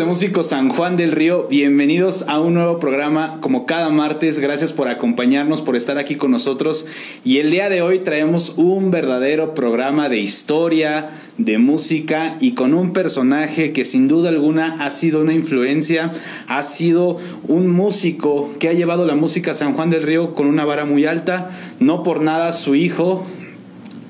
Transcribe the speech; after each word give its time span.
De 0.00 0.06
Músico 0.06 0.42
San 0.42 0.70
Juan 0.70 0.96
del 0.96 1.12
Río, 1.12 1.46
bienvenidos 1.50 2.24
a 2.26 2.40
un 2.40 2.54
nuevo 2.54 2.78
programa 2.78 3.36
como 3.42 3.66
cada 3.66 3.90
martes. 3.90 4.38
Gracias 4.38 4.72
por 4.72 4.88
acompañarnos, 4.88 5.60
por 5.60 5.76
estar 5.76 5.98
aquí 5.98 6.14
con 6.14 6.30
nosotros. 6.30 6.86
Y 7.22 7.36
el 7.36 7.50
día 7.50 7.68
de 7.68 7.82
hoy 7.82 7.98
traemos 7.98 8.54
un 8.56 8.90
verdadero 8.90 9.52
programa 9.52 10.08
de 10.08 10.16
historia, 10.16 11.10
de 11.36 11.58
música 11.58 12.38
y 12.40 12.52
con 12.52 12.72
un 12.72 12.94
personaje 12.94 13.72
que 13.72 13.84
sin 13.84 14.08
duda 14.08 14.30
alguna 14.30 14.76
ha 14.82 14.90
sido 14.90 15.20
una 15.20 15.34
influencia, 15.34 16.12
ha 16.48 16.62
sido 16.62 17.18
un 17.46 17.68
músico 17.68 18.54
que 18.58 18.70
ha 18.70 18.72
llevado 18.72 19.04
la 19.04 19.16
música 19.16 19.50
a 19.50 19.54
San 19.54 19.74
Juan 19.74 19.90
del 19.90 20.02
Río 20.02 20.32
con 20.32 20.46
una 20.46 20.64
vara 20.64 20.86
muy 20.86 21.04
alta. 21.04 21.50
No 21.78 22.02
por 22.02 22.22
nada 22.22 22.54
su 22.54 22.74
hijo, 22.74 23.26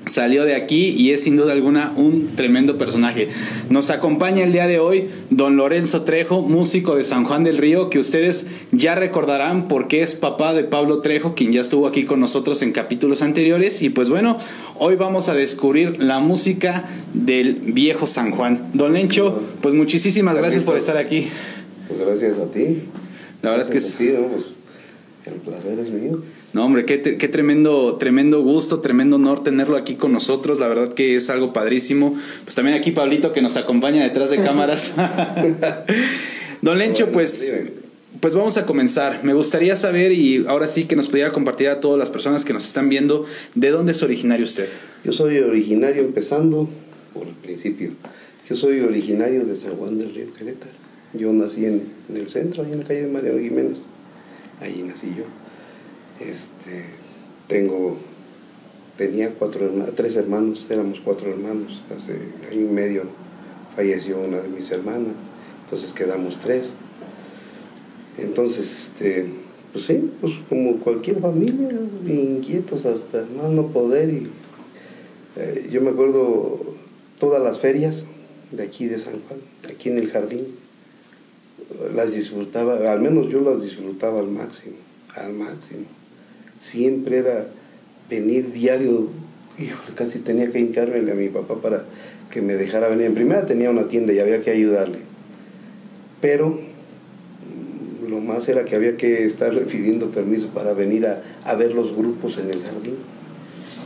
salió 0.05 0.45
de 0.45 0.55
aquí 0.55 0.89
y 0.89 1.11
es 1.11 1.23
sin 1.23 1.37
duda 1.37 1.53
alguna 1.53 1.93
un 1.95 2.35
tremendo 2.35 2.77
personaje. 2.77 3.29
Nos 3.69 3.89
acompaña 3.89 4.43
el 4.43 4.51
día 4.51 4.67
de 4.67 4.79
hoy 4.79 5.09
don 5.29 5.57
Lorenzo 5.57 6.03
Trejo, 6.03 6.41
músico 6.41 6.95
de 6.95 7.03
San 7.03 7.25
Juan 7.25 7.43
del 7.43 7.57
Río, 7.57 7.89
que 7.89 7.99
ustedes 7.99 8.47
ya 8.71 8.95
recordarán 8.95 9.67
porque 9.67 10.01
es 10.01 10.15
papá 10.15 10.53
de 10.53 10.63
Pablo 10.63 11.01
Trejo, 11.01 11.35
quien 11.35 11.53
ya 11.53 11.61
estuvo 11.61 11.87
aquí 11.87 12.03
con 12.03 12.19
nosotros 12.19 12.61
en 12.61 12.71
capítulos 12.71 13.21
anteriores. 13.21 13.81
Y 13.81 13.89
pues 13.89 14.09
bueno, 14.09 14.37
hoy 14.77 14.95
vamos 14.95 15.29
a 15.29 15.33
descubrir 15.33 16.01
la 16.01 16.19
música 16.19 16.85
del 17.13 17.55
viejo 17.55 18.07
San 18.07 18.31
Juan. 18.31 18.71
Don 18.73 18.93
Lencho, 18.93 19.41
pues 19.61 19.75
muchísimas 19.75 20.35
gracias 20.35 20.63
por 20.63 20.77
estar 20.77 20.97
aquí. 20.97 21.27
Pues 21.87 21.99
gracias 21.99 22.39
a 22.39 22.45
ti. 22.51 22.83
La 23.41 23.51
verdad 23.51 23.67
es 23.67 23.71
que 23.71 23.77
es... 23.77 23.95
Pues, 23.97 24.45
el 25.25 25.33
placer 25.33 25.77
es 25.77 25.91
mío. 25.91 26.21
No, 26.53 26.65
hombre, 26.65 26.85
qué, 26.85 27.01
qué, 27.01 27.27
tremendo, 27.29 27.95
tremendo 27.95 28.41
gusto, 28.41 28.81
tremendo 28.81 29.15
honor 29.15 29.41
tenerlo 29.41 29.77
aquí 29.77 29.95
con 29.95 30.11
nosotros. 30.11 30.59
La 30.59 30.67
verdad 30.67 30.93
que 30.93 31.15
es 31.15 31.29
algo 31.29 31.53
padrísimo. 31.53 32.17
Pues 32.43 32.55
también 32.55 32.77
aquí 32.77 32.91
Pablito 32.91 33.31
que 33.31 33.41
nos 33.41 33.55
acompaña 33.55 34.03
detrás 34.03 34.29
de 34.29 34.37
cámaras. 34.37 34.93
Don 36.61 36.77
Lencho, 36.77 37.09
pues, 37.11 37.55
pues 38.19 38.35
vamos 38.35 38.57
a 38.57 38.65
comenzar. 38.65 39.23
Me 39.23 39.33
gustaría 39.33 39.77
saber 39.77 40.11
y 40.11 40.45
ahora 40.45 40.67
sí 40.67 40.83
que 40.83 40.97
nos 40.97 41.07
pudiera 41.07 41.31
compartir 41.31 41.69
a 41.69 41.79
todas 41.79 41.97
las 41.97 42.09
personas 42.09 42.43
que 42.43 42.51
nos 42.51 42.65
están 42.65 42.89
viendo, 42.89 43.25
¿de 43.55 43.69
dónde 43.71 43.93
es 43.93 44.03
originario 44.03 44.43
usted? 44.43 44.67
Yo 45.05 45.13
soy 45.13 45.39
originario, 45.39 46.03
empezando 46.03 46.67
por 47.13 47.27
el 47.27 47.33
principio. 47.33 47.91
Yo 48.49 48.55
soy 48.57 48.81
originario 48.81 49.45
de 49.45 49.55
San 49.55 49.77
Juan 49.77 49.97
del 49.97 50.13
Río 50.13 50.33
Querétaro. 50.33 50.71
Yo 51.13 51.31
nací 51.31 51.65
en, 51.65 51.83
en 52.09 52.17
el 52.17 52.27
centro, 52.27 52.63
ahí 52.63 52.73
en 52.73 52.79
la 52.79 52.85
calle 52.85 53.03
de 53.03 53.07
Mariano 53.07 53.39
Jiménez. 53.39 53.81
Ahí 54.59 54.83
nací 54.85 55.07
yo. 55.17 55.23
Este, 56.21 56.85
tengo, 57.47 57.97
tenía 58.95 59.31
cuatro 59.31 59.71
tres 59.95 60.15
hermanos, 60.17 60.65
éramos 60.69 60.99
cuatro 61.03 61.31
hermanos. 61.31 61.81
Hace 61.95 62.13
año 62.51 62.69
y 62.69 62.71
medio 62.71 63.03
falleció 63.75 64.19
una 64.19 64.39
de 64.39 64.49
mis 64.49 64.69
hermanas, 64.69 65.13
entonces 65.63 65.93
quedamos 65.93 66.39
tres. 66.39 66.73
Entonces, 68.19 68.89
este, 68.89 69.25
pues 69.73 69.85
sí, 69.85 70.11
pues 70.21 70.33
como 70.47 70.77
cualquier 70.77 71.19
familia, 71.19 71.69
inquietos 72.05 72.85
hasta 72.85 73.23
no, 73.25 73.67
poder. 73.67 74.09
Y, 74.09 74.27
eh, 75.37 75.69
yo 75.71 75.81
me 75.81 75.89
acuerdo 75.89 76.59
todas 77.19 77.41
las 77.41 77.59
ferias 77.59 78.07
de 78.51 78.63
aquí 78.63 78.85
de 78.85 78.99
San 78.99 79.21
Juan, 79.27 79.39
aquí 79.67 79.89
en 79.89 79.97
el 79.97 80.11
jardín, 80.11 80.45
las 81.95 82.13
disfrutaba, 82.13 82.91
al 82.91 83.01
menos 83.01 83.29
yo 83.29 83.41
las 83.41 83.63
disfrutaba 83.63 84.19
al 84.19 84.27
máximo, 84.27 84.75
al 85.15 85.33
máximo 85.33 86.00
siempre 86.61 87.17
era 87.17 87.47
venir 88.09 88.53
diario, 88.53 89.09
híjole, 89.57 89.95
casi 89.95 90.19
tenía 90.19 90.49
que 90.51 90.59
hincármele 90.59 91.11
a 91.11 91.15
mi 91.15 91.27
papá 91.27 91.55
para 91.55 91.83
que 92.29 92.41
me 92.41 92.53
dejara 92.53 92.87
venir. 92.87 93.07
En 93.07 93.15
primera 93.15 93.45
tenía 93.45 93.69
una 93.69 93.87
tienda 93.89 94.13
y 94.13 94.19
había 94.19 94.41
que 94.41 94.51
ayudarle, 94.51 94.99
pero 96.21 96.49
mm, 96.49 98.09
lo 98.09 98.21
más 98.21 98.47
era 98.47 98.63
que 98.63 98.75
había 98.75 98.95
que 98.95 99.25
estar 99.25 99.51
pidiendo 99.65 100.11
permiso 100.11 100.49
para 100.49 100.73
venir 100.73 101.07
a, 101.07 101.55
ver 101.55 101.73
los 101.73 101.95
grupos 101.95 102.37
en 102.37 102.51
el 102.51 102.61
jardín. 102.61 102.95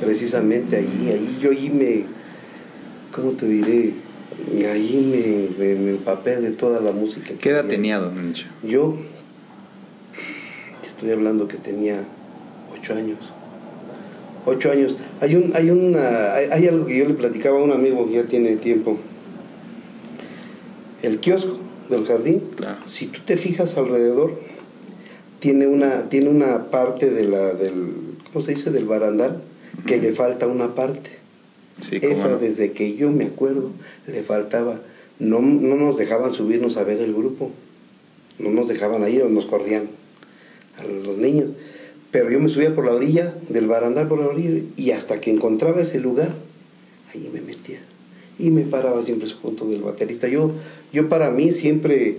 Precisamente 0.02 0.76
allí, 0.76 1.10
allí 1.10 1.38
yo 1.42 1.52
allí 1.52 1.70
me, 1.70 2.04
¿cómo 3.14 3.32
te 3.32 3.48
diré? 3.48 3.94
Allí 4.70 5.56
me, 5.58 5.76
me, 5.76 5.92
empapé 5.92 6.42
de 6.42 6.52
toda 6.52 6.82
la 6.82 6.92
música. 6.92 7.34
¿Qué 7.40 7.52
edad 7.52 7.66
tenía, 7.66 8.00
don 8.00 8.34
Yo 8.64 8.98
estoy 10.86 11.12
hablando 11.12 11.48
que 11.48 11.56
tenía 11.56 12.04
ocho 12.86 12.94
años. 12.94 13.18
Ocho 14.46 14.72
años. 14.72 14.96
Hay, 15.22 15.36
un, 15.36 15.52
hay, 15.56 15.72
una, 15.72 16.34
hay, 16.36 16.68
algo 16.68 16.86
que 16.86 16.98
yo 16.98 17.06
le 17.06 17.16
platicaba 17.16 17.60
a 17.60 17.64
un 17.64 17.72
amigo 17.72 18.08
que 18.08 18.14
ya 18.14 18.24
tiene 18.24 18.58
tiempo. 18.58 18.98
El 21.02 21.20
kiosco 21.20 21.58
del 21.90 22.06
jardín, 22.06 22.44
si 22.86 23.08
tú 23.08 23.22
te 23.26 23.38
fijas 23.38 23.78
alrededor, 23.78 24.40
tiene 25.40 25.68
una, 25.68 26.10
tiene 26.10 26.30
una 26.30 26.66
parte 26.66 27.10
de 27.10 27.24
la, 27.24 27.54
del, 27.54 27.94
¿cómo 28.32 28.46
se 28.46 28.54
dice? 28.54 28.72
Del 28.72 28.86
barandal, 28.86 29.42
que 29.86 29.98
le 29.98 30.14
falta 30.14 30.48
una 30.48 30.76
parte. 30.76 31.12
Esa 31.92 32.38
desde 32.38 32.72
que 32.72 32.96
yo 32.96 33.12
me 33.12 33.26
acuerdo 33.26 33.72
le 34.08 34.24
faltaba. 34.24 34.80
No, 35.18 35.42
no 35.42 35.76
nos 35.76 35.98
dejaban 35.98 36.34
subirnos 36.34 36.78
a 36.78 36.84
ver 36.84 37.00
el 37.00 37.14
grupo. 37.14 37.52
No 38.38 38.50
nos 38.50 38.68
dejaban 38.68 39.10
ir 39.10 39.24
o 39.24 39.30
nos 39.30 39.46
corrían 39.46 39.88
a 40.78 40.84
los 40.86 41.18
niños. 41.18 41.52
Pero 42.12 42.30
yo 42.30 42.40
me 42.40 42.50
subía 42.50 42.74
por 42.74 42.86
la 42.86 42.94
orilla, 42.94 43.34
del 43.50 43.68
barandal 43.68 44.08
por 44.08 44.20
la 44.20 44.28
orilla, 44.28 44.62
y 44.78 44.92
hasta 44.92 45.20
que 45.20 45.32
encontraba 45.32 45.82
ese 45.82 46.00
lugar, 46.00 46.34
ahí 47.14 47.30
me 47.34 47.42
metía. 47.42 47.80
Y 48.40 48.52
me 48.52 48.62
paraba 48.62 49.04
siempre 49.04 49.30
junto 49.30 49.68
del 49.68 49.82
baterista. 49.82 50.28
Yo, 50.28 50.52
yo 50.94 51.10
para 51.10 51.32
mí 51.32 51.52
siempre, 51.52 52.18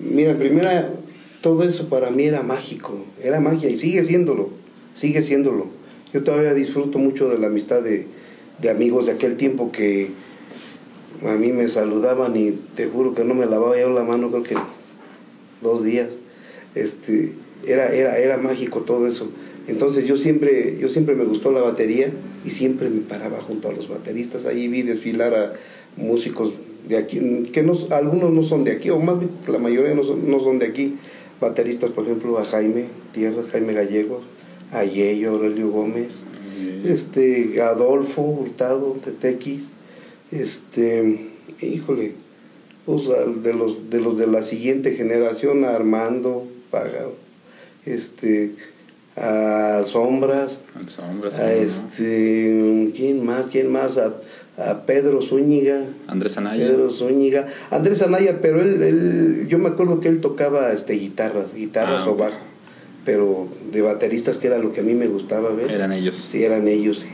mira, 0.00 0.36
primera, 0.36 0.92
todo 1.40 1.64
eso 1.64 1.88
para 1.88 2.10
mí 2.10 2.24
era 2.24 2.42
mágico, 2.42 3.04
era 3.22 3.40
magia 3.40 3.68
y 3.68 3.76
sigue 3.76 4.04
siéndolo, 4.04 4.50
sigue 4.94 5.22
siéndolo. 5.22 5.66
Yo 6.12 6.22
todavía 6.22 6.54
disfruto 6.54 6.98
mucho 6.98 7.28
de 7.28 7.38
la 7.38 7.48
amistad 7.48 7.82
de, 7.82 8.06
de 8.60 8.70
amigos 8.70 9.06
de 9.06 9.12
aquel 9.12 9.36
tiempo 9.36 9.72
que 9.72 10.10
a 11.26 11.32
mí 11.32 11.52
me 11.52 11.68
saludaban 11.68 12.36
y 12.36 12.52
te 12.74 12.86
juro 12.86 13.14
que 13.14 13.24
no 13.24 13.34
me 13.34 13.46
lavaba 13.46 13.78
yo 13.78 13.90
la 13.90 14.04
mano, 14.04 14.30
creo 14.30 14.42
que 14.42 14.56
dos 15.60 15.84
días. 15.84 16.08
Este, 16.74 17.32
era, 17.66 17.94
era, 17.94 18.18
era 18.18 18.36
mágico 18.36 18.80
todo 18.80 19.06
eso. 19.06 19.28
Entonces 19.68 20.06
yo 20.06 20.16
siempre, 20.16 20.76
yo 20.80 20.88
siempre 20.88 21.14
me 21.14 21.24
gustó 21.24 21.52
la 21.52 21.60
batería 21.60 22.10
y 22.44 22.50
siempre 22.50 22.90
me 22.90 23.00
paraba 23.00 23.40
junto 23.40 23.68
a 23.68 23.72
los 23.72 23.88
bateristas. 23.88 24.46
Ahí 24.46 24.68
vi 24.68 24.82
desfilar 24.82 25.34
a 25.34 25.52
músicos 25.96 26.54
de 26.88 26.96
aquí, 26.96 27.20
que 27.52 27.62
no, 27.62 27.74
algunos 27.90 28.32
no 28.32 28.42
son 28.42 28.64
de 28.64 28.72
aquí, 28.72 28.90
o 28.90 28.98
más 28.98 29.20
bien 29.20 29.30
la 29.46 29.58
mayoría 29.58 29.94
no 29.94 30.02
son, 30.02 30.28
no 30.28 30.40
son 30.40 30.58
de 30.58 30.66
aquí. 30.66 30.96
Bateristas, 31.40 31.90
por 31.90 32.04
ejemplo, 32.04 32.38
a 32.38 32.44
Jaime 32.44 32.86
Tierra, 33.12 33.42
Jaime 33.50 33.72
Gallegos, 33.72 34.22
a 34.72 34.84
Yello, 34.84 35.30
Aurelio 35.30 35.70
Gómez, 35.70 36.08
este, 36.84 37.60
Adolfo 37.60 38.22
Hurtado, 38.22 38.96
Tetequis, 39.04 39.62
este, 40.30 41.30
híjole, 41.60 42.14
de 43.42 43.54
los 43.54 43.90
de 43.90 44.00
los 44.00 44.18
de 44.18 44.26
la 44.26 44.42
siguiente 44.42 44.94
generación, 44.94 45.64
a 45.64 45.74
Armando, 45.74 46.46
Pagado 46.70 47.21
este, 47.86 48.52
a 49.16 49.82
Sombras, 49.84 50.60
a, 51.38 51.52
este, 51.52 52.92
¿quién 52.94 53.24
más? 53.24 53.46
¿Quién 53.50 53.70
más? 53.70 53.98
A, 53.98 54.14
Pedro 54.86 55.22
Zúñiga. 55.22 55.80
Andrés 56.06 56.36
Anaya. 56.36 56.68
Pedro 56.68 56.90
Zúñiga. 56.90 57.48
Andrés 57.70 58.02
Anaya, 58.02 58.40
pero 58.42 58.60
él, 58.60 58.82
él, 58.82 59.46
yo 59.48 59.58
me 59.58 59.70
acuerdo 59.70 59.98
que 59.98 60.08
él 60.08 60.20
tocaba 60.20 60.72
este, 60.72 60.92
guitarras, 60.92 61.54
guitarras 61.54 62.02
ah, 62.04 62.10
o 62.10 62.16
bajo, 62.16 62.36
pero 63.04 63.48
de 63.72 63.80
bateristas 63.80 64.36
que 64.36 64.48
era 64.48 64.58
lo 64.58 64.70
que 64.72 64.80
a 64.80 64.82
mí 64.82 64.92
me 64.92 65.06
gustaba 65.06 65.50
ver. 65.50 65.70
Eran 65.70 65.92
ellos. 65.92 66.16
Sí, 66.16 66.44
eran 66.44 66.68
ellos, 66.68 67.04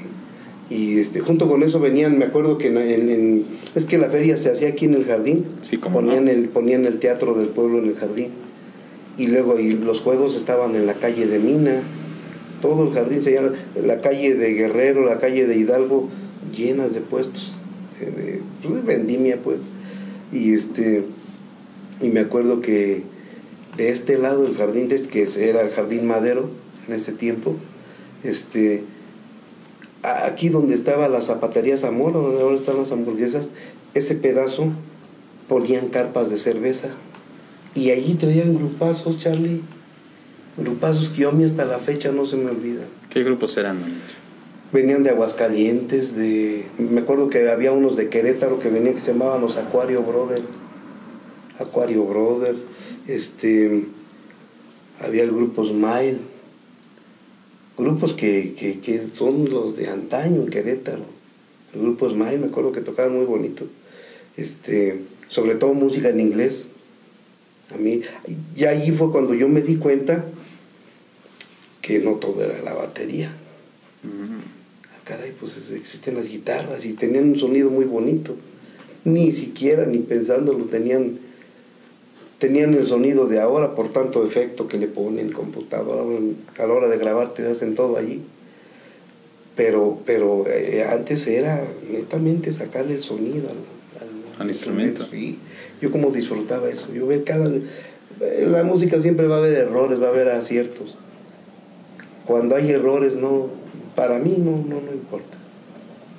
Y 0.69 0.99
este, 0.99 1.21
junto 1.21 1.49
con 1.49 1.62
eso 1.62 1.79
venían, 1.79 2.19
me 2.19 2.26
acuerdo 2.26 2.59
que 2.59 2.69
en, 2.69 3.47
es 3.75 3.85
que 3.87 3.99
la 3.99 4.11
feria 4.11 4.37
se 4.37 4.50
hacía 4.50 4.69
aquí 4.69 4.87
en 4.87 4.94
el 4.94 5.05
jardín. 5.06 5.47
Sí, 5.62 5.79
como 5.79 6.00
ponían, 6.00 6.29
el, 6.29 6.49
ponían 6.49 6.87
el 6.87 6.99
teatro 6.99 7.35
del 7.35 7.49
pueblo 7.49 7.79
en 7.79 7.87
el 7.87 7.94
jardín 7.94 8.31
y 9.19 9.26
luego 9.26 9.59
y 9.59 9.73
los 9.75 10.00
juegos 10.00 10.37
estaban 10.37 10.76
en 10.76 10.87
la 10.87 10.94
calle 10.94 11.26
de 11.26 11.41
Mina, 11.41 11.82
todo 12.62 12.85
el 12.85 12.94
jardín 12.94 13.20
se 13.20 13.32
llama, 13.32 13.53
la 13.75 14.00
calle 14.00 14.35
de 14.35 14.55
Guerrero, 14.55 15.05
la 15.05 15.19
calle 15.19 15.47
de 15.47 15.56
Hidalgo, 15.56 16.09
llenas 16.56 16.94
de 16.94 17.00
puestos, 17.00 17.53
de, 18.00 18.41
pues, 18.62 18.85
vendimia 18.85 19.38
pues, 19.43 19.59
y 20.32 20.55
este, 20.55 21.05
y 22.00 22.09
me 22.11 22.20
acuerdo 22.20 22.61
que 22.61 23.03
de 23.76 23.91
este 23.91 24.19
lado 24.19 24.44
del 24.44 24.56
jardín, 24.56 24.88
este, 24.91 25.09
que 25.09 25.49
era 25.49 25.62
el 25.62 25.71
jardín 25.71 26.06
madero 26.06 26.49
en 26.87 26.94
ese 26.94 27.12
tiempo, 27.12 27.56
este, 28.23 28.85
aquí 30.03 30.49
donde 30.49 30.75
estaba 30.75 31.09
la 31.09 31.23
zapatería 31.23 31.76
Zamora, 31.76 32.19
donde 32.19 32.41
ahora 32.41 32.56
están 32.56 32.76
las 32.79 32.93
hamburguesas, 32.93 33.50
ese 33.94 34.14
pedazo 34.14 34.73
ponían 35.49 35.88
carpas 35.88 36.31
de 36.31 36.37
cerveza 36.37 36.91
y 37.78 37.90
allí 37.90 38.14
traían 38.14 38.54
grupazos, 38.54 39.20
Charlie. 39.20 39.60
Grupazos 40.56 41.10
que 41.10 41.22
yo 41.22 41.28
a 41.30 41.32
mí 41.32 41.44
hasta 41.44 41.64
la 41.64 41.78
fecha 41.78 42.10
no 42.10 42.26
se 42.26 42.36
me 42.36 42.50
olvida. 42.50 42.82
¿Qué 43.10 43.22
grupos 43.22 43.56
eran? 43.56 43.78
Venían 44.72 45.04
de 45.04 45.10
Aguascalientes, 45.10 46.16
de... 46.16 46.66
Me 46.78 47.00
acuerdo 47.00 47.28
que 47.28 47.48
había 47.48 47.72
unos 47.72 47.96
de 47.96 48.08
Querétaro 48.08 48.58
que 48.58 48.69
venían 48.69 48.94
que 48.94 49.00
se 49.00 49.12
llamaban 49.12 49.40
los 49.40 49.56
Acuario 49.56 50.02
Brothers. 50.02 50.44
Aquario 51.58 52.04
Brothers, 52.04 52.58
este, 53.06 53.84
había 55.00 55.25
el 55.25 55.32
grupo 55.32 55.64
Smile, 55.64 56.19
grupos 57.76 58.14
que, 58.14 58.54
que, 58.54 59.08
son 59.12 59.50
los 59.50 59.76
de 59.76 59.88
antaño 59.88 60.42
en 60.42 60.48
Querétaro. 60.50 61.04
El 61.75 61.82
grupo 61.82 62.08
Smile, 62.08 62.38
me 62.38 62.46
acuerdo 62.46 62.72
que 62.72 62.80
tocaban 62.80 63.14
muy 63.14 63.25
bonito. 63.25 63.64
Este, 64.36 65.02
sobre 65.28 65.56
todo 65.56 65.75
música 65.75 66.10
en 66.10 66.20
inglés. 66.20 66.70
A 67.75 67.76
mí, 67.76 68.00
y 68.56 68.65
allí 68.65 68.93
fue 68.93 69.12
cuando 69.12 69.35
yo 69.35 69.49
me 69.49 69.61
di 69.61 69.76
cuenta 69.76 70.25
que 71.82 71.99
no 71.99 72.12
todo 72.15 72.43
era 72.43 72.62
la 72.62 72.73
batería. 72.73 73.31
Ah, 74.05 75.00
caray, 75.05 75.32
pues 75.38 75.70
existen 75.70 76.17
las 76.17 76.29
guitarras 76.29 76.85
y 76.87 76.94
tenían 76.94 77.31
un 77.31 77.38
sonido 77.38 77.70
muy 77.70 77.85
bonito. 77.85 78.37
Ni 79.05 79.32
siquiera, 79.32 79.85
ni 79.85 79.99
pensándolo, 79.99 80.65
tenían, 80.65 81.19
tenían 82.38 82.73
el 82.75 82.87
sonido 82.87 83.26
de 83.26 83.41
ahora 83.41 83.75
por 83.75 83.93
tanto 83.93 84.26
efecto 84.26 84.67
que 84.67 84.79
le 84.79 84.87
ponen 84.87 85.32
computadora. 85.32 86.03
A 86.59 86.67
la 86.67 86.73
hora 86.73 86.88
de 86.88 86.97
grabar 86.97 87.35
te 87.35 87.47
hacen 87.47 87.75
todo 87.75 87.99
allí. 87.99 88.23
Pero, 89.56 89.99
pero 90.06 90.47
eh, 90.47 90.87
antes 90.88 91.26
era 91.26 91.67
netamente 91.91 92.53
sacarle 92.53 92.94
el 92.94 93.03
sonido 93.03 93.49
al, 94.38 94.49
instrumento. 94.49 95.05
Sí 95.05 95.38
yo 95.80 95.90
como 95.90 96.10
disfrutaba 96.10 96.69
eso. 96.69 96.92
Yo 96.92 97.06
veo 97.06 97.25
cada... 97.25 97.50
La 98.20 98.64
música 98.64 99.00
siempre 99.00 99.26
va 99.26 99.36
a 99.36 99.38
haber 99.38 99.54
errores, 99.54 100.00
va 100.02 100.06
a 100.06 100.10
haber 100.10 100.28
aciertos. 100.28 100.96
Cuando 102.26 102.56
hay 102.56 102.70
errores, 102.70 103.16
no, 103.16 103.48
para 103.94 104.19
mí 104.19 104.36
no, 104.38 104.52
no, 104.52 104.80
no 104.80 104.92
importa. 104.92 105.36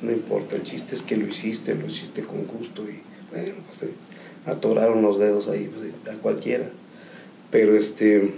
No 0.01 0.11
importa, 0.11 0.55
el 0.55 0.63
chiste 0.63 0.95
es 0.95 1.01
que 1.01 1.17
lo 1.17 1.27
hiciste, 1.27 1.75
lo 1.75 1.87
hiciste 1.87 2.23
con 2.23 2.45
gusto 2.45 2.83
y 2.83 3.01
bueno, 3.31 3.55
pues 3.67 3.83
eh, 3.83 3.89
atoraron 4.45 5.01
los 5.01 5.19
dedos 5.19 5.49
ahí, 5.49 5.69
pues, 5.69 6.15
a 6.15 6.17
cualquiera. 6.19 6.69
Pero 7.51 7.75
este, 7.75 8.31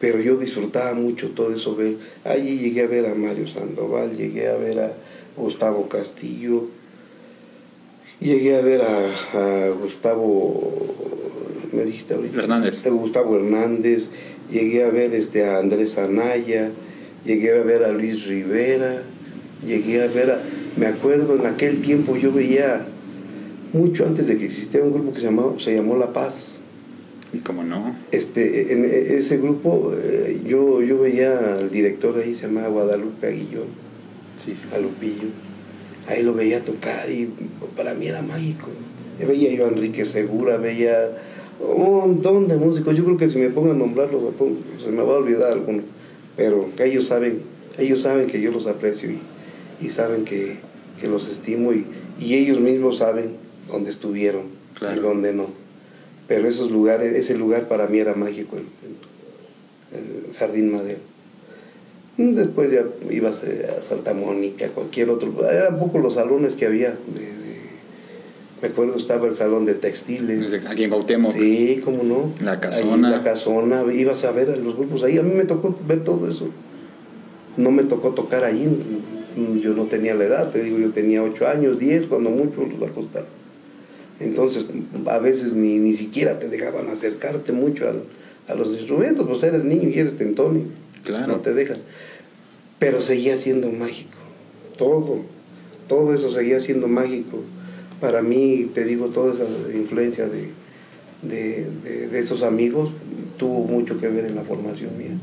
pero 0.00 0.20
yo 0.20 0.36
disfrutaba 0.36 0.94
mucho 0.94 1.30
todo 1.30 1.54
eso, 1.54 1.76
ver, 1.76 1.96
allí 2.24 2.58
llegué 2.58 2.82
a 2.82 2.86
ver 2.86 3.06
a 3.06 3.14
Mario 3.14 3.46
Sandoval, 3.46 4.16
llegué 4.16 4.48
a 4.48 4.56
ver 4.56 4.80
a 4.80 4.92
Gustavo 5.36 5.88
Castillo, 5.88 6.64
Llegué 8.20 8.56
a 8.56 8.62
ver 8.62 8.80
a, 8.80 9.68
Gustavo, 9.80 10.72
me 11.72 11.84
dijiste 11.84 12.14
ahorita. 12.14 12.40
Hernández. 12.40 12.84
Gustavo 12.86 13.36
Hernández, 13.36 14.08
llegué 14.50 14.84
a 14.84 14.88
ver 14.88 15.14
este, 15.14 15.44
a 15.44 15.58
Andrés 15.58 15.98
Anaya, 15.98 16.70
llegué 17.26 17.52
a 17.52 17.62
ver 17.62 17.84
a 17.84 17.92
Luis 17.92 18.26
Rivera, 18.26 19.02
llegué 19.64 20.02
a 20.02 20.06
ver 20.06 20.30
a... 20.30 20.42
Me 20.78 20.86
acuerdo 20.86 21.36
en 21.36 21.46
aquel 21.46 21.82
tiempo 21.82 22.16
yo 22.16 22.32
veía, 22.32 22.86
mucho 23.72 24.06
antes 24.06 24.28
de 24.28 24.38
que 24.38 24.46
existiera 24.46 24.86
un 24.86 24.94
grupo 24.94 25.12
que 25.12 25.20
se, 25.20 25.26
llamó, 25.26 25.60
se 25.60 25.74
llamó 25.74 25.96
La 25.96 26.12
Paz. 26.14 26.60
¿Y 27.34 27.38
cómo 27.38 27.64
no? 27.64 27.96
Este, 28.12 28.72
en 28.72 28.84
ese 28.84 29.36
grupo 29.36 29.92
eh, 29.94 30.40
yo, 30.46 30.80
yo 30.80 31.00
veía 31.00 31.56
al 31.56 31.70
director 31.70 32.16
ahí, 32.18 32.34
se 32.34 32.46
llamaba 32.46 32.68
Guadalupe 32.68 33.26
Aguillón, 33.26 33.66
sí, 34.36 34.54
sí, 34.54 34.68
a 34.74 34.78
Lupillo 34.78 35.28
ahí 36.06 36.22
lo 36.22 36.34
veía 36.34 36.64
tocar 36.64 37.10
y 37.10 37.28
para 37.76 37.94
mí 37.94 38.06
era 38.06 38.22
mágico. 38.22 38.68
Veía 39.18 39.52
yo 39.54 39.66
a 39.66 39.68
Enrique 39.68 40.04
Segura, 40.04 40.58
veía 40.58 41.10
un 41.60 41.82
montón 41.82 42.48
de 42.48 42.56
músicos. 42.56 42.96
Yo 42.96 43.04
creo 43.04 43.16
que 43.16 43.30
si 43.30 43.38
me 43.38 43.50
pongo 43.50 43.72
a 43.72 43.74
nombrarlos, 43.74 44.22
se 44.82 44.90
me 44.90 45.02
va 45.02 45.14
a 45.14 45.18
olvidar 45.18 45.52
alguno. 45.52 45.82
Pero 46.36 46.68
ellos 46.78 47.06
saben, 47.06 47.40
ellos 47.78 48.02
saben 48.02 48.26
que 48.26 48.40
yo 48.40 48.52
los 48.52 48.66
aprecio 48.66 49.10
y, 49.80 49.88
saben 49.88 50.24
que, 50.24 50.58
los 51.02 51.28
estimo 51.28 51.72
y, 51.72 51.86
ellos 52.20 52.60
mismos 52.60 52.98
saben 52.98 53.36
dónde 53.68 53.90
estuvieron 53.90 54.44
y 54.80 55.00
dónde 55.00 55.32
no. 55.32 55.46
Pero 56.28 56.48
esos 56.48 56.70
lugares, 56.70 57.14
ese 57.14 57.36
lugar 57.38 57.68
para 57.68 57.86
mí 57.86 57.98
era 57.98 58.14
mágico, 58.14 58.56
el 58.56 60.36
Jardín 60.36 60.72
Madero. 60.72 61.15
Después 62.18 62.70
ya 62.72 62.82
ibas 63.10 63.44
a 63.44 63.82
Santa 63.82 64.14
Mónica, 64.14 64.68
cualquier 64.68 65.10
otro. 65.10 65.32
Eran 65.50 65.78
pocos 65.78 66.02
los 66.02 66.14
salones 66.14 66.54
que 66.54 66.64
había. 66.64 66.96
me 68.62 68.68
acuerdo 68.68 68.96
estaba 68.96 69.26
el 69.26 69.34
salón 69.34 69.66
de 69.66 69.74
textiles. 69.74 70.66
Aquí 70.66 70.84
en 70.84 70.90
Cuauhtémoc. 70.90 71.34
Sí, 71.34 71.82
cómo 71.84 72.04
no. 72.04 72.32
La 72.42 72.58
casona. 72.58 73.10
la 73.10 73.22
casona, 73.22 73.84
ibas 73.92 74.24
a 74.24 74.32
ver 74.32 74.50
a 74.50 74.56
los 74.56 74.76
grupos 74.76 75.02
ahí. 75.02 75.18
A 75.18 75.22
mí 75.22 75.34
me 75.34 75.44
tocó 75.44 75.76
ver 75.86 76.04
todo 76.04 76.30
eso. 76.30 76.48
No 77.58 77.70
me 77.70 77.82
tocó 77.82 78.10
tocar 78.10 78.44
ahí. 78.44 78.66
Yo 79.60 79.74
no 79.74 79.84
tenía 79.84 80.14
la 80.14 80.24
edad, 80.24 80.50
te 80.50 80.62
digo, 80.62 80.78
yo 80.78 80.92
tenía 80.92 81.22
8 81.22 81.48
años, 81.48 81.78
10, 81.78 82.06
cuando 82.06 82.30
mucho 82.30 82.66
los 82.66 82.88
acostaba. 82.88 83.26
Entonces, 84.18 84.66
a 85.06 85.18
veces 85.18 85.52
ni, 85.52 85.78
ni 85.78 85.94
siquiera 85.94 86.38
te 86.38 86.48
dejaban 86.48 86.88
acercarte 86.88 87.52
mucho 87.52 87.84
a 88.48 88.54
los 88.54 88.68
instrumentos, 88.68 89.28
pues 89.28 89.42
eres 89.42 89.64
niño 89.64 89.90
y 89.90 89.98
eres 89.98 90.16
tentón. 90.16 90.68
Claro. 91.04 91.26
No 91.26 91.40
te 91.40 91.52
dejan 91.52 91.76
pero 92.78 93.00
seguía 93.00 93.38
siendo 93.38 93.70
mágico. 93.70 94.16
Todo, 94.76 95.20
todo 95.88 96.14
eso 96.14 96.30
seguía 96.30 96.60
siendo 96.60 96.88
mágico. 96.88 97.38
Para 98.00 98.22
mí, 98.22 98.70
te 98.74 98.84
digo, 98.84 99.06
toda 99.06 99.32
esa 99.32 99.44
influencia 99.74 100.28
de, 100.28 100.50
de, 101.22 102.18
esos 102.18 102.42
amigos 102.42 102.90
tuvo 103.38 103.64
mucho 103.64 103.98
que 103.98 104.08
ver 104.08 104.26
en 104.26 104.34
la 104.34 104.42
formación 104.42 104.96
mía. 104.98 105.18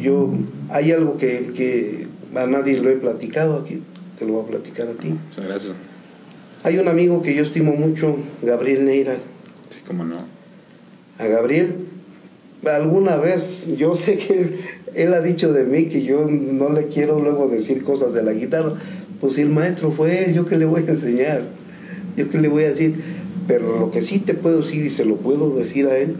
Yo, 0.00 0.30
hay 0.68 0.92
algo 0.92 1.16
que, 1.16 1.52
que 1.54 2.06
a 2.34 2.46
nadie 2.46 2.80
lo 2.80 2.90
he 2.90 2.96
platicado 2.96 3.56
aquí, 3.56 3.82
te 4.18 4.26
lo 4.26 4.34
voy 4.34 4.44
a 4.44 4.48
platicar 4.48 4.88
a 4.88 4.92
ti. 4.92 5.14
Gracias. 5.36 5.74
Hay 6.64 6.78
un 6.78 6.88
amigo 6.88 7.22
que 7.22 7.34
yo 7.34 7.42
estimo 7.42 7.72
mucho, 7.72 8.16
Gabriel 8.42 8.84
Neira. 8.84 9.16
Sí, 9.68 9.80
cómo 9.86 10.04
no. 10.04 10.16
A 11.18 11.26
Gabriel, 11.26 11.76
alguna 12.64 13.16
vez, 13.16 13.66
yo 13.76 13.94
sé 13.96 14.18
que 14.18 14.58
él 14.96 15.12
ha 15.12 15.20
dicho 15.20 15.52
de 15.52 15.64
mí 15.64 15.86
que 15.86 16.02
yo 16.02 16.26
no 16.26 16.70
le 16.70 16.86
quiero 16.86 17.20
luego 17.20 17.48
decir 17.48 17.84
cosas 17.84 18.14
de 18.14 18.22
la 18.22 18.32
guitarra. 18.32 18.72
Pues 19.20 19.34
si 19.34 19.42
el 19.42 19.50
maestro 19.50 19.92
fue 19.92 20.24
él, 20.24 20.34
yo 20.34 20.46
qué 20.46 20.56
le 20.56 20.64
voy 20.64 20.84
a 20.88 20.90
enseñar, 20.90 21.42
yo 22.16 22.30
qué 22.30 22.38
le 22.38 22.48
voy 22.48 22.64
a 22.64 22.70
decir. 22.70 22.94
Pero 23.46 23.78
lo 23.78 23.90
que 23.90 24.02
sí 24.02 24.18
te 24.18 24.32
puedo 24.34 24.62
decir 24.62 24.86
y 24.86 24.90
se 24.90 25.04
lo 25.04 25.16
puedo 25.16 25.54
decir 25.54 25.86
a 25.86 25.98
él, 25.98 26.16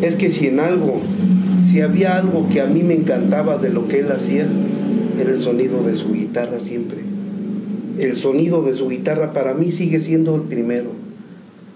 es 0.00 0.16
que 0.16 0.30
si 0.30 0.46
en 0.46 0.60
algo, 0.60 1.00
si 1.68 1.80
había 1.80 2.16
algo 2.16 2.48
que 2.48 2.60
a 2.60 2.66
mí 2.66 2.82
me 2.82 2.94
encantaba 2.94 3.58
de 3.58 3.70
lo 3.70 3.88
que 3.88 4.00
él 4.00 4.12
hacía, 4.12 4.46
era 5.20 5.30
el 5.30 5.40
sonido 5.40 5.82
de 5.82 5.96
su 5.96 6.12
guitarra 6.12 6.60
siempre. 6.60 6.98
El 7.98 8.16
sonido 8.16 8.62
de 8.62 8.74
su 8.74 8.88
guitarra 8.88 9.32
para 9.32 9.54
mí 9.54 9.72
sigue 9.72 9.98
siendo 9.98 10.36
el 10.36 10.42
primero 10.42 11.01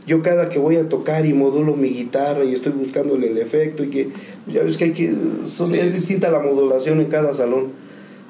yo 0.07 0.23
cada 0.23 0.49
que 0.49 0.59
voy 0.59 0.77
a 0.77 0.89
tocar 0.89 1.27
y 1.27 1.33
modulo 1.33 1.75
mi 1.75 1.89
guitarra 1.89 2.45
y 2.45 2.55
estoy 2.55 2.73
buscándole 2.73 3.31
el 3.31 3.39
efecto 3.39 3.83
y 3.83 3.89
que 3.89 4.09
ya 4.47 4.63
ves 4.63 4.77
que 4.77 4.85
hay 4.85 4.93
que 4.93 5.09
es 5.11 5.93
distinta 5.93 6.31
la 6.31 6.39
modulación 6.39 7.01
en 7.01 7.09
cada 7.09 7.35
salón. 7.35 7.73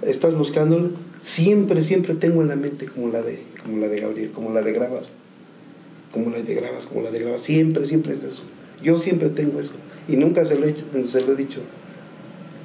Estás 0.02 0.34
buscándolo 0.34 0.90
siempre 1.20 1.82
siempre 1.82 2.14
tengo 2.14 2.40
en 2.40 2.48
la 2.48 2.56
mente 2.56 2.86
como 2.86 3.08
la 3.08 3.20
de 3.20 3.40
como 3.62 3.78
la 3.78 3.88
de 3.88 4.00
Gabriel 4.00 4.30
como 4.30 4.52
la 4.52 4.62
de 4.62 4.72
Gravas 4.72 5.10
como 6.12 6.30
la 6.30 6.38
de 6.38 6.54
Gravas 6.54 6.84
como 6.84 7.02
la 7.02 7.10
de 7.10 7.18
Gravas 7.18 7.42
siempre 7.42 7.86
siempre 7.86 8.14
es 8.14 8.24
eso. 8.24 8.42
Yo 8.82 8.98
siempre 8.98 9.28
tengo 9.28 9.60
eso. 9.60 9.72
Y 10.08 10.16
nunca 10.16 10.44
se 10.44 10.58
lo 10.58 10.66
he, 10.66 10.74
se 11.06 11.20
lo 11.20 11.32
he 11.32 11.36
dicho. 11.36 11.60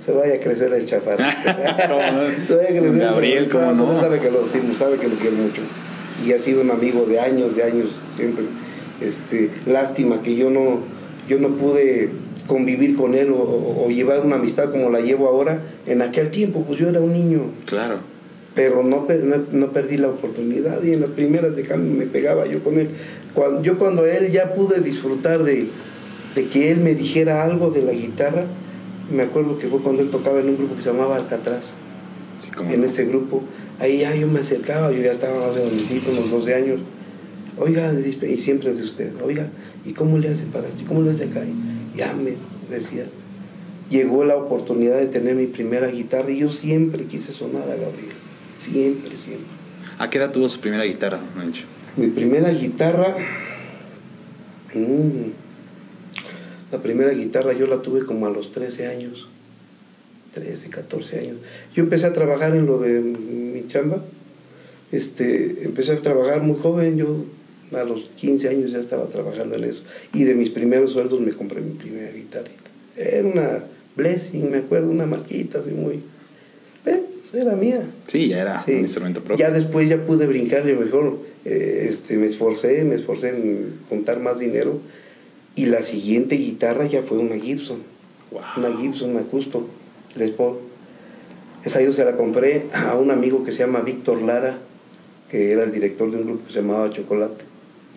Se 0.05 0.13
vaya 0.13 0.35
a 0.35 0.39
crecer 0.39 0.73
el 0.73 0.85
chaparro. 0.85 1.23
Se 2.47 2.55
vaya 2.55 2.69
a 2.69 2.79
crecer 2.79 2.97
Gabriel 2.97 3.49
como 3.49 3.73
no 3.73 3.99
sabe 3.99 4.19
que 4.19 4.31
lo 4.31 4.45
estimo 4.45 4.73
sabe 4.73 4.97
que 4.97 5.07
lo 5.07 5.15
quiero 5.15 5.35
mucho. 5.35 5.61
Y 6.25 6.31
ha 6.31 6.39
sido 6.39 6.61
un 6.61 6.71
amigo 6.71 7.05
de 7.05 7.19
años 7.19 7.55
de 7.55 7.63
años 7.63 7.89
siempre 8.15 8.45
este, 9.01 9.49
lástima 9.65 10.21
que 10.21 10.35
yo 10.35 10.49
no, 10.49 10.79
yo 11.27 11.39
no 11.39 11.49
pude 11.57 12.09
convivir 12.47 12.95
con 12.95 13.15
él 13.15 13.33
o, 13.33 13.87
llevar 13.89 14.25
una 14.25 14.35
amistad 14.35 14.71
como 14.71 14.89
la 14.89 15.01
llevo 15.01 15.27
ahora. 15.27 15.61
En 15.85 16.01
aquel 16.01 16.29
tiempo, 16.29 16.63
pues 16.67 16.79
yo 16.79 16.89
era 16.89 16.99
un 16.99 17.13
niño. 17.13 17.43
Claro. 17.65 17.99
Pero 18.53 18.83
no, 18.83 19.07
no, 19.51 19.67
perdí 19.67 19.97
la 19.97 20.09
oportunidad 20.09 20.83
y 20.83 20.93
en 20.93 21.01
las 21.01 21.11
primeras 21.11 21.55
de 21.55 21.63
cambio 21.63 21.97
me 21.97 22.05
pegaba 22.05 22.45
yo 22.45 22.61
con 22.63 22.77
él. 22.79 22.89
Cuando, 23.33 23.61
yo 23.61 23.79
cuando 23.79 24.05
él 24.05 24.31
ya 24.31 24.53
pude 24.53 24.81
disfrutar 24.81 25.43
de, 25.43 25.69
que 26.51 26.71
él 26.71 26.81
me 26.81 26.93
dijera 26.93 27.43
algo 27.43 27.71
de 27.71 27.81
la 27.81 27.93
guitarra, 27.93 28.45
me 29.09 29.23
acuerdo 29.23 29.57
que 29.57 29.67
fue 29.67 29.79
cuando 29.79 30.01
él 30.01 30.09
tocaba 30.09 30.41
en 30.41 30.49
un 30.49 30.57
grupo 30.57 30.75
que 30.75 30.81
se 30.81 30.91
llamaba 30.91 31.15
Alcatraz. 31.15 31.73
en 32.69 32.83
ese 32.83 33.05
grupo, 33.05 33.43
ahí 33.79 33.99
ya 33.99 34.13
yo 34.15 34.27
me 34.27 34.41
acercaba, 34.41 34.91
yo 34.91 35.01
ya 35.01 35.13
estaba 35.13 35.47
más 35.47 35.55
de 35.55 35.61
unos 35.61 36.29
12 36.29 36.53
años 36.53 36.79
oiga, 37.61 37.93
y 37.93 38.41
siempre 38.41 38.73
de 38.73 38.83
usted, 38.83 39.11
oiga, 39.21 39.47
¿y 39.85 39.93
cómo 39.93 40.17
le 40.17 40.29
hace 40.29 40.43
para 40.45 40.67
ti? 40.69 40.83
¿Cómo 40.83 41.01
le 41.03 41.11
hace 41.11 41.25
acá? 41.25 41.41
Y 41.45 41.97
ya 41.97 42.13
me 42.13 42.35
decía, 42.69 43.05
llegó 43.89 44.25
la 44.25 44.35
oportunidad 44.35 44.97
de 44.97 45.07
tener 45.07 45.35
mi 45.35 45.47
primera 45.47 45.87
guitarra 45.87 46.31
y 46.31 46.39
yo 46.39 46.49
siempre 46.49 47.05
quise 47.05 47.31
sonar 47.31 47.63
a 47.63 47.75
Gabriel, 47.75 48.15
siempre, 48.57 49.11
siempre. 49.17 49.47
¿A 49.99 50.09
qué 50.09 50.17
edad 50.17 50.31
tuvo 50.31 50.49
su 50.49 50.59
primera 50.59 50.83
guitarra, 50.83 51.19
Mancho? 51.35 51.65
Mi 51.95 52.07
primera 52.07 52.49
guitarra, 52.49 53.15
mm, 54.73 55.31
la 56.71 56.81
primera 56.81 57.11
guitarra 57.11 57.53
yo 57.53 57.67
la 57.67 57.81
tuve 57.81 58.05
como 58.05 58.25
a 58.25 58.29
los 58.31 58.51
13 58.53 58.87
años, 58.87 59.27
13, 60.33 60.69
14 60.69 61.19
años. 61.19 61.37
Yo 61.75 61.83
empecé 61.83 62.07
a 62.07 62.13
trabajar 62.13 62.55
en 62.55 62.65
lo 62.65 62.79
de 62.79 63.01
mi 63.01 63.67
chamba, 63.67 64.03
este, 64.91 65.65
empecé 65.65 65.93
a 65.93 66.01
trabajar 66.01 66.41
muy 66.41 66.59
joven, 66.59 66.97
yo 66.97 67.25
A 67.73 67.83
los 67.83 68.09
15 68.17 68.49
años 68.49 68.71
ya 68.71 68.79
estaba 68.79 69.05
trabajando 69.07 69.55
en 69.55 69.63
eso. 69.63 69.83
Y 70.13 70.23
de 70.23 70.35
mis 70.35 70.49
primeros 70.49 70.91
sueldos 70.91 71.21
me 71.21 71.31
compré 71.31 71.61
mi 71.61 71.71
primera 71.71 72.11
guitarrita. 72.11 72.69
Era 72.97 73.27
una 73.27 73.63
Blessing, 73.95 74.51
me 74.51 74.57
acuerdo, 74.57 74.89
una 74.89 75.05
marquita 75.05 75.59
así 75.59 75.71
muy... 75.71 76.01
Eh, 76.85 77.01
era 77.33 77.55
mía. 77.55 77.81
Sí, 78.07 78.27
ya 78.27 78.41
era 78.41 78.63
un 78.67 78.79
instrumento 78.79 79.21
propio. 79.23 79.45
Ya 79.45 79.51
después 79.51 79.87
ya 79.87 80.05
pude 80.05 80.27
brincar 80.27 80.67
y 80.67 80.73
mejor 80.73 81.19
eh, 81.45 81.87
este, 81.89 82.17
me 82.17 82.27
esforcé, 82.27 82.83
me 82.83 82.95
esforcé 82.95 83.29
en 83.29 83.79
juntar 83.89 84.19
más 84.19 84.39
dinero. 84.39 84.79
Y 85.55 85.65
la 85.65 85.83
siguiente 85.83 86.35
guitarra 86.35 86.85
ya 86.85 87.03
fue 87.03 87.17
una 87.17 87.35
Gibson. 87.35 87.79
Una 88.57 88.77
Gibson, 88.77 89.11
una 89.11 89.21
Custom, 89.23 89.63
Les 90.15 90.31
Paul. 90.31 90.57
Esa 91.65 91.81
yo 91.81 91.91
se 91.91 92.05
la 92.05 92.15
compré 92.15 92.65
a 92.73 92.95
un 92.95 93.11
amigo 93.11 93.43
que 93.43 93.51
se 93.51 93.59
llama 93.59 93.81
Víctor 93.81 94.21
Lara, 94.21 94.57
que 95.29 95.51
era 95.51 95.63
el 95.63 95.71
director 95.71 96.09
de 96.09 96.17
un 96.17 96.25
grupo 96.25 96.47
que 96.47 96.53
se 96.53 96.61
llamaba 96.61 96.89
Chocolate. 96.89 97.50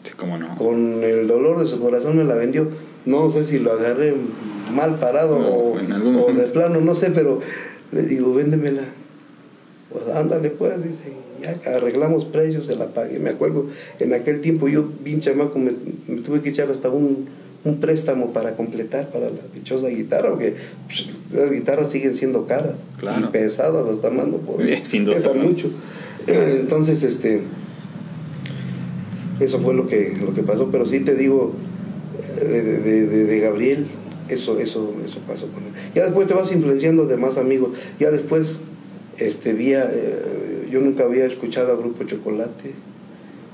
Sí, 0.05 0.13
cómo 0.17 0.39
no. 0.39 0.57
Con 0.57 1.03
el 1.03 1.27
dolor 1.27 1.59
de 1.59 1.67
su 1.67 1.81
corazón 1.81 2.17
me 2.17 2.25
la 2.25 2.35
vendió. 2.37 2.69
No 3.05 3.31
sé 3.31 3.45
si 3.45 3.59
lo 3.59 3.73
agarré 3.73 4.15
mal 4.73 4.99
parado 4.99 5.37
o, 5.37 5.75
o 5.75 6.33
de 6.33 6.43
plano, 6.45 6.81
no 6.81 6.95
sé, 6.95 7.11
pero 7.11 7.41
le 7.93 8.03
digo, 8.03 8.33
véndemela. 8.35 8.83
Pues 9.91 10.17
ándale 10.17 10.51
pues, 10.51 10.83
dice, 10.83 11.13
ya 11.41 11.77
arreglamos 11.77 12.25
precios, 12.25 12.67
se 12.67 12.77
la 12.77 12.87
pagué. 12.87 13.19
Me 13.19 13.31
acuerdo, 13.31 13.67
en 14.01 14.13
aquel 14.15 14.41
tiempo 14.41 14.69
yo, 14.69 14.89
bien 15.03 15.21
chamaco, 15.21 15.59
me, 15.59 15.73
me 16.09 16.21
tuve 16.23 16.41
que 16.43 16.51
echar 16.51 16.71
hasta 16.71 16.89
un, 16.89 17.29
un, 17.65 17.81
préstamo 17.81 18.33
para 18.33 18.57
completar, 18.57 19.11
para 19.11 19.27
la 19.27 19.41
dichosa 19.55 19.89
guitarra, 19.89 20.31
porque 20.31 20.57
pues, 20.87 21.07
las 21.33 21.51
guitarras 21.51 21.93
siguen 21.93 22.15
siendo 22.15 22.47
caras 22.47 22.75
y 23.01 23.23
pesadas 23.27 23.87
hasta 23.87 24.11
mando, 24.11 24.39
por 24.39 24.61
Sin 24.83 25.05
duda, 25.05 25.17
pesan 25.17 25.41
mucho. 25.41 25.71
Entonces, 26.27 27.03
este, 27.05 27.43
eso 29.41 29.59
fue 29.61 29.75
lo 29.75 29.87
que, 29.87 30.17
lo 30.25 30.35
que 30.35 30.43
pasó, 30.43 30.69
pero 30.71 30.87
sí 30.87 31.01
te 31.01 31.15
digo, 31.15 31.53
de, 32.41 32.63
de, 32.63 33.07
de, 33.07 33.25
de 33.25 33.41
Gabriel, 33.41 33.87
eso, 34.29 34.59
eso, 34.59 34.95
eso 35.05 35.19
pasó 35.27 35.47
con 35.49 35.65
él. 35.65 35.73
Ya 35.95 36.05
después 36.05 36.27
te 36.27 36.35
vas 36.35 36.51
influenciando 36.53 37.07
de 37.07 37.17
más 37.17 37.37
amigos. 37.37 37.71
Ya 38.01 38.11
después, 38.11 38.61
este, 39.19 39.53
vi 39.53 39.73
eh, 39.75 40.69
yo 40.71 40.81
nunca 40.81 41.05
había 41.05 41.27
escuchado 41.27 41.73
a 41.73 41.77
Grupo 41.77 42.05
Chocolate 42.05 42.73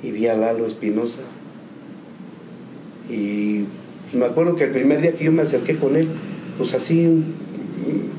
y 0.03 0.11
vi 0.13 0.27
a 0.29 0.37
Lalo 0.37 0.67
Espinosa. 0.67 1.21
Y 3.11 3.65
me 4.13 4.27
acuerdo 4.27 4.55
que 4.55 4.65
el 4.65 4.71
primer 4.71 5.01
día 5.01 5.13
que 5.13 5.25
yo 5.25 5.33
me 5.33 5.43
acerqué 5.43 5.77
con 5.77 5.97
él, 5.97 6.09
pues 6.57 6.75
así, 6.75 7.25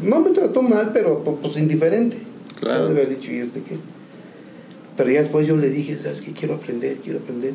no 0.04 0.20
me 0.20 0.32
trató 0.32 0.62
mal, 0.62 0.92
pero 0.94 1.24
pues, 1.24 1.38
pues 1.42 1.58
indiferente. 1.58 2.18
Claro. 2.60 2.88
haber 2.88 3.10
dicho, 3.10 3.32
¿y 3.32 3.38
este 3.38 3.62
qué? 3.62 3.78
Pero 4.98 5.10
ya 5.10 5.22
después 5.22 5.48
yo 5.48 5.56
le 5.56 5.70
dije, 5.70 5.98
¿sabes 6.02 6.22
qué? 6.22 6.32
Quiero 6.32 6.56
aprender, 6.56 6.98
quiero 7.04 7.20
aprender. 7.20 7.54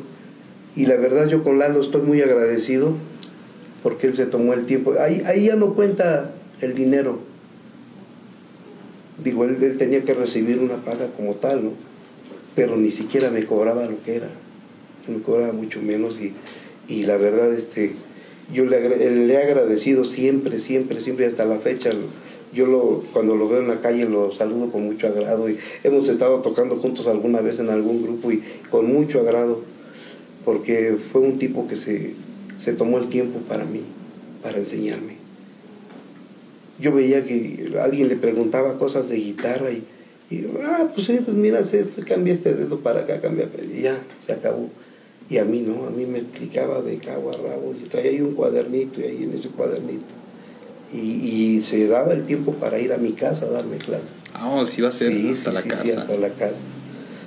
Y 0.75 0.85
la 0.85 0.95
verdad 0.95 1.27
yo 1.27 1.43
con 1.43 1.59
Lalo 1.59 1.81
estoy 1.81 2.01
muy 2.01 2.21
agradecido 2.21 2.95
porque 3.83 4.07
él 4.07 4.15
se 4.15 4.25
tomó 4.25 4.53
el 4.53 4.65
tiempo. 4.65 4.93
Ahí, 4.99 5.23
ahí 5.25 5.45
ya 5.45 5.55
no 5.55 5.73
cuenta 5.73 6.31
el 6.61 6.75
dinero. 6.75 7.19
Digo, 9.23 9.45
él, 9.45 9.77
tenía 9.77 10.03
que 10.03 10.13
recibir 10.13 10.59
una 10.59 10.77
paga 10.77 11.07
como 11.15 11.35
tal, 11.35 11.63
¿no? 11.63 11.71
Pero 12.55 12.75
ni 12.75 12.91
siquiera 12.91 13.31
me 13.31 13.45
cobraba 13.45 13.85
lo 13.85 14.03
que 14.03 14.15
era. 14.15 14.29
Me 15.07 15.21
cobraba 15.21 15.53
mucho 15.53 15.81
menos 15.81 16.15
y, 16.19 16.33
y 16.87 17.03
la 17.03 17.17
verdad, 17.17 17.53
este, 17.53 17.93
yo 18.53 18.65
le, 18.65 19.09
le, 19.09 19.33
he 19.33 19.37
agradecido 19.37 20.05
siempre, 20.05 20.59
siempre, 20.59 21.01
siempre 21.01 21.25
hasta 21.25 21.45
la 21.45 21.59
fecha. 21.59 21.91
Yo 22.53 22.65
lo, 22.65 23.03
cuando 23.11 23.35
lo 23.35 23.49
veo 23.49 23.59
en 23.59 23.67
la 23.67 23.81
calle 23.81 24.05
lo 24.05 24.31
saludo 24.31 24.71
con 24.71 24.85
mucho 24.85 25.07
agrado 25.07 25.49
y 25.49 25.57
hemos 25.83 26.07
estado 26.07 26.39
tocando 26.41 26.77
juntos 26.77 27.07
alguna 27.07 27.41
vez 27.41 27.59
en 27.59 27.69
algún 27.69 28.01
grupo 28.01 28.31
y 28.31 28.41
con 28.69 28.85
mucho 28.85 29.19
agrado, 29.19 29.61
porque 30.45 30.97
fue 31.11 31.21
un 31.21 31.39
tipo 31.39 31.67
que 31.67 31.75
se, 31.75 32.13
se 32.57 32.73
tomó 32.73 32.99
el 32.99 33.09
tiempo 33.09 33.39
para 33.39 33.65
mí, 33.65 33.81
para 34.41 34.57
enseñarme. 34.57 35.17
Yo 36.79 36.93
veía 36.93 37.25
que 37.25 37.73
alguien 37.81 38.07
le 38.07 38.15
preguntaba 38.15 38.77
cosas 38.77 39.09
de 39.09 39.17
guitarra 39.17 39.71
y, 39.71 39.83
y 40.29 40.45
ah, 40.63 40.89
pues 40.93 41.07
sí, 41.07 41.19
pues 41.25 41.35
mira 41.35 41.59
esto, 41.59 42.01
cambia 42.07 42.33
este 42.33 42.53
dedo 42.53 42.79
para 42.79 43.01
acá, 43.01 43.19
cambia, 43.19 43.49
y 43.73 43.81
ya, 43.81 44.01
se 44.25 44.33
acabó. 44.33 44.69
Y 45.29 45.37
a 45.39 45.45
mí 45.45 45.61
no, 45.61 45.85
a 45.85 45.89
mí 45.89 46.05
me 46.05 46.19
explicaba 46.19 46.81
de 46.81 46.97
cabo 46.97 47.31
a 47.31 47.33
rabo, 47.33 47.73
yo 47.73 47.89
traía 47.89 48.11
ahí 48.11 48.21
un 48.21 48.33
cuadernito 48.33 49.01
y 49.01 49.03
ahí 49.03 49.23
en 49.23 49.33
ese 49.33 49.49
cuadernito. 49.49 50.16
Y, 50.93 50.97
y, 50.97 51.61
se 51.63 51.85
daba 51.87 52.13
el 52.13 52.25
tiempo 52.25 52.53
para 52.53 52.79
ir 52.79 52.93
a 52.93 52.97
mi 52.97 53.11
casa 53.11 53.45
a 53.45 53.49
darme 53.49 53.77
clases. 53.77 54.11
Ah, 54.33 54.49
oh, 54.49 54.65
sí 54.65 54.79
iba 54.79 54.87
a 54.87 54.91
ser 54.91 55.11
sí, 55.11 55.29
hasta 55.33 55.49
sí, 55.49 55.55
la 55.55 55.61
sí, 55.61 55.69
casa. 55.69 55.83
Sí, 55.83 55.91
hasta 55.91 56.15
la 56.15 56.29
casa. 56.29 56.61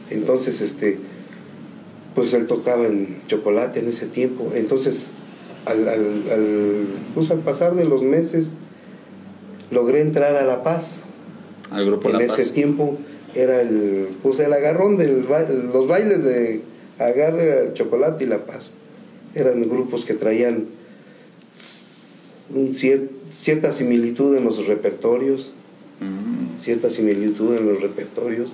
Entonces, 0.09 0.61
este, 0.62 0.99
pues 2.14 2.33
él 2.33 2.47
tocaba 2.47 2.87
en 2.87 3.21
chocolate 3.26 3.81
en 3.81 3.88
ese 3.88 4.07
tiempo. 4.07 4.50
Entonces, 4.55 5.11
al, 5.67 5.88
al, 5.88 6.23
al, 6.31 6.87
pues 7.14 7.31
al 7.31 7.40
pasar 7.40 7.75
de 7.75 7.85
los 7.85 8.02
meses, 8.02 8.52
logré 9.71 10.00
entrar 10.00 10.35
a 10.37 10.45
La 10.45 10.62
Paz. 10.62 11.02
Al 11.71 11.85
grupo 11.85 12.09
en 12.09 12.19
La 12.19 12.25
ese 12.25 12.37
Paz. 12.43 12.52
tiempo 12.52 12.99
era 13.35 13.61
el, 13.61 14.09
pues 14.23 14.40
el 14.40 14.52
agarrón 14.52 14.97
de 14.97 15.09
los 15.09 15.87
bailes 15.87 16.25
de 16.25 16.62
agarre 16.99 17.73
chocolate 17.75 18.25
y 18.25 18.26
La 18.26 18.45
Paz. 18.47 18.73
Eran 19.35 19.69
grupos 19.69 20.05
que 20.05 20.14
traían 20.14 20.67
un 22.54 22.75
cier, 22.75 23.11
cierta 23.30 23.73
similitud 23.73 24.37
en 24.37 24.45
los 24.45 24.66
repertorios, 24.66 25.50
Mm. 26.00 26.59
cierta 26.61 26.88
similitud 26.88 27.54
en 27.57 27.66
los 27.66 27.83
repertorios. 27.83 28.52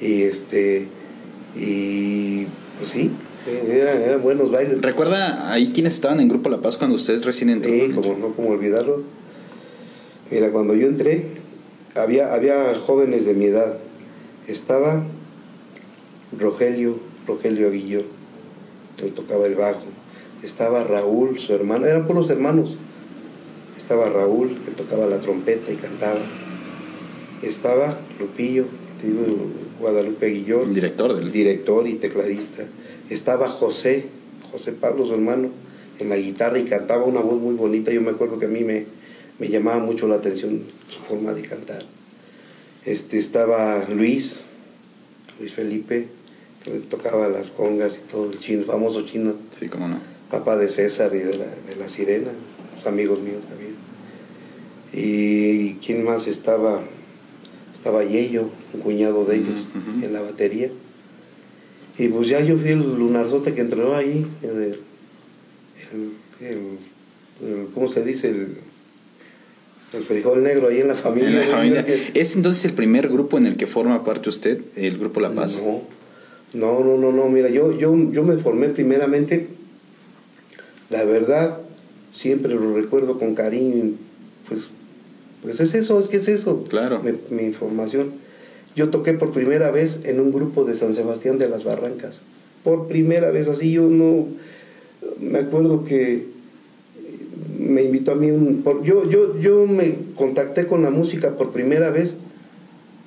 Y 0.00 0.22
este, 0.22 0.88
y 1.56 2.44
pues 2.78 2.90
sí, 2.90 3.10
eran, 3.66 4.02
eran 4.02 4.22
buenos 4.22 4.50
bailes. 4.50 4.82
¿Recuerda 4.82 5.50
ahí 5.50 5.70
quiénes 5.72 5.94
estaban 5.94 6.20
en 6.20 6.28
Grupo 6.28 6.50
La 6.50 6.60
Paz 6.60 6.76
cuando 6.76 6.96
usted 6.96 7.22
recién 7.24 7.48
entró? 7.48 7.72
Sí, 7.72 7.92
como 7.94 8.14
no, 8.18 8.34
como 8.34 8.50
olvidarlo. 8.50 9.02
Mira, 10.30 10.50
cuando 10.50 10.74
yo 10.74 10.86
entré, 10.86 11.28
había, 11.94 12.34
había 12.34 12.78
jóvenes 12.80 13.24
de 13.24 13.32
mi 13.32 13.46
edad. 13.46 13.78
Estaba 14.48 15.02
Rogelio, 16.38 16.98
Rogelio 17.26 17.68
Aguillo, 17.68 18.02
que 18.98 19.04
tocaba 19.04 19.46
el 19.46 19.54
bajo. 19.54 19.84
Estaba 20.42 20.84
Raúl, 20.84 21.38
su 21.38 21.54
hermano, 21.54 21.86
eran 21.86 22.06
puros 22.06 22.28
hermanos. 22.28 22.76
Estaba 23.86 24.08
Raúl, 24.08 24.48
que 24.64 24.72
tocaba 24.72 25.06
la 25.06 25.20
trompeta 25.20 25.70
y 25.70 25.76
cantaba. 25.76 26.18
Estaba 27.40 27.96
Lupillo, 28.18 28.64
te 29.00 29.06
digo, 29.06 29.22
Guadalupe 29.78 30.26
Aguillón, 30.26 30.70
El 30.70 30.74
director 30.74 31.14
del... 31.14 31.30
director 31.30 31.86
y 31.86 31.94
tecladista. 31.94 32.64
Estaba 33.10 33.48
José, 33.48 34.06
José 34.50 34.72
Pablo, 34.72 35.06
su 35.06 35.14
hermano, 35.14 35.50
en 36.00 36.08
la 36.08 36.16
guitarra 36.16 36.58
y 36.58 36.64
cantaba 36.64 37.04
una 37.04 37.20
voz 37.20 37.40
muy 37.40 37.54
bonita. 37.54 37.92
Yo 37.92 38.00
me 38.00 38.10
acuerdo 38.10 38.40
que 38.40 38.46
a 38.46 38.48
mí 38.48 38.64
me, 38.64 38.86
me 39.38 39.48
llamaba 39.50 39.78
mucho 39.78 40.08
la 40.08 40.16
atención 40.16 40.62
su 40.88 40.98
forma 41.02 41.32
de 41.32 41.42
cantar. 41.42 41.84
Este, 42.84 43.18
estaba 43.20 43.84
Luis, 43.88 44.40
Luis 45.38 45.52
Felipe, 45.52 46.08
que 46.64 46.72
tocaba 46.90 47.28
las 47.28 47.52
congas 47.52 47.92
y 47.92 48.10
todo, 48.10 48.32
el 48.32 48.40
chino, 48.40 48.64
famoso 48.64 49.02
chino. 49.02 49.34
Sí, 49.56 49.68
cómo 49.68 49.86
no. 49.86 50.00
Papá 50.28 50.56
de 50.56 50.68
César 50.68 51.14
y 51.14 51.18
de 51.18 51.36
la, 51.36 51.46
de 51.46 51.76
la 51.78 51.88
Sirena, 51.88 52.32
amigos 52.86 53.20
míos 53.20 53.42
también. 53.48 53.74
Y 54.92 55.74
quién 55.84 56.04
más 56.04 56.26
estaba, 56.26 56.80
estaba 57.74 58.04
Yello, 58.04 58.50
un 58.72 58.80
cuñado 58.80 59.24
de 59.24 59.36
ellos, 59.36 59.66
Uh 59.74 60.00
-huh. 60.00 60.04
en 60.04 60.12
la 60.12 60.22
batería. 60.22 60.70
Y 61.98 62.08
pues 62.08 62.28
ya 62.28 62.40
yo 62.40 62.56
fui 62.58 62.70
el 62.70 62.80
lunarzote 62.98 63.54
que 63.54 63.60
entrenó 63.62 63.94
ahí, 63.94 64.26
el, 64.42 64.78
el, 65.92 66.12
el, 66.40 66.58
el 67.48 67.66
¿cómo 67.74 67.88
se 67.88 68.04
dice? 68.04 68.28
El, 68.28 68.48
el 69.94 70.02
frijol 70.02 70.42
negro 70.42 70.68
ahí 70.68 70.80
en 70.80 70.88
la 70.88 70.94
familia. 70.94 71.28
En 71.30 71.38
la 71.50 71.56
familia. 71.56 71.86
¿Es 72.14 72.36
entonces 72.36 72.64
el 72.66 72.72
primer 72.74 73.08
grupo 73.08 73.38
en 73.38 73.46
el 73.46 73.56
que 73.56 73.66
forma 73.66 74.04
parte 74.04 74.28
usted, 74.28 74.60
el 74.76 74.98
Grupo 74.98 75.20
La 75.20 75.30
Paz? 75.30 75.62
No, 75.62 75.84
no, 76.52 76.80
no, 76.84 76.96
no, 76.98 77.12
no. 77.12 77.28
mira, 77.28 77.48
yo, 77.48 77.72
yo, 77.78 77.94
yo 78.12 78.22
me 78.22 78.36
formé 78.38 78.68
primeramente, 78.70 79.46
la 80.90 81.04
verdad, 81.04 81.60
siempre 82.16 82.54
lo 82.54 82.74
recuerdo 82.74 83.18
con 83.18 83.34
cariño, 83.34 83.92
pues, 84.48 84.62
pues 85.42 85.60
es 85.60 85.74
eso, 85.74 86.00
es 86.00 86.08
que 86.08 86.16
es 86.16 86.28
eso. 86.28 86.64
Claro. 86.64 87.02
Mi, 87.02 87.12
mi 87.36 87.52
formación. 87.52 88.12
Yo 88.74 88.90
toqué 88.90 89.12
por 89.14 89.32
primera 89.32 89.70
vez 89.70 90.00
en 90.04 90.20
un 90.20 90.32
grupo 90.32 90.64
de 90.64 90.74
San 90.74 90.94
Sebastián 90.94 91.38
de 91.38 91.48
las 91.48 91.64
Barrancas. 91.64 92.22
Por 92.64 92.88
primera 92.88 93.30
vez, 93.30 93.48
así 93.48 93.72
yo 93.72 93.88
no... 93.88 94.26
Me 95.20 95.38
acuerdo 95.38 95.84
que 95.84 96.26
me 97.58 97.84
invitó 97.84 98.12
a 98.12 98.16
mí 98.16 98.30
un... 98.30 98.62
Por, 98.62 98.82
yo, 98.82 99.08
yo, 99.08 99.38
yo 99.38 99.66
me 99.66 99.96
contacté 100.14 100.66
con 100.66 100.82
la 100.82 100.90
música 100.90 101.36
por 101.36 101.52
primera 101.52 101.90
vez 101.90 102.18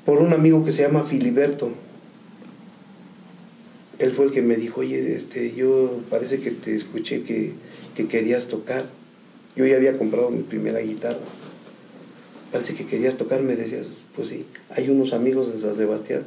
por 0.06 0.20
un 0.20 0.34
amigo 0.34 0.66
que 0.66 0.72
se 0.72 0.82
llama 0.82 1.04
Filiberto. 1.04 1.70
Él 4.00 4.12
fue 4.14 4.26
el 4.26 4.32
que 4.32 4.42
me 4.42 4.56
dijo, 4.56 4.82
oye, 4.82 5.14
este, 5.16 5.54
yo 5.54 6.00
parece 6.10 6.40
que 6.40 6.52
te 6.52 6.76
escuché 6.76 7.22
que, 7.24 7.52
que 7.96 8.08
querías 8.08 8.48
tocar. 8.48 8.86
Yo 9.56 9.66
ya 9.66 9.76
había 9.78 9.98
comprado 9.98 10.30
mi 10.30 10.44
primera 10.44 10.80
guitarra 10.80 11.20
parece 12.52 12.74
que 12.74 12.86
querías 12.86 13.18
tocar, 13.18 13.42
me 13.42 13.56
decías, 13.56 14.06
pues 14.16 14.30
sí, 14.30 14.46
hay 14.70 14.90
unos 14.90 15.14
amigos 15.14 15.50
en 15.54 15.60
San 15.60 15.76
Sebastián. 15.76 16.24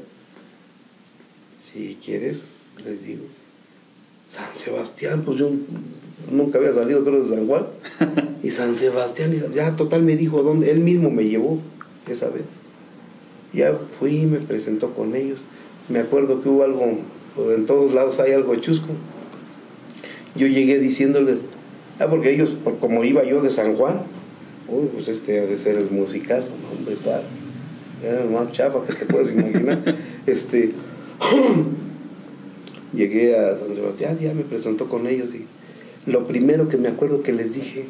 Si 1.72 1.98
quieres, 2.04 2.44
les 2.84 3.04
digo. 3.04 3.24
San 4.34 4.54
Sebastián, 4.54 5.22
pues 5.24 5.38
yo 5.38 5.50
nunca 6.30 6.58
había 6.58 6.72
salido 6.72 7.04
creo 7.04 7.22
de 7.22 7.28
San 7.28 7.46
Juan. 7.46 7.66
y 8.42 8.50
San 8.50 8.74
Sebastián, 8.74 9.34
ya 9.54 9.76
total 9.76 10.02
me 10.02 10.16
dijo 10.16 10.42
dónde, 10.42 10.70
él 10.70 10.80
mismo 10.80 11.10
me 11.10 11.24
llevó 11.24 11.58
esa 12.08 12.28
vez. 12.28 12.44
Ya 13.52 13.78
fui 13.98 14.22
y 14.22 14.26
me 14.26 14.38
presentó 14.38 14.94
con 14.94 15.14
ellos. 15.14 15.38
Me 15.88 15.98
acuerdo 15.98 16.42
que 16.42 16.48
hubo 16.48 16.62
algo, 16.62 16.98
pues 17.34 17.58
en 17.58 17.66
todos 17.66 17.92
lados 17.92 18.20
hay 18.20 18.32
algo 18.32 18.54
chusco. 18.56 18.88
Yo 20.34 20.46
llegué 20.46 20.78
diciéndole, 20.78 21.36
ah, 21.99 22.06
porque 22.08 22.32
ellos, 22.32 22.56
como 22.80 23.04
iba 23.04 23.25
yo 23.25 23.42
de 23.42 23.50
San 23.50 23.76
Juan, 23.76 24.02
uy, 24.68 24.88
pues 24.92 25.08
este 25.08 25.40
ha 25.40 25.46
de 25.46 25.56
ser 25.56 25.76
el 25.76 25.90
musicazo, 25.90 26.50
hombre, 26.70 26.96
padre. 26.96 27.25
Era 28.02 28.22
el 28.22 28.30
más 28.30 28.50
chafa 28.52 28.84
que 28.87 28.94
te 28.94 29.06
puedes 29.06 29.32
imaginar. 29.32 29.78
este, 30.26 30.72
llegué 32.92 33.37
a 33.37 33.56
San 33.56 33.75
Sebastián, 33.75 34.18
ya 34.20 34.34
me 34.34 34.42
presentó 34.42 34.88
con 34.88 35.06
ellos 35.06 35.28
y 35.34 35.46
lo 36.11 36.26
primero 36.26 36.68
que 36.68 36.76
me 36.76 36.88
acuerdo 36.88 37.22
que 37.22 37.32
les 37.32 37.54
dije, 37.54 37.84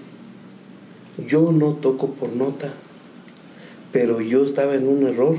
yo 1.26 1.50
no 1.52 1.74
toco 1.74 2.10
por 2.10 2.34
nota, 2.34 2.72
pero 3.90 4.20
yo 4.20 4.44
estaba 4.44 4.74
en 4.74 4.86
un 4.86 5.06
error. 5.06 5.36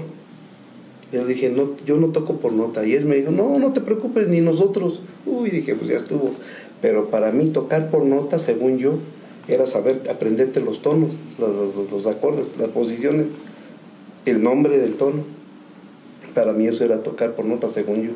Yo 1.12 1.26
dije, 1.26 1.50
no, 1.50 1.74
yo 1.86 1.98
no 1.98 2.08
toco 2.08 2.38
por 2.38 2.54
nota. 2.54 2.86
Y 2.86 2.94
él 2.94 3.06
me 3.06 3.18
dijo, 3.18 3.30
no, 3.30 3.60
no 3.60 3.74
te 3.74 3.82
preocupes, 3.82 4.28
ni 4.28 4.42
nosotros. 4.42 5.00
Uy, 5.28 5.52
dije, 5.52 5.76
pues 5.76 5.92
ya 5.92 5.98
estuvo. 5.98 6.32
Pero 6.84 7.10
para 7.10 7.32
mí 7.32 7.48
tocar 7.48 7.90
por 7.90 8.06
nota, 8.06 8.40
según 8.40 8.78
yo, 8.78 8.96
era 9.48 9.68
saber, 9.68 10.02
aprenderte 10.12 10.60
los 10.60 10.82
tonos, 10.82 11.12
los, 11.40 11.90
los 11.90 12.06
acordes, 12.08 12.46
las 12.60 12.70
posiciones, 12.72 13.28
el 14.26 14.44
nombre 14.44 14.78
del 14.78 14.96
tono. 14.96 15.24
Para 16.36 16.52
mí 16.52 16.68
eso 16.68 16.84
era 16.84 17.02
tocar 17.02 17.36
por 17.36 17.46
nota, 17.46 17.70
según 17.70 18.04
yo. 18.04 18.12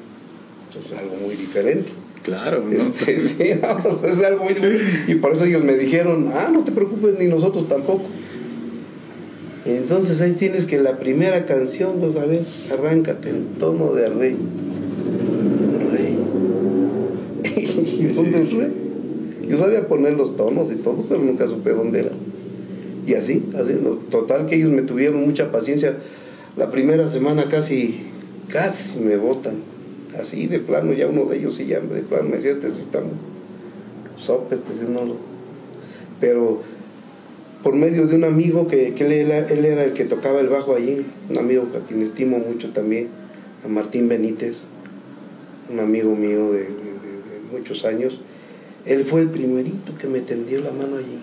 Entonces, 0.68 1.00
algo 1.00 1.16
muy 1.26 1.36
diferente. 1.36 1.90
Claro, 2.24 2.70
este, 2.70 3.20
sí, 3.22 3.36
es 3.42 4.24
algo 4.26 4.44
muy 4.44 4.54
Y 5.08 5.16
por 5.16 5.32
eso 5.32 5.46
ellos 5.46 5.64
me 5.64 5.78
dijeron, 5.78 6.34
ah, 6.36 6.50
no 6.52 6.66
te 6.66 6.74
preocupes, 6.74 7.18
ni 7.18 7.28
nosotros 7.28 7.70
tampoco. 7.70 8.04
Entonces 9.66 10.20
ahí 10.20 10.34
tienes 10.34 10.66
que 10.66 10.78
la 10.78 10.98
primera 10.98 11.46
canción, 11.46 12.02
pues 12.02 12.18
a 12.18 12.26
ver, 12.26 12.44
arráncate 12.70 13.30
en 13.30 13.46
tono 13.60 13.94
de. 13.94 14.10
Rey. 14.10 14.36
¿Y 17.56 18.07
dónde 18.18 18.44
rey? 18.44 19.48
Yo 19.50 19.58
sabía 19.58 19.88
poner 19.88 20.14
los 20.14 20.36
tonos 20.36 20.72
y 20.72 20.76
todo, 20.76 21.06
pero 21.08 21.22
nunca 21.22 21.48
supe 21.48 21.72
dónde 21.72 22.02
era. 22.02 22.12
Y 23.06 23.14
así, 23.14 23.44
así, 23.56 23.74
total 24.12 24.46
que 24.46 24.56
ellos 24.56 24.72
me 24.72 24.82
tuvieron 24.82 25.26
mucha 25.26 25.52
paciencia. 25.52 25.96
La 26.58 26.70
primera 26.70 27.08
semana 27.08 27.48
casi, 27.48 28.02
casi 28.50 29.00
me 29.00 29.16
botan 29.16 29.56
así 30.20 30.48
de 30.48 30.60
plano, 30.60 30.94
ya 30.94 31.08
uno 31.08 31.26
de 31.26 31.38
ellos 31.38 31.60
y 31.60 31.68
ya 31.68 31.80
de 31.80 32.02
plano 32.02 32.30
me 32.30 32.38
decía, 32.38 32.52
este 32.52 32.70
sí 32.70 32.82
está 32.82 33.02
sope, 34.18 34.56
este 34.56 34.74
sí 34.74 34.86
no 34.90 35.06
lo... 35.06 35.16
Pero 36.20 36.62
por 37.64 37.76
medio 37.76 38.08
de 38.08 38.16
un 38.16 38.24
amigo 38.24 38.68
que, 38.68 38.88
él, 38.88 39.12
era, 39.12 39.84
el 39.84 39.94
que 39.94 40.06
tocaba 40.06 40.40
el 40.40 40.50
bajo 40.50 40.76
allí, 40.76 41.06
un 41.30 41.38
amigo 41.38 41.68
a 41.76 41.88
quien 41.88 42.02
estimo 42.02 42.40
mucho 42.40 42.70
también, 42.72 43.08
a 43.64 43.68
Martín 43.68 44.10
Benítez, 44.10 44.64
un 45.72 45.80
amigo 45.80 46.16
mío 46.16 46.52
de, 46.52 46.68
muchos 47.52 47.86
años, 47.86 48.20
él 48.86 49.04
fue 49.06 49.22
el 49.22 49.30
primerito 49.30 49.98
que 50.00 50.08
me 50.08 50.20
tendió 50.20 50.62
la 50.62 50.72
mano 50.72 50.98
allí. 50.98 51.20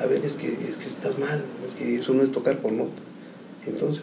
A 0.00 0.06
ver, 0.06 0.24
es 0.24 0.34
que, 0.34 0.48
es 0.48 0.76
que 0.76 0.86
estás 0.86 1.18
mal, 1.18 1.44
es 1.66 1.74
que 1.74 1.96
eso 1.96 2.14
no 2.14 2.22
es 2.22 2.32
tocar 2.32 2.58
por 2.58 2.72
nota. 2.72 3.00
Entonces, 3.66 4.02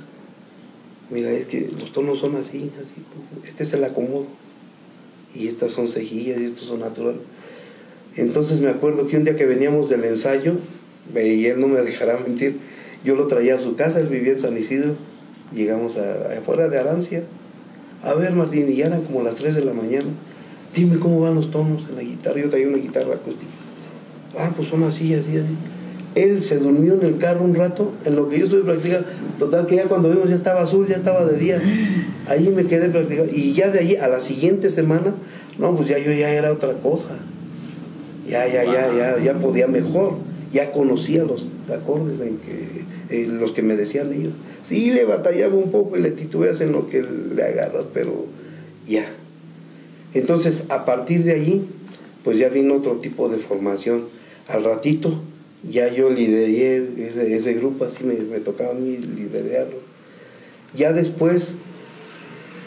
mira, 1.09 1.31
es 1.31 1.47
que 1.47 1.69
los 1.77 1.91
tonos 1.91 2.19
son 2.19 2.37
así, 2.37 2.71
así, 2.77 3.47
este 3.47 3.63
es 3.63 3.73
el 3.73 3.83
acomodo, 3.83 4.25
y 5.35 5.47
estas 5.47 5.71
son 5.71 5.87
cejillas, 5.87 6.39
y 6.39 6.45
estos 6.45 6.67
son 6.67 6.79
naturales. 6.79 7.21
Entonces 8.15 8.59
me 8.61 8.69
acuerdo 8.69 9.07
que 9.07 9.17
un 9.17 9.25
día 9.25 9.35
que 9.35 9.45
veníamos 9.45 9.89
del 9.89 10.05
ensayo, 10.05 10.55
y 11.13 11.45
él 11.45 11.59
no 11.59 11.67
me 11.67 11.81
dejará 11.81 12.19
mentir, 12.19 12.57
yo 13.03 13.15
lo 13.15 13.27
traía 13.27 13.55
a 13.55 13.59
su 13.59 13.75
casa, 13.75 13.99
él 13.99 14.07
vivía 14.07 14.33
en 14.33 14.39
San 14.39 14.57
Isidro, 14.57 14.95
llegamos 15.53 15.97
a, 15.97 16.37
afuera 16.37 16.69
de 16.69 16.79
Arancia, 16.79 17.23
a 18.03 18.13
ver 18.13 18.31
Martín, 18.33 18.71
y 18.71 18.77
ya 18.77 18.87
eran 18.87 19.03
como 19.03 19.23
las 19.23 19.35
3 19.35 19.55
de 19.55 19.65
la 19.65 19.73
mañana, 19.73 20.09
dime 20.75 20.99
cómo 20.99 21.21
van 21.21 21.35
los 21.35 21.51
tonos 21.51 21.83
en 21.89 21.95
la 21.95 22.01
guitarra, 22.03 22.39
yo 22.39 22.49
traía 22.49 22.67
una 22.67 22.77
guitarra 22.77 23.15
acústica, 23.15 23.51
ah, 24.37 24.51
pues 24.55 24.69
son 24.69 24.83
así, 24.83 25.13
así, 25.13 25.37
así 25.37 25.55
él 26.15 26.41
se 26.41 26.59
durmió 26.59 26.93
en 26.93 27.05
el 27.05 27.17
carro 27.17 27.43
un 27.43 27.55
rato, 27.55 27.93
en 28.05 28.15
lo 28.15 28.29
que 28.29 28.39
yo 28.39 28.45
estuve 28.45 28.63
practicando. 28.63 29.07
Total 29.39 29.65
que 29.65 29.77
ya 29.77 29.83
cuando 29.85 30.09
vimos 30.09 30.29
ya 30.29 30.35
estaba 30.35 30.61
azul, 30.61 30.87
ya 30.87 30.97
estaba 30.97 31.25
de 31.25 31.37
día. 31.37 31.61
Ahí 32.27 32.49
me 32.49 32.65
quedé 32.65 32.89
practicando. 32.89 33.31
Y 33.33 33.53
ya 33.53 33.69
de 33.69 33.79
ahí 33.79 33.95
a 33.95 34.07
la 34.07 34.19
siguiente 34.19 34.69
semana, 34.69 35.13
no, 35.57 35.75
pues 35.75 35.87
ya 35.87 35.97
yo 35.97 36.11
ya 36.11 36.29
era 36.29 36.51
otra 36.51 36.73
cosa. 36.73 37.09
Ya, 38.27 38.45
ya, 38.47 38.63
ya, 38.63 38.93
ya, 38.95 39.23
ya 39.23 39.33
podía 39.35 39.67
mejor. 39.67 40.15
Ya 40.53 40.73
conocía 40.73 41.23
los 41.23 41.47
acordes 41.73 42.19
en 42.19 42.37
que, 42.37 43.27
los 43.27 43.51
que 43.51 43.61
me 43.61 43.77
decían 43.77 44.11
ellos. 44.11 44.33
Sí, 44.63 44.91
le 44.91 45.05
batallaba 45.05 45.55
un 45.55 45.71
poco 45.71 45.97
y 45.97 46.01
le 46.01 46.11
titubeas 46.11 46.59
en 46.59 46.73
lo 46.73 46.87
que 46.87 47.01
le 47.01 47.41
agarras, 47.41 47.85
pero 47.93 48.25
ya. 48.85 49.05
Entonces, 50.13 50.65
a 50.69 50.85
partir 50.85 51.23
de 51.23 51.33
ahí, 51.33 51.65
pues 52.23 52.37
ya 52.37 52.49
vino 52.49 52.75
otro 52.75 52.93
tipo 52.93 53.29
de 53.29 53.37
formación. 53.37 54.05
Al 54.47 54.63
ratito, 54.63 55.21
ya 55.69 55.93
yo 55.93 56.09
lideré 56.09 57.35
ese, 57.35 57.53
grupo, 57.53 57.85
así 57.85 58.03
me, 58.03 58.15
tocaba 58.39 58.71
a 58.71 58.73
mí 58.73 58.97
liderarlo. 58.97 59.77
Ya 60.75 60.93
después 60.93 61.55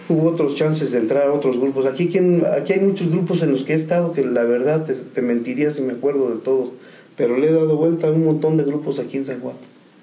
hubo 0.08 0.28
otros 0.28 0.54
chances 0.54 0.92
de 0.92 0.98
entrar 0.98 1.28
a 1.28 1.32
otros 1.32 1.58
grupos. 1.58 1.86
Aquí, 1.86 2.10
aquí 2.56 2.72
hay 2.72 2.80
muchos 2.80 3.10
grupos 3.10 3.42
en 3.42 3.52
los 3.52 3.64
que 3.64 3.72
he 3.72 3.76
estado 3.76 4.12
que 4.12 4.24
la 4.24 4.44
verdad 4.44 4.86
te, 4.86 5.22
mentiría 5.22 5.70
si 5.70 5.82
me 5.82 5.94
acuerdo 5.94 6.30
de 6.30 6.36
todos, 6.36 6.70
pero 7.16 7.38
le 7.38 7.48
he 7.48 7.52
dado 7.52 7.76
vuelta 7.76 8.08
a 8.08 8.10
un 8.10 8.24
montón 8.24 8.56
de 8.56 8.64
grupos 8.64 8.98
aquí 8.98 9.16
en 9.16 9.26
San 9.26 9.40
Juan. 9.40 9.56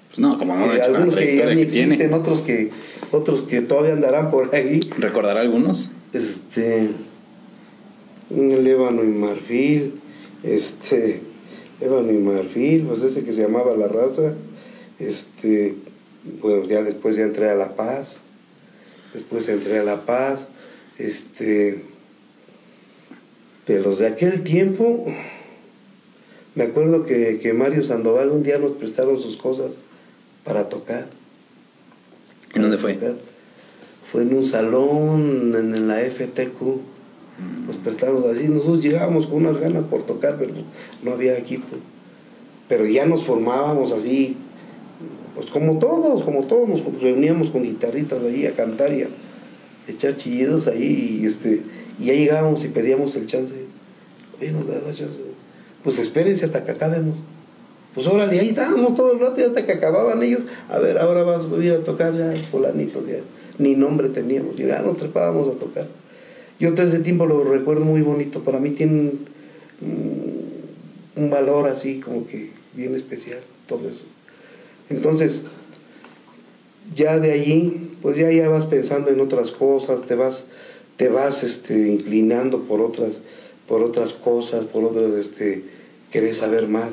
Pues 0.08 0.18
no, 0.18 0.36
como 0.36 0.54
no, 0.54 0.72
hecho, 0.74 0.94
algunos 0.94 1.16
que 1.16 1.36
ya 1.36 1.54
ni 1.54 1.62
existen, 1.62 2.12
otros 2.12 2.40
que 2.40 2.70
otros 3.12 3.42
que 3.42 3.62
todavía 3.62 3.94
andarán 3.94 4.30
por 4.30 4.54
ahí. 4.54 4.80
¿Recordar 4.98 5.38
algunos? 5.38 5.90
Este, 6.12 6.90
un 8.34 8.64
Lébano 8.64 9.04
y 9.04 9.08
Marfil, 9.08 9.94
este, 10.42 11.20
Ébano 11.80 12.12
y 12.12 12.18
Marfil, 12.18 12.84
pues 12.86 13.02
ese 13.02 13.24
que 13.24 13.32
se 13.32 13.42
llamaba 13.42 13.76
La 13.76 13.88
Raza. 13.88 14.34
Este, 14.98 15.74
bueno, 16.40 16.64
ya 16.64 16.82
después 16.82 17.16
ya 17.16 17.22
entré 17.22 17.50
a 17.50 17.54
La 17.54 17.76
Paz. 17.76 18.20
Después 19.14 19.48
entré 19.48 19.78
a 19.78 19.84
La 19.84 20.06
Paz. 20.06 20.40
Este, 20.98 21.82
de 23.66 23.80
los 23.80 23.98
de 23.98 24.08
aquel 24.08 24.42
tiempo, 24.42 25.06
me 26.54 26.64
acuerdo 26.64 27.06
que, 27.06 27.38
que 27.40 27.52
Mario 27.52 27.82
Sandoval 27.82 28.30
un 28.30 28.42
día 28.42 28.58
nos 28.58 28.72
prestaron 28.72 29.20
sus 29.20 29.36
cosas 29.36 29.72
para 30.44 30.68
tocar. 30.68 31.08
¿En 32.54 32.62
dónde 32.62 32.78
fue? 32.78 32.98
Fue 34.10 34.22
en 34.22 34.34
un 34.36 34.44
salón 34.44 35.54
en 35.56 35.88
la 35.88 36.00
FTQ 36.00 36.91
nos 37.38 37.76
despertamos 37.76 38.24
así, 38.26 38.48
nosotros 38.48 38.82
llegábamos 38.82 39.26
con 39.26 39.38
unas 39.38 39.58
ganas 39.58 39.84
por 39.84 40.04
tocar, 40.04 40.36
pero 40.38 40.52
no 41.02 41.12
había 41.12 41.36
equipo. 41.38 41.76
Pero 42.68 42.86
ya 42.86 43.06
nos 43.06 43.24
formábamos 43.24 43.92
así, 43.92 44.36
pues 45.34 45.50
como 45.50 45.78
todos, 45.78 46.22
como 46.22 46.44
todos, 46.44 46.68
nos 46.68 46.82
reuníamos 47.00 47.50
con 47.50 47.62
guitarritas 47.62 48.22
ahí 48.22 48.46
a 48.46 48.52
cantar 48.52 48.92
y 48.92 49.02
a 49.02 49.08
echar 49.88 50.16
chillidos 50.16 50.68
ahí, 50.68 51.20
y, 51.20 51.26
este, 51.26 51.62
y 51.98 52.06
ya 52.06 52.14
llegábamos 52.14 52.64
y 52.64 52.68
pedíamos 52.68 53.14
el 53.16 53.26
chance. 53.26 53.54
Oye, 54.40 54.52
nos 54.52 54.66
da 54.66 54.74
la 54.74 54.94
chance. 54.94 55.18
Pues 55.82 55.98
espérense 55.98 56.44
hasta 56.44 56.64
que 56.64 56.72
acabemos. 56.72 57.16
Pues 57.94 58.06
órale, 58.06 58.40
ahí 58.40 58.50
estábamos 58.50 58.94
todo 58.94 59.12
el 59.12 59.20
rato 59.20 59.40
y 59.40 59.44
hasta 59.44 59.66
que 59.66 59.72
acababan 59.72 60.22
ellos. 60.22 60.42
A 60.70 60.78
ver, 60.78 60.98
ahora 60.98 61.24
vas 61.24 61.46
a 61.50 61.56
ir 61.62 61.72
a 61.72 61.84
tocar 61.84 62.16
ya, 62.16 62.32
fulanito, 62.50 63.06
ya. 63.06 63.18
Ni 63.58 63.74
nombre 63.74 64.08
teníamos, 64.08 64.56
ya 64.56 64.80
nos 64.80 64.96
trepábamos 64.96 65.48
a 65.48 65.58
tocar. 65.58 65.86
Yo 66.62 66.74
todo 66.74 66.86
ese 66.86 67.00
tiempo 67.00 67.26
lo 67.26 67.42
recuerdo 67.42 67.84
muy 67.84 68.02
bonito. 68.02 68.44
Para 68.44 68.60
mí 68.60 68.70
tiene 68.70 69.14
un, 71.16 71.28
valor 71.28 71.68
así 71.68 71.98
como 71.98 72.24
que 72.24 72.50
bien 72.72 72.94
especial 72.94 73.40
todo 73.66 73.88
eso. 73.90 74.04
Entonces, 74.88 75.42
ya 76.94 77.18
de 77.18 77.32
allí, 77.32 77.90
pues 78.00 78.16
ya, 78.16 78.30
ya 78.30 78.48
vas 78.48 78.66
pensando 78.66 79.10
en 79.10 79.18
otras 79.18 79.50
cosas, 79.50 80.06
te 80.06 80.14
vas, 80.14 80.44
te 80.96 81.08
vas 81.08 81.42
este, 81.42 81.88
inclinando 81.88 82.62
por 82.62 82.80
otras, 82.80 83.22
por 83.66 83.82
otras 83.82 84.12
cosas, 84.12 84.64
por 84.64 84.84
otras, 84.84 85.14
este, 85.14 85.64
querés 86.12 86.36
saber 86.36 86.68
más. 86.68 86.90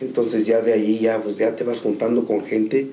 Entonces 0.00 0.46
ya 0.46 0.60
de 0.60 0.72
allí 0.72 1.00
ya, 1.00 1.20
pues 1.20 1.36
ya 1.36 1.56
te 1.56 1.64
vas 1.64 1.80
juntando 1.80 2.26
con 2.26 2.44
gente 2.44 2.90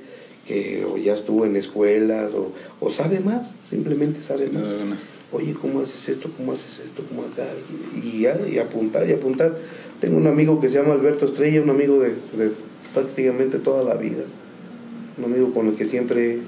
que 0.47 0.83
o 0.83 0.97
ya 0.97 1.13
estuvo 1.13 1.45
en 1.45 1.55
escuelas 1.57 2.31
o, 2.79 2.89
sabe 2.89 3.19
más, 3.19 3.53
simplemente 3.61 4.23
sabe 4.23 4.49
más 4.49 4.71
oye, 5.33 5.53
¿cómo 5.59 5.81
haces 5.81 6.09
esto? 6.09 6.29
¿Cómo 6.37 6.53
haces 6.53 6.81
esto? 6.85 7.03
¿Cómo 7.07 7.23
acá? 7.23 7.47
Y 8.01 8.21
ya, 8.21 8.39
y 8.49 8.59
apuntar, 8.59 9.07
y 9.09 9.13
apuntar. 9.13 9.57
Tengo 9.99 10.17
un 10.17 10.27
amigo 10.27 10.61
que 10.61 10.69
se 10.69 10.75
llama 10.75 10.93
Alberto 10.93 11.25
Estrella, 11.25 11.61
un 11.61 11.69
amigo 11.69 11.99
de, 11.99 12.13
prácticamente 12.93 13.59
toda 13.59 13.83
la 13.83 13.95
vida. 13.95 14.23
Un 15.17 15.25
amigo 15.25 15.53
con 15.53 15.67
el 15.67 15.75
que 15.75 15.87
siempre 15.87 16.39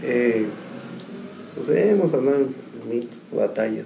pues 0.00 1.78
hemos 1.78 2.12
andado 2.14 2.38
en 2.38 3.08
batallas. 3.36 3.84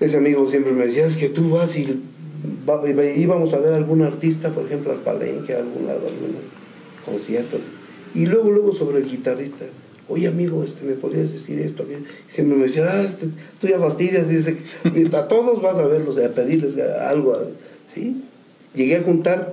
ese 0.00 0.16
amigo 0.16 0.48
siempre 0.48 0.72
me 0.72 0.86
decía, 0.86 1.06
es 1.06 1.16
que 1.16 1.28
tú 1.28 1.50
vas 1.50 1.76
y 1.76 2.00
íbamos 3.16 3.52
a 3.54 3.58
ver 3.58 3.72
a 3.72 3.76
algún 3.76 4.02
artista, 4.02 4.50
por 4.50 4.66
ejemplo, 4.66 4.92
al 4.92 4.98
Palenque, 4.98 5.54
a 5.54 5.58
algún 5.58 5.86
lado, 5.86 6.06
algún 6.06 6.36
concierto. 7.04 7.58
Y 8.14 8.26
luego, 8.26 8.50
luego 8.50 8.74
sobre 8.74 8.98
el 8.98 9.10
guitarrista. 9.10 9.64
Oye, 10.08 10.26
amigo, 10.26 10.64
este, 10.64 10.86
¿me 10.86 10.94
podrías 10.94 11.32
decir 11.32 11.58
esto? 11.58 11.84
Y 11.84 12.32
siempre 12.32 12.56
me 12.56 12.66
decía, 12.66 12.88
ah, 12.90 13.02
este, 13.02 13.26
tú 13.60 13.66
ya 13.66 13.78
fastidias, 13.78 14.28
dice, 14.28 14.56
a 15.12 15.28
todos 15.28 15.60
vas 15.60 15.76
a 15.76 15.86
verlos, 15.86 16.16
a 16.18 16.28
pedirles 16.30 16.78
algo, 16.78 17.36
¿sí? 17.94 18.22
Llegué 18.74 18.96
a 18.96 19.02
juntar 19.02 19.52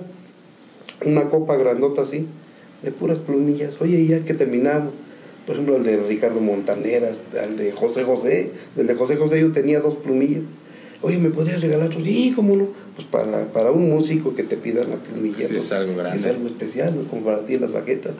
una 1.04 1.28
copa 1.28 1.56
grandota 1.56 2.02
así, 2.02 2.26
de 2.82 2.90
puras 2.90 3.18
plumillas. 3.18 3.80
Oye, 3.82 4.06
ya 4.06 4.24
que 4.24 4.32
terminamos, 4.32 4.94
por 5.46 5.56
ejemplo, 5.56 5.76
el 5.76 5.84
de 5.84 5.98
Ricardo 5.98 6.40
Montaneras, 6.40 7.20
el 7.34 7.58
de 7.58 7.72
José 7.72 8.04
José, 8.04 8.52
el 8.76 8.86
de 8.86 8.94
José 8.94 9.16
José 9.16 9.40
yo 9.40 9.52
tenía 9.52 9.80
dos 9.80 9.96
plumillas. 9.96 10.42
Oye, 11.02 11.18
¿me 11.18 11.28
podrías 11.30 11.60
regalar 11.60 11.88
otro? 11.88 12.02
Sí, 12.02 12.32
¿cómo 12.34 12.56
no? 12.56 12.68
Pues 12.94 13.06
para, 13.06 13.44
para 13.52 13.70
un 13.70 13.90
músico 13.90 14.34
que 14.34 14.42
te 14.42 14.56
pida 14.56 14.82
la 14.84 14.96
plumilla. 14.96 15.46
Sí, 15.46 15.56
es 15.56 15.70
algo 15.72 15.94
grande. 15.96 16.16
Es 16.16 16.26
algo 16.26 16.46
especial, 16.46 16.96
¿no? 16.96 17.08
como 17.08 17.22
para 17.22 17.44
ti 17.44 17.58
las 17.58 17.72
baquetas. 17.72 18.12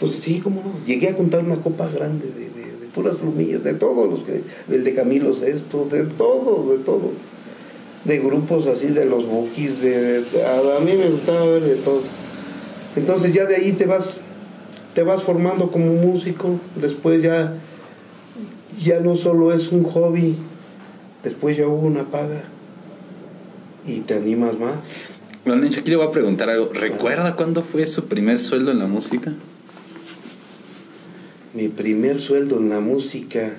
Entonces, 0.00 0.22
sí, 0.22 0.40
¿cómo 0.40 0.62
no? 0.62 0.86
Llegué 0.86 1.08
a 1.08 1.16
contar 1.16 1.44
una 1.44 1.56
copa 1.56 1.86
grande 1.88 2.26
de, 2.26 2.44
de, 2.44 2.86
puras 2.94 3.16
plumillas, 3.16 3.62
de 3.62 3.74
todos 3.74 4.08
los 4.08 4.20
que, 4.20 4.42
del 4.66 4.82
de 4.82 4.94
Camilo 4.94 5.34
Sesto, 5.34 5.86
de 5.90 6.04
todo, 6.04 6.72
de 6.72 6.82
todo. 6.82 7.12
De 8.04 8.18
grupos 8.18 8.66
así, 8.66 8.88
de 8.88 9.04
los 9.04 9.26
bookies, 9.26 9.82
de, 9.82 10.24
a, 10.46 10.80
mí 10.80 10.94
me 10.94 11.10
gustaba 11.10 11.44
ver 11.44 11.62
de 11.62 11.76
todo. 11.76 12.02
Entonces 12.96 13.34
ya 13.34 13.44
de 13.44 13.56
ahí 13.56 13.72
te 13.72 13.84
vas, 13.84 14.22
te 14.94 15.02
vas 15.02 15.22
formando 15.22 15.70
como 15.70 15.92
músico, 15.92 16.58
después 16.80 17.22
ya, 17.22 17.58
ya 18.82 19.00
no 19.00 19.16
solo 19.16 19.52
es 19.52 19.70
un 19.70 19.84
hobby, 19.84 20.36
Después 21.22 21.56
ya 21.56 21.66
hubo 21.66 21.86
una 21.86 22.04
paga 22.04 22.44
y 23.86 24.00
te 24.00 24.14
animas 24.14 24.58
más. 24.58 24.76
Bueno, 25.44 25.66
aquí 25.66 25.90
le 25.90 25.96
voy 25.96 26.06
a 26.06 26.10
preguntar 26.10 26.48
algo. 26.48 26.70
¿Recuerda 26.72 27.36
cuándo 27.36 27.62
fue 27.62 27.84
su 27.86 28.06
primer 28.06 28.38
sueldo 28.38 28.70
en 28.70 28.78
la 28.78 28.86
música? 28.86 29.32
Mi 31.52 31.68
primer 31.68 32.20
sueldo 32.20 32.58
en 32.58 32.68
la 32.68 32.80
música. 32.80 33.54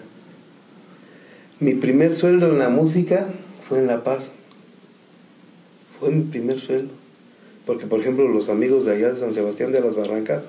Mi 1.59 1.73
primer 1.73 2.15
sueldo 2.15 2.47
en 2.51 2.59
la 2.59 2.69
música 2.69 3.27
fue 3.67 3.79
en 3.79 3.87
La 3.87 4.03
Paz. 4.03 4.31
Fue 5.99 6.09
mi 6.09 6.23
primer 6.23 6.59
sueldo. 6.59 6.93
Porque, 7.65 7.85
por 7.85 7.99
ejemplo, 7.99 8.27
los 8.27 8.49
amigos 8.49 8.85
de 8.85 8.93
allá 8.93 9.11
de 9.11 9.19
San 9.19 9.33
Sebastián 9.33 9.71
de 9.71 9.81
las 9.81 9.95
Barrancas, 9.95 10.43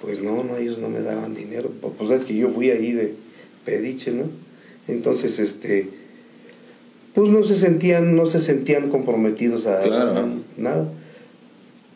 pues 0.00 0.22
no, 0.22 0.42
no, 0.44 0.56
ellos 0.56 0.78
no 0.78 0.88
me 0.88 1.00
daban 1.00 1.34
dinero. 1.34 1.70
Pues 1.98 2.10
es 2.10 2.24
que 2.24 2.36
yo 2.36 2.50
fui 2.50 2.70
ahí 2.70 2.92
de 2.92 3.14
pediche, 3.64 4.12
¿no? 4.12 4.24
Entonces, 4.88 5.38
este, 5.38 5.88
pues 7.14 7.30
no 7.30 7.44
se 7.44 7.56
sentían, 7.56 8.16
no 8.16 8.26
se 8.26 8.40
sentían 8.40 8.90
comprometidos 8.90 9.66
a, 9.66 9.80
nada. 10.56 10.88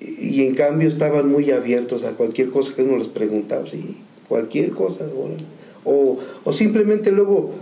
Y, 0.01 0.45
en 0.45 0.55
cambio 0.55 0.89
estaban 0.89 1.29
muy 1.29 1.51
abiertos 1.51 2.05
a 2.05 2.11
cualquier 2.11 2.51
cosa 2.51 2.75
que 2.75 2.83
uno 2.83 2.99
les 2.99 3.09
preguntaba, 3.09 3.67
sí, 3.67 3.97
cualquier 4.35 4.71
cosa. 4.71 5.05
O, 5.85 6.19
o 6.43 6.53
simplemente 6.53 7.13
luego, 7.13 7.53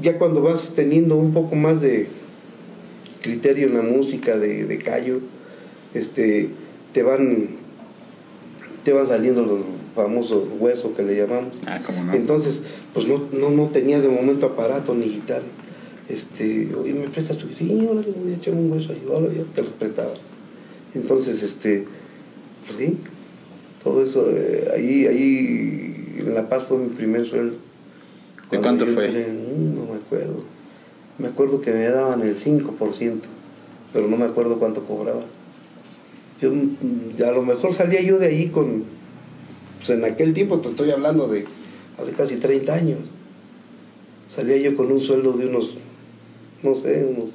ya 0.00 0.18
cuando 0.18 0.40
vas 0.40 0.74
teniendo 0.76 1.16
un 1.16 1.32
poco 1.32 1.56
más 1.56 1.80
de 1.80 2.06
criterio 3.22 3.66
en 3.66 3.74
la 3.74 3.82
música, 3.82 4.36
de, 4.36 4.66
de 4.66 4.78
callo, 4.78 5.18
este, 5.94 6.50
te 6.92 7.02
van 7.02 7.48
te 8.84 8.92
van 8.92 9.04
saliendo 9.04 9.44
los 9.44 9.58
famosos 9.96 10.44
huesos 10.60 10.92
que 10.96 11.02
le 11.02 11.16
llamamos. 11.16 11.54
Ah, 11.66 11.80
Entonces, 12.12 12.62
pues 12.94 13.08
no, 13.08 13.24
no, 13.32 13.50
no 13.50 13.66
tenía 13.70 14.00
de 14.00 14.08
momento 14.08 14.46
aparato 14.46 14.94
ni 14.94 15.06
guitarra 15.06 15.42
este, 16.08 16.72
oye, 16.72 16.92
¿me 16.92 17.08
prestas 17.08 17.38
tu? 17.38 17.48
Sí, 17.48 17.68
ahora 17.88 18.00
le 18.02 18.12
voy 18.12 18.32
a 18.32 18.36
echar 18.36 18.54
un 18.54 18.70
hueso 18.70 18.92
ahí, 18.92 19.02
ahora 19.12 19.26
ya 19.32 19.42
te 19.56 19.62
los 19.62 19.72
prestaba. 19.72 20.14
Entonces, 20.94 21.42
este, 21.42 21.84
pues 22.64 22.78
sí, 22.78 22.98
todo 23.82 24.04
eso, 24.04 24.30
eh, 24.30 24.68
ahí, 24.72 25.06
ahí 25.06 25.95
en 26.20 26.34
La 26.34 26.48
Paz 26.48 26.64
fue 26.68 26.78
mi 26.78 26.88
primer 26.88 27.24
sueldo. 27.24 27.56
¿De 28.50 28.58
cuánto 28.60 28.86
fue? 28.86 29.08
No 29.08 29.92
me 29.92 29.98
acuerdo. 29.98 30.44
Me 31.18 31.28
acuerdo 31.28 31.60
que 31.60 31.72
me 31.72 31.84
daban 31.88 32.22
el 32.22 32.36
5%, 32.36 33.20
pero 33.92 34.08
no 34.08 34.16
me 34.16 34.24
acuerdo 34.24 34.58
cuánto 34.58 34.84
cobraba. 34.84 35.22
Yo, 36.40 36.50
mm, 36.52 37.22
a 37.26 37.30
lo 37.30 37.42
mejor 37.42 37.72
salía 37.72 38.02
yo 38.02 38.18
de 38.18 38.26
ahí 38.26 38.50
con, 38.50 38.84
pues 39.78 39.90
en 39.90 40.04
aquel 40.04 40.34
tiempo 40.34 40.60
te 40.60 40.68
estoy 40.68 40.90
hablando 40.90 41.28
de 41.28 41.46
hace 41.98 42.12
casi 42.12 42.36
30 42.36 42.74
años. 42.74 42.98
Salía 44.28 44.58
yo 44.58 44.76
con 44.76 44.92
un 44.92 45.00
sueldo 45.00 45.32
de 45.32 45.46
unos 45.46 45.74
no 46.62 46.74
sé, 46.74 47.04
unos 47.04 47.30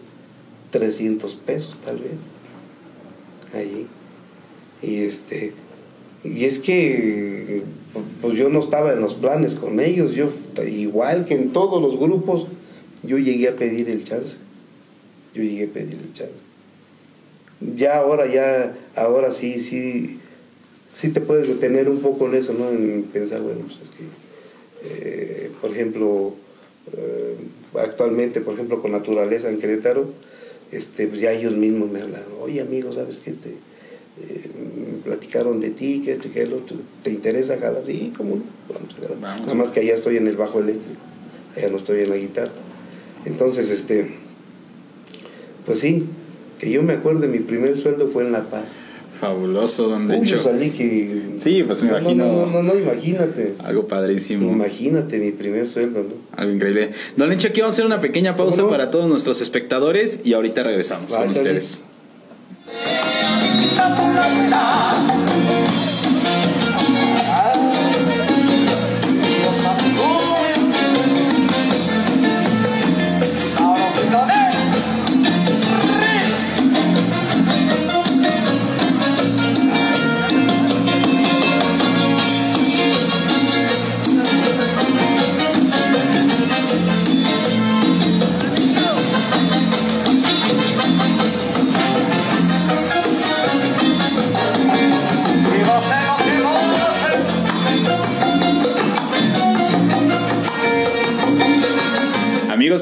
300 0.72 1.36
pesos 1.36 1.78
tal 1.84 1.98
vez, 1.98 2.12
allí. 3.54 3.88
Y 4.82 5.04
este, 5.04 5.54
y 6.24 6.46
es 6.46 6.60
que 6.60 7.64
pues 8.22 8.38
yo 8.38 8.50
no 8.50 8.60
estaba 8.60 8.94
en 8.94 9.02
los 9.02 9.16
planes 9.16 9.56
con 9.56 9.80
ellos, 9.80 10.14
yo 10.14 10.32
igual 10.66 11.26
que 11.26 11.36
en 11.36 11.52
todos 11.52 11.82
los 11.82 12.00
grupos, 12.00 12.48
yo 13.04 13.18
llegué 13.18 13.50
a 13.50 13.56
pedir 13.56 13.90
el 13.90 14.04
chance. 14.04 14.38
Yo 15.34 15.44
llegué 15.44 15.66
a 15.66 15.68
pedir 15.68 15.98
el 16.02 16.14
chance. 16.14 16.34
Ya 17.76 17.98
ahora, 17.98 18.26
ya, 18.26 18.76
ahora 18.96 19.34
sí, 19.34 19.60
sí, 19.60 20.20
sí 20.92 21.10
te 21.10 21.22
puedes 21.22 21.48
detener 21.48 21.90
un 21.90 22.00
poco 22.00 22.28
en 22.28 22.36
eso, 22.36 22.54
¿no? 22.54 22.70
En 22.70 23.04
pensar, 23.04 23.42
bueno, 23.42 23.62
pues 23.62 23.80
es 23.82 23.90
que, 23.90 25.46
eh, 25.46 25.52
por 25.62 25.72
ejemplo, 25.72 26.34
eh, 26.94 27.36
actualmente, 27.76 28.42
por 28.42 28.56
ejemplo, 28.56 28.82
con 28.82 28.92
Naturaleza 28.92 29.50
en 29.50 29.60
Querétaro, 29.60 30.10
este, 30.72 31.08
pues 31.08 31.22
ya 31.22 31.32
ellos 31.32 31.54
mismos 31.54 31.92
me 31.92 32.02
hablan, 32.02 32.24
oye 32.42 32.62
amigo, 32.62 32.94
¿sabes 32.94 33.20
qué? 33.20 33.32
Este, 33.32 33.56
eh, 34.30 34.50
platicaron 35.04 35.60
de 35.60 35.72
ti, 35.72 36.02
que 36.04 36.14
este, 36.14 36.30
que 36.30 36.44
el 36.44 36.54
otro, 36.54 36.78
¿te 37.04 37.12
interesa 37.12 37.58
jalar? 37.58 37.84
Sí, 37.86 38.14
¿cómo 38.16 38.38
no? 38.38 38.44
Nada 39.20 39.54
más 39.54 39.72
que 39.72 39.82
allá 39.82 39.96
estoy 39.96 40.18
en 40.18 40.28
el 40.28 40.38
bajo 40.38 40.60
eléctrico, 40.60 41.00
allá 41.56 41.70
no 41.70 41.78
estoy 41.78 42.02
en 42.02 42.10
la 42.10 42.18
guitarra. 42.18 42.52
Entonces, 43.26 43.70
este, 43.70 44.12
pues 45.66 45.80
sí, 45.80 46.06
que 46.60 46.70
yo 46.70 46.84
me 46.84 46.94
acuerdo, 46.94 47.28
mi 47.28 47.40
primer 47.40 47.78
sueldo 47.78 48.10
fue 48.10 48.24
en 48.24 48.32
La 48.32 48.50
Paz. 48.50 48.76
Fabuloso, 49.20 49.88
donde 49.88 50.18
Uy, 50.18 50.26
hecho. 50.26 50.42
salí 50.42 50.72
que... 50.72 51.34
Sí, 51.36 51.62
pues 51.62 51.84
me 51.84 51.90
imagino. 51.90 52.26
No, 52.26 52.46
no, 52.48 52.64
no, 52.64 52.76
imagínate. 52.76 53.54
Algo 53.64 53.86
padrísimo. 53.86 54.52
Imagínate 54.52 55.20
mi 55.20 55.32
primer 55.32 55.70
sueldo, 55.70 56.00
¿no? 56.02 56.16
Algo 56.36 56.52
increíble. 56.52 56.90
Don 57.18 57.30
Lencho, 57.30 57.50
aquí 57.50 57.62
vamos 57.62 57.74
a 57.74 57.76
hacer 57.76 57.86
una 57.86 58.02
pequeña 58.02 58.36
pausa 58.36 58.68
para 58.68 58.90
todos 58.90 59.08
nuestros 59.08 59.40
espectadores 59.42 60.22
y 60.24 60.34
ahorita 60.34 60.64
regresamos 60.64 61.14
con 61.14 61.30
ustedes. 61.30 61.84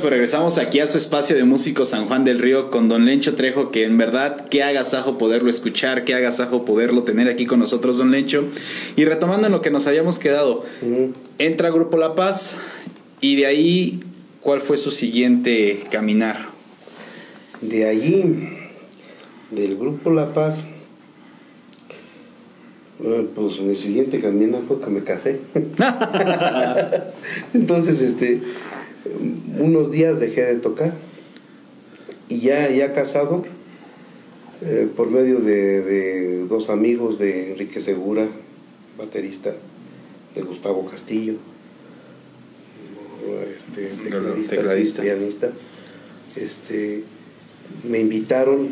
Pues 0.09 0.17
regresamos 0.17 0.57
aquí 0.57 0.79
a 0.79 0.87
su 0.87 0.97
espacio 0.97 1.35
de 1.35 1.43
músicos 1.43 1.89
San 1.89 2.07
Juan 2.07 2.23
del 2.23 2.39
Río 2.39 2.71
con 2.71 2.89
Don 2.89 3.05
Lencho 3.05 3.35
Trejo, 3.35 3.69
que 3.69 3.83
en 3.83 3.99
verdad 3.99 4.47
qué 4.49 4.63
agasajo 4.63 5.19
poderlo 5.19 5.51
escuchar, 5.51 6.03
qué 6.03 6.15
agasajo 6.15 6.65
poderlo 6.65 7.03
tener 7.03 7.27
aquí 7.27 7.45
con 7.45 7.59
nosotros, 7.59 7.99
Don 7.99 8.09
Lencho. 8.09 8.45
Y 8.95 9.05
retomando 9.05 9.45
en 9.45 9.53
lo 9.53 9.61
que 9.61 9.69
nos 9.69 9.85
habíamos 9.85 10.17
quedado, 10.17 10.65
entra 11.37 11.69
Grupo 11.69 11.97
La 11.97 12.15
Paz 12.15 12.55
y 13.21 13.35
de 13.35 13.45
ahí, 13.45 13.99
¿cuál 14.41 14.61
fue 14.61 14.77
su 14.77 14.89
siguiente 14.89 15.81
caminar? 15.91 16.37
De 17.61 17.87
allí, 17.87 18.49
del 19.51 19.77
Grupo 19.77 20.09
La 20.09 20.33
Paz, 20.33 20.63
pues 22.97 23.61
mi 23.61 23.75
siguiente 23.75 24.19
caminar 24.19 24.61
fue 24.67 24.81
que 24.81 24.89
me 24.89 25.03
casé. 25.03 25.39
Entonces, 27.53 28.01
este 28.01 28.41
unos 29.57 29.91
días 29.91 30.19
dejé 30.19 30.45
de 30.45 30.55
tocar 30.55 30.93
y 32.29 32.39
ya, 32.41 32.69
ya 32.69 32.93
casado, 32.93 33.43
eh, 34.61 34.87
por 34.95 35.09
medio 35.09 35.39
de, 35.39 36.45
dos 36.47 36.69
amigos 36.69 37.17
de 37.17 37.51
Enrique 37.51 37.79
Segura, 37.79 38.27
baterista, 38.97 39.53
de 40.35 40.41
Gustavo 40.41 40.85
Castillo, 40.85 41.35
este, 43.57 43.91
tecladista, 44.47 45.01
pianista, 45.01 45.49
este, 46.35 47.03
me 47.83 47.99
invitaron 47.99 48.69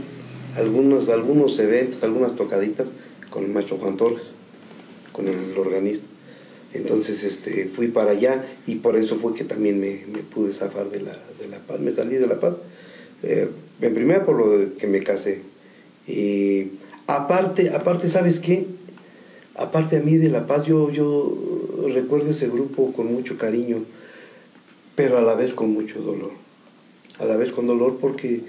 a 0.55 0.59
algunos, 0.59 1.09
algunos 1.09 1.57
eventos, 1.59 2.03
algunas 2.03 2.35
tocaditas 2.35 2.87
con 3.29 3.43
el 3.45 3.51
maestro 3.51 3.77
Juan 3.77 3.97
Torres, 3.97 4.33
con 5.11 5.27
el 5.27 5.57
organista. 5.57 6.05
Entonces 6.77 7.23
este, 7.23 7.69
fui 7.73 7.87
para 7.87 8.11
allá 8.11 8.45
y 8.65 8.75
por 8.75 8.95
eso 8.95 9.17
fue 9.17 9.33
que 9.33 9.43
también 9.43 9.79
me, 9.79 9.97
pude 10.33 10.53
zafar 10.53 10.89
de 10.89 11.01
la, 11.01 11.17
de 11.41 11.47
la, 11.49 11.57
paz, 11.59 11.79
me 11.79 11.91
salí 11.91 12.15
de 12.15 12.27
la 12.27 12.39
paz. 12.39 12.55
Eh, 13.23 13.49
en 13.81 13.93
primera 13.93 14.25
por 14.25 14.37
lo 14.37 14.49
de 14.57 14.73
que 14.73 14.87
me 14.87 15.03
casé. 15.03 15.41
Y 16.07 16.71
aparte, 17.07 17.69
aparte, 17.71 18.07
¿sabes 18.07 18.39
qué? 18.39 18.67
Aparte 19.55 19.97
a 19.97 20.01
mí 20.01 20.17
de 20.17 20.29
La 20.29 20.45
Paz, 20.45 20.65
yo, 20.65 20.91
yo 20.91 21.35
recuerdo 21.91 22.29
ese 22.29 22.47
grupo 22.47 22.93
con 22.93 23.11
mucho 23.11 23.37
cariño, 23.37 23.83
pero 24.95 25.17
a 25.17 25.21
la 25.21 25.33
vez 25.33 25.53
con 25.53 25.71
mucho 25.71 25.99
dolor. 25.99 26.31
A 27.19 27.25
la 27.25 27.37
vez 27.37 27.51
con 27.51 27.65
dolor 27.65 27.97
porque 27.99 28.43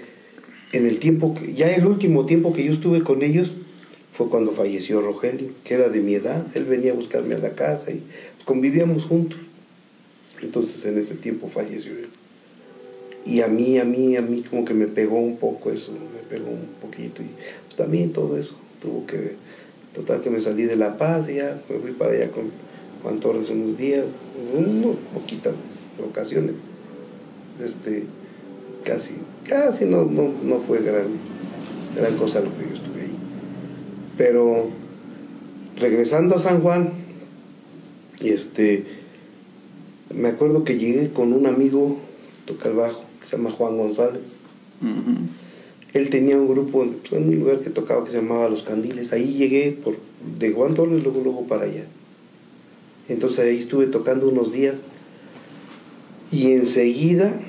en 0.71 0.85
el 0.85 0.99
tiempo, 0.99 1.33
que, 1.33 1.53
ya 1.53 1.73
el 1.73 1.87
último 1.87 2.27
tiempo 2.27 2.53
que 2.53 2.63
yo 2.63 2.73
estuve 2.73 3.03
con 3.03 3.23
ellos, 3.23 3.55
fue 4.19 4.27
cuando 4.27 4.51
falleció 4.51 5.01
Rogelio, 5.01 5.51
que 5.63 5.75
era 5.75 5.87
de 5.87 6.01
mi 6.01 6.15
edad. 6.15 6.45
Él 6.53 6.65
venía 6.65 6.91
a 6.91 6.95
buscarme 6.95 7.35
a 7.35 7.37
la 7.37 7.51
casa 7.51 7.89
y 7.91 8.03
convivíamos 8.43 9.05
juntos. 9.05 9.39
Entonces 10.41 10.83
en 10.83 10.97
ese 10.97 11.15
tiempo 11.15 11.47
falleció 11.47 11.93
él. 11.93 12.09
Y 13.25 13.39
a 13.39 13.47
mí, 13.47 13.79
a 13.79 13.85
mí, 13.85 14.17
a 14.17 14.21
mí 14.21 14.43
como 14.49 14.65
que 14.65 14.73
me 14.73 14.87
pegó 14.87 15.19
un 15.19 15.37
poco 15.37 15.71
eso, 15.71 15.93
me 15.93 16.19
pegó 16.29 16.49
un 16.49 16.67
poquito. 16.81 17.21
Y 17.23 17.29
también 17.77 18.11
todo 18.11 18.35
eso 18.35 18.55
tuvo 18.81 19.05
que 19.05 19.15
ver. 19.15 19.35
Total 19.95 20.19
que 20.19 20.29
me 20.29 20.41
salí 20.41 20.63
de 20.63 20.75
La 20.75 20.97
Paz 20.97 21.29
y 21.29 21.35
ya 21.35 21.57
me 21.69 21.79
fui 21.79 21.91
para 21.91 22.11
allá 22.11 22.29
con 22.29 22.51
Juan 23.01 23.21
Torres 23.21 23.49
unos 23.49 23.77
días, 23.77 24.03
unas 24.53 24.97
poquitas 25.13 25.53
ocasiones. 26.05 26.55
Este, 27.63 28.03
casi, 28.83 29.11
casi 29.47 29.85
no, 29.85 30.03
no, 30.03 30.29
no 30.43 30.59
fue 30.67 30.81
gran, 30.81 31.07
gran 31.95 32.17
cosa 32.17 32.41
lo 32.41 32.53
que 32.57 32.67
yo 32.67 32.75
estuve 32.75 32.88
pero 34.19 34.67
regresando 35.77 36.35
a 36.35 36.39
San 36.41 36.61
Juan, 36.61 36.89
este, 38.19 38.83
me 40.13 40.27
acuerdo 40.27 40.65
que 40.65 40.77
llegué 40.77 41.11
con 41.11 41.31
un 41.31 41.45
amigo, 41.45 41.99
toca 42.43 42.67
el 42.67 42.75
bajo, 42.75 43.05
que 43.21 43.27
se 43.27 43.37
llama 43.37 43.51
Juan 43.51 43.77
González. 43.77 44.35
Él 45.93 46.09
tenía 46.09 46.35
un 46.35 46.49
grupo 46.49 46.83
en, 46.83 46.97
un 47.11 47.39
lugar 47.39 47.61
que 47.61 47.69
tocaba 47.69 48.03
que 48.03 48.11
se 48.11 48.17
llamaba 48.17 48.49
Los 48.49 48.63
Candiles. 48.63 49.13
Ahí 49.13 49.35
llegué 49.35 49.71
por, 49.71 49.95
de 50.37 50.51
Juan 50.51 50.73
Torres, 50.73 51.01
luego, 51.01 51.21
luego 51.23 51.47
para 51.47 51.63
allá. 51.63 51.85
Entonces 53.07 53.39
ahí 53.39 53.57
estuve 53.57 53.87
tocando 53.87 54.27
unos 54.27 54.51
días. 54.51 54.75
Y 56.29 56.51
enseguida 56.51 57.39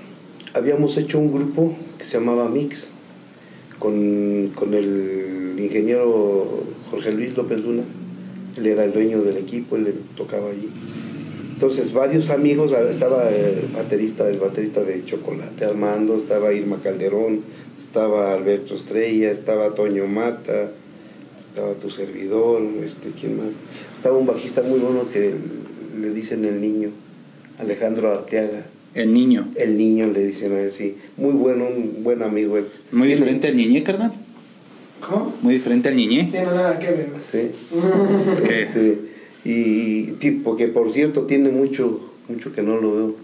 habíamos 0.54 0.96
hecho 0.96 1.18
un 1.18 1.32
grupo 1.32 1.74
que 1.98 2.04
se 2.04 2.18
llamaba 2.18 2.48
Mix, 2.48 2.90
con, 3.80 4.52
con 4.54 4.74
el 4.74 5.39
ingeniero 5.64 6.64
Jorge 6.90 7.12
Luis 7.12 7.36
López 7.36 7.64
Luna, 7.64 7.84
él 8.56 8.66
era 8.66 8.84
el 8.84 8.92
dueño 8.92 9.22
del 9.22 9.36
equipo, 9.36 9.76
él 9.76 9.94
tocaba 10.16 10.50
allí. 10.50 10.68
Entonces 11.54 11.92
varios 11.92 12.30
amigos, 12.30 12.72
estaba 12.90 13.28
el 13.28 13.68
baterista, 13.74 14.28
el 14.28 14.38
baterista 14.38 14.82
de 14.82 15.04
Chocolate 15.04 15.64
Armando, 15.64 16.16
estaba 16.16 16.52
Irma 16.52 16.80
Calderón, 16.82 17.42
estaba 17.78 18.32
Alberto 18.32 18.74
Estrella, 18.74 19.30
estaba 19.30 19.74
Toño 19.74 20.06
Mata, 20.06 20.72
estaba 21.50 21.74
tu 21.74 21.90
servidor, 21.90 22.62
este, 22.84 23.10
¿quién 23.10 23.36
más? 23.36 23.48
Estaba 23.96 24.16
un 24.16 24.26
bajista 24.26 24.62
muy 24.62 24.78
bueno 24.78 25.10
que 25.12 25.34
le 26.00 26.10
dicen 26.10 26.44
el 26.44 26.60
niño, 26.60 26.90
Alejandro 27.58 28.10
Arteaga. 28.10 28.64
El 28.94 29.12
niño. 29.12 29.48
El 29.54 29.76
niño 29.76 30.06
le 30.06 30.24
dicen 30.24 30.52
a 30.52 30.60
él, 30.60 30.72
sí. 30.72 30.96
Muy 31.16 31.34
bueno, 31.34 31.66
un 31.66 32.02
buen 32.02 32.22
amigo 32.22 32.56
él. 32.56 32.68
Muy 32.90 33.08
diferente 33.08 33.48
al 33.48 33.56
niño, 33.56 33.84
carnal. 33.84 34.12
¿Cómo? 35.00 35.36
Muy 35.42 35.54
diferente 35.54 35.88
al 35.88 35.96
niñe. 35.96 36.26
Sí, 36.26 36.38
no 36.44 36.54
nada 36.54 36.78
que 36.78 36.86
ver. 36.86 37.10
Sí. 37.22 37.50
este, 38.50 38.98
y 39.44 40.04
tipo 40.12 40.56
que 40.56 40.68
por 40.68 40.92
cierto 40.92 41.22
tiene 41.22 41.48
mucho, 41.48 42.12
mucho 42.28 42.52
que 42.52 42.62
no 42.62 42.76
lo 42.80 42.92
veo. 42.94 43.14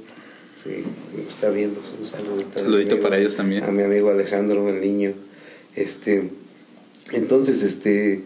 Sí, 0.55 0.83
está 1.29 1.51
viendo. 1.51 1.81
Un 2.01 2.07
saludito, 2.07 2.59
saludito 2.59 3.01
para 3.01 3.19
ellos 3.19 3.37
también. 3.37 3.65
A 3.65 3.71
mi 3.71 3.83
amigo 3.83 4.11
Alejandro, 4.11 4.69
el 4.69 4.81
niño. 4.81 5.13
Este, 5.75 6.31
entonces, 7.13 7.63
este, 7.63 8.23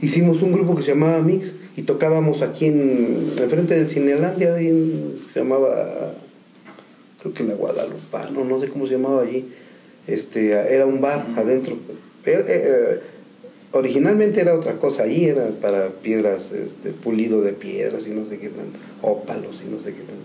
hicimos 0.00 0.40
un 0.42 0.52
grupo 0.52 0.76
que 0.76 0.82
se 0.82 0.92
llamaba 0.92 1.20
Mix 1.20 1.50
y 1.76 1.82
tocábamos 1.82 2.42
aquí 2.42 2.66
en, 2.66 3.32
frente 3.48 3.74
del 3.74 3.88
Cinelandia, 3.88 4.54
ahí 4.54 4.68
en, 4.68 5.18
se 5.32 5.40
llamaba, 5.40 6.14
creo 7.20 7.34
que 7.34 7.42
en 7.42 7.48
la 7.48 7.54
Guadalupano, 7.54 8.44
no 8.44 8.60
sé 8.60 8.68
cómo 8.68 8.86
se 8.86 8.92
llamaba 8.92 9.22
allí. 9.22 9.46
Este, 10.06 10.52
era 10.52 10.86
un 10.86 11.00
bar 11.00 11.26
adentro, 11.36 11.76
eh, 12.26 12.44
eh, 12.48 13.00
originalmente 13.72 14.40
era 14.40 14.54
otra 14.54 14.74
cosa 14.78 15.04
ahí, 15.04 15.26
era 15.26 15.48
para 15.60 15.88
piedras, 15.88 16.52
este, 16.52 16.90
pulido 16.90 17.42
de 17.42 17.52
piedras 17.52 18.06
y 18.06 18.10
no 18.10 18.24
sé 18.24 18.38
qué 18.38 18.48
tanto, 18.48 18.78
ópalos 19.02 19.62
y 19.66 19.70
no 19.70 19.78
sé 19.78 19.92
qué 19.92 20.00
tanto. 20.00 20.24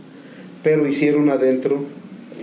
Pero 0.63 0.87
hicieron 0.87 1.29
adentro, 1.29 1.83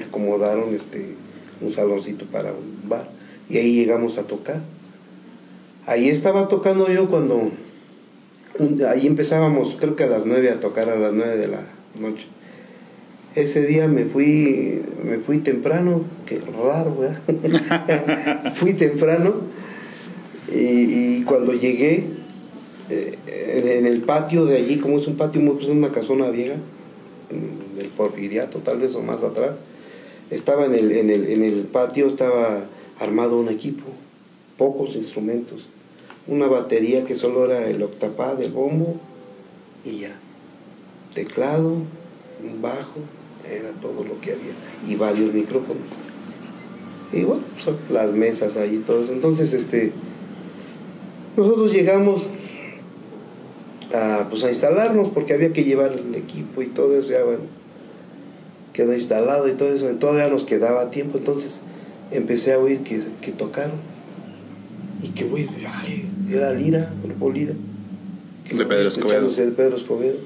acomodaron 0.06 0.74
este, 0.74 1.14
un 1.60 1.70
saloncito 1.70 2.24
para 2.26 2.52
un 2.52 2.88
bar 2.88 3.08
y 3.48 3.58
ahí 3.58 3.74
llegamos 3.74 4.18
a 4.18 4.22
tocar. 4.22 4.60
Ahí 5.86 6.08
estaba 6.08 6.48
tocando 6.48 6.88
yo 6.88 7.10
cuando, 7.10 7.50
ahí 8.88 9.06
empezábamos 9.06 9.76
creo 9.78 9.96
que 9.96 10.04
a 10.04 10.08
las 10.08 10.24
nueve 10.24 10.50
a 10.50 10.60
tocar 10.60 10.88
a 10.88 10.96
las 10.96 11.12
nueve 11.12 11.36
de 11.36 11.48
la 11.48 11.60
noche. 12.00 12.26
Ese 13.34 13.66
día 13.66 13.88
me 13.88 14.04
fui, 14.04 14.82
me 15.02 15.16
fui 15.18 15.38
temprano, 15.38 16.04
qué 16.26 16.38
raro, 16.38 16.98
fui 18.54 18.74
temprano 18.74 19.36
y, 20.54 21.22
cuando 21.22 21.54
llegué 21.54 22.04
eh, 22.90 23.18
en, 23.78 23.86
el 23.86 24.02
patio 24.02 24.44
de 24.44 24.58
allí, 24.58 24.78
como 24.78 24.98
es 24.98 25.06
un 25.06 25.16
patio 25.16 25.40
muy 25.40 25.54
pues 25.54 25.68
una 25.68 25.90
casona 25.90 26.28
vieja, 26.28 26.56
del 27.74 27.88
porfiriato 27.88 28.58
tal 28.58 28.80
vez 28.80 28.94
o 28.96 29.02
más 29.02 29.24
atrás, 29.24 29.52
estaba 30.30 30.66
en 30.66 30.74
el, 30.74 30.92
en 30.92 31.08
el, 31.08 31.30
en 31.30 31.42
el 31.42 31.62
patio, 31.62 32.08
estaba 32.08 32.66
armado 32.98 33.38
un 33.38 33.48
equipo, 33.48 33.84
pocos 34.58 34.94
instrumentos, 34.94 35.66
una 36.26 36.48
batería 36.48 37.06
que 37.06 37.16
solo 37.16 37.46
era 37.46 37.66
el 37.66 37.82
octapad, 37.82 38.42
el 38.42 38.52
bombo 38.52 39.00
y 39.86 40.00
ya, 40.00 40.14
teclado, 41.14 41.76
un 42.42 42.60
bajo, 42.60 43.00
era 43.50 43.70
todo 43.80 44.04
lo 44.04 44.20
que 44.20 44.32
había, 44.32 44.52
y 44.86 44.94
varios 44.96 45.32
micrófonos. 45.32 45.82
Y 47.12 47.24
bueno, 47.24 47.42
son 47.62 47.76
pues, 47.76 47.90
las 47.90 48.12
mesas 48.12 48.56
ahí, 48.56 48.82
todos. 48.86 49.10
Entonces, 49.10 49.52
este, 49.52 49.92
nosotros 51.36 51.72
llegamos 51.72 52.22
a, 53.94 54.26
pues, 54.30 54.44
a 54.44 54.50
instalarnos 54.50 55.10
porque 55.10 55.34
había 55.34 55.52
que 55.52 55.64
llevar 55.64 55.92
el 55.92 56.14
equipo 56.14 56.62
y 56.62 56.66
todo 56.66 56.98
eso, 56.98 57.10
ya 57.10 57.22
bueno, 57.24 57.42
quedó 58.72 58.94
instalado 58.94 59.48
y 59.48 59.52
todo 59.52 59.74
eso, 59.74 59.86
todavía 59.98 60.28
nos 60.28 60.44
quedaba 60.44 60.90
tiempo, 60.90 61.18
entonces 61.18 61.60
empecé 62.10 62.54
a 62.54 62.58
oír 62.58 62.80
que, 62.80 63.00
que 63.20 63.32
tocaron. 63.32 63.92
Y 65.02 65.08
que, 65.08 65.24
güey, 65.24 65.48
era 66.30 66.52
Lira, 66.52 66.92
grupo 67.02 67.30
Lira. 67.30 67.54
de 68.50 68.64
Pedro 68.64 68.88
Escobedo. 68.88 69.28
De 69.28 69.50
Pedro 69.50 69.76
Escobedo. 69.76 70.16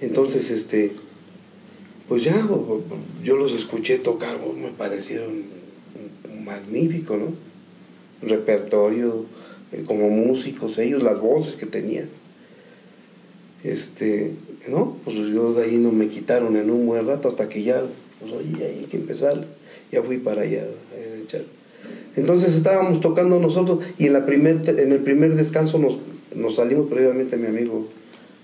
Entonces, 0.00 0.50
este, 0.50 0.94
pues 2.10 2.24
ya, 2.24 2.44
yo 3.22 3.36
los 3.36 3.52
escuché 3.52 3.98
tocar, 3.98 4.36
me 4.60 4.70
parecieron 4.70 5.44
magnífico, 6.44 7.16
¿no? 7.16 7.26
Repertorio, 8.28 9.26
eh, 9.70 9.84
como 9.86 10.10
músicos, 10.10 10.76
ellos, 10.78 11.04
las 11.04 11.20
voces 11.20 11.54
que 11.54 11.66
tenían. 11.66 12.08
Este, 13.62 14.32
¿no? 14.68 14.96
Pues 15.04 15.18
yo 15.18 15.52
de 15.52 15.66
ahí 15.66 15.76
no 15.76 15.92
me 15.92 16.08
quitaron 16.08 16.56
en 16.56 16.72
un 16.72 16.84
buen 16.84 17.06
rato 17.06 17.28
hasta 17.28 17.48
que 17.48 17.62
ya, 17.62 17.80
pues 18.18 18.32
oye, 18.32 18.56
hay 18.60 18.86
que 18.90 18.96
empezar. 18.96 19.46
Ya 19.92 20.02
fui 20.02 20.18
para 20.18 20.42
allá. 20.42 20.64
Entonces 22.16 22.56
estábamos 22.56 23.00
tocando 23.00 23.38
nosotros 23.38 23.84
y 23.98 24.08
en, 24.08 24.14
la 24.14 24.26
primer, 24.26 24.68
en 24.68 24.90
el 24.90 24.98
primer 24.98 25.36
descanso 25.36 25.78
nos, 25.78 25.98
nos 26.34 26.56
salimos 26.56 26.90
previamente 26.90 27.36
mi 27.36 27.46
amigo 27.46 27.86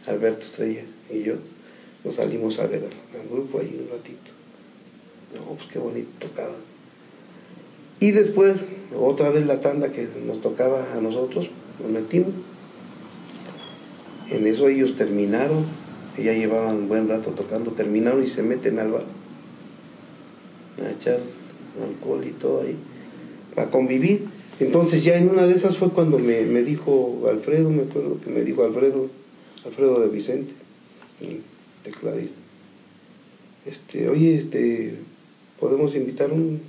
Alberto 0.06 0.46
Estrella 0.46 0.82
y 1.12 1.24
yo 1.24 1.34
nos 2.04 2.14
salimos 2.14 2.58
a 2.58 2.66
ver 2.66 2.84
al, 2.84 3.28
grupo 3.28 3.60
ahí 3.60 3.78
un 3.80 3.90
ratito. 3.90 4.30
No, 5.34 5.56
pues 5.56 5.68
qué 5.70 5.78
bonito 5.78 6.08
tocaba. 6.18 6.54
Y 8.00 8.10
después, 8.10 8.56
otra 8.96 9.30
vez 9.30 9.46
la 9.46 9.60
tanda 9.60 9.90
que 9.90 10.08
nos 10.24 10.40
tocaba 10.40 10.92
a 10.94 11.00
nosotros, 11.00 11.48
nos 11.80 11.90
metimos. 11.90 12.30
En 14.30 14.46
eso 14.46 14.68
ellos 14.68 14.96
terminaron, 14.96 15.64
ya 16.16 16.32
llevaban 16.32 16.76
un 16.76 16.88
buen 16.88 17.08
rato 17.08 17.30
tocando, 17.30 17.72
terminaron 17.72 18.22
y 18.22 18.26
se 18.26 18.42
meten 18.42 18.78
al 18.78 18.92
bar 18.92 19.04
a 20.84 20.90
echar 20.90 21.20
alcohol 21.82 22.24
y 22.26 22.30
todo 22.32 22.62
ahí, 22.62 22.76
a 23.56 23.70
convivir. 23.70 24.26
Entonces 24.58 25.04
ya 25.04 25.16
en 25.16 25.28
una 25.28 25.46
de 25.46 25.54
esas 25.54 25.76
fue 25.76 25.90
cuando 25.90 26.18
me, 26.18 26.42
me 26.42 26.62
dijo 26.62 27.26
Alfredo, 27.30 27.70
me 27.70 27.82
acuerdo 27.82 28.20
que 28.20 28.30
me 28.30 28.42
dijo 28.42 28.64
Alfredo, 28.64 29.08
Alfredo 29.64 30.00
de 30.00 30.08
Vicente, 30.08 30.52
tecladista. 31.86 32.36
Este, 33.64 34.08
oye, 34.08 34.36
este, 34.36 34.94
podemos 35.58 35.94
invitar 35.94 36.32
un, 36.32 36.60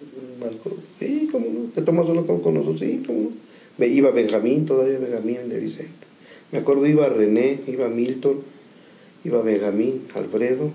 un. 0.00 0.58
Sí, 0.98 1.28
cómo 1.32 1.46
no, 1.46 1.70
te 1.74 1.82
tomas 1.82 2.08
una 2.08 2.22
con 2.22 2.54
nosotros, 2.54 2.80
sí, 2.80 3.02
cómo 3.06 3.30
no. 3.78 3.86
Iba 3.86 4.10
Benjamín, 4.10 4.66
todavía 4.66 4.98
Benjamín 4.98 5.48
de 5.48 5.60
Vicente. 5.60 6.06
Me 6.50 6.58
acuerdo 6.58 6.86
iba 6.86 7.08
René, 7.08 7.60
iba 7.66 7.88
Milton, 7.88 8.40
iba 9.24 9.40
Benjamín, 9.42 10.02
Alfredo 10.14 10.70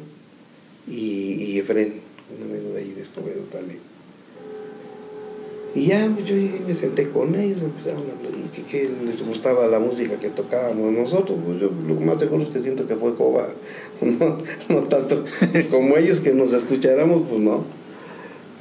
y, 0.88 1.34
y 1.44 1.60
Efren, 1.60 1.94
un 2.38 2.52
amigo 2.52 2.74
de 2.74 2.80
ahí 2.80 2.92
de 2.92 3.02
Escobedo 3.02 3.42
también. 3.52 3.93
Y 5.76 5.88
ya 5.88 6.10
pues, 6.14 6.28
yo 6.28 6.36
me 6.36 6.76
senté 6.76 7.10
con 7.10 7.34
ellos, 7.34 7.62
empezaron 7.64 8.04
a 8.10 8.14
hablar 8.16 8.52
que, 8.54 8.62
que, 8.64 8.90
les 9.06 9.26
gustaba 9.26 9.68
la 9.68 9.80
música 9.80 10.20
que 10.20 10.30
tocábamos 10.30 10.94
nosotros. 10.94 11.38
Pues 11.44 11.60
yo 11.60 11.72
lo 11.88 11.96
más 12.00 12.20
seguro 12.20 12.44
es 12.44 12.50
que 12.50 12.62
siento 12.62 12.86
que 12.86 12.96
fue 12.96 13.16
Coba, 13.16 13.50
no, 14.02 14.38
no 14.70 14.84
tanto 14.84 15.26
como 15.72 15.98
ellos 15.98 16.20
que 16.20 16.32
nos 16.32 16.54
escucháramos, 16.54 17.24
pues 17.28 17.42
no. 17.42 17.66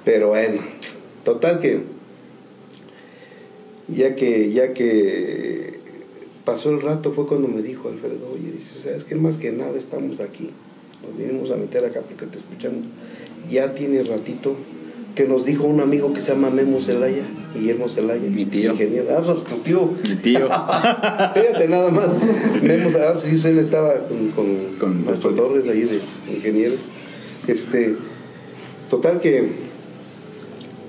Pero 0.05 0.29
bueno, 0.31 0.63
total 1.25 1.61
que 1.61 1.83
ya 3.89 4.17
que 4.17 4.51
ya 4.53 4.73
que 4.73 5.81
pasó 6.47 6.71
el 6.71 6.81
rato 6.81 7.13
fue 7.13 7.27
cuando 7.27 7.49
me 7.49 7.63
dijo 7.63 7.89
Alfredo, 7.89 8.33
oye, 8.33 8.53
dice, 8.53 8.79
sabes 8.79 9.05
que 9.05 9.15
más 9.17 9.37
que 9.37 9.53
nada 9.53 9.77
estamos 9.77 10.19
aquí, 10.21 10.51
nos 11.03 11.17
vinimos 11.17 11.51
a 11.51 11.57
meter 11.57 11.85
acá 11.85 12.01
porque 12.01 12.27
te 12.27 12.39
escuchamos. 12.39 12.87
Ya 13.51 13.75
tiene 13.75 14.03
ratito 14.03 14.57
que 15.15 15.27
nos 15.27 15.45
dijo 15.45 15.65
un 15.65 15.81
amigo 15.81 16.13
que 16.13 16.21
se 16.21 16.33
llama 16.33 16.51
Memo 16.51 16.81
Celaya, 16.81 17.25
Guillermo 17.55 17.89
Celaya. 17.89 18.29
Mi 18.29 18.47
tío. 18.47 18.73
Ingeniero. 18.73 19.09
Ah, 19.17 19.23
pues 19.25 19.45
tu 19.45 19.57
tío. 19.57 19.91
Mi 20.09 20.17
tío. 20.17 20.49
Fíjate 21.35 21.69
nada 21.69 21.91
más. 21.91 22.09
Memo 22.63 22.91
Celaya, 22.91 23.21
sí, 23.21 23.39
él 23.47 23.59
estaba 23.59 23.95
con, 24.07 24.29
con, 24.79 25.05
Con 25.05 25.37
Torres 25.37 25.69
ahí 25.69 25.83
de 25.83 26.01
ingeniero. 26.33 26.75
Este, 27.47 27.95
total 28.89 29.21
que 29.21 29.49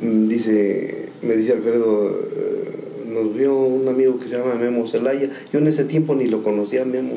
mm, 0.01 0.27
dice, 0.27 1.09
me 1.21 1.35
dice 1.35 1.53
Alfredo, 1.53 2.09
eh, 2.11 3.03
nos 3.07 3.33
vio 3.35 3.55
un 3.55 3.87
amigo 3.87 4.19
que 4.19 4.29
se 4.29 4.37
llama 4.37 4.55
Memo 4.55 4.87
Celaya. 4.87 5.29
Yo 5.51 5.59
en 5.59 5.67
ese 5.67 5.83
tiempo 5.83 6.15
ni 6.15 6.27
lo 6.27 6.43
conocía 6.43 6.85
Memo. 6.85 7.15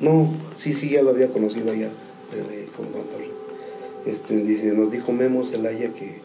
No, 0.00 0.34
sí, 0.56 0.72
sí, 0.72 0.90
ya 0.90 1.02
lo 1.02 1.10
había 1.10 1.28
conocido 1.28 1.70
allá, 1.70 1.90
desde 2.32 2.66
con 2.76 2.86
Juan 2.86 3.04
Torres 3.04 3.31
este, 4.06 4.36
dice, 4.42 4.72
nos 4.72 4.90
dijo 4.90 5.12
Memo 5.12 5.46
Celaya 5.46 5.92
que, 5.92 6.16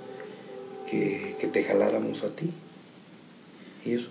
que, 0.90 1.36
que, 1.40 1.48
te 1.48 1.64
jaláramos 1.64 2.24
a 2.24 2.30
ti. 2.30 2.50
Y 3.86 3.94
eso, 3.94 4.10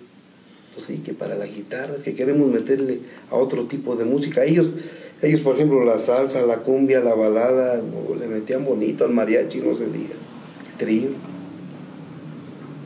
pues 0.75 0.87
sí, 0.87 0.99
que 1.05 1.13
para 1.13 1.35
la 1.35 1.47
guitarra, 1.47 1.95
es 1.97 2.03
que 2.03 2.15
queremos 2.15 2.49
meterle 2.51 3.01
a 3.31 3.35
otro 3.35 3.65
tipo 3.65 3.97
de 3.97 4.05
música. 4.05 4.45
Ellos, 4.45 4.75
ellos 5.21 5.41
por 5.41 5.57
ejemplo, 5.57 5.85
la 5.85 5.99
salsa, 5.99 6.43
la 6.43 6.59
cumbia, 6.59 7.01
la 7.01 7.15
balada, 7.15 7.83
le 8.19 8.27
metían 8.29 8.65
bonito 8.65 9.05
al 9.05 9.13
mariachi, 9.13 9.59
no 9.59 9.75
se 9.75 9.87
diga, 9.87 10.15
trío. 10.79 11.09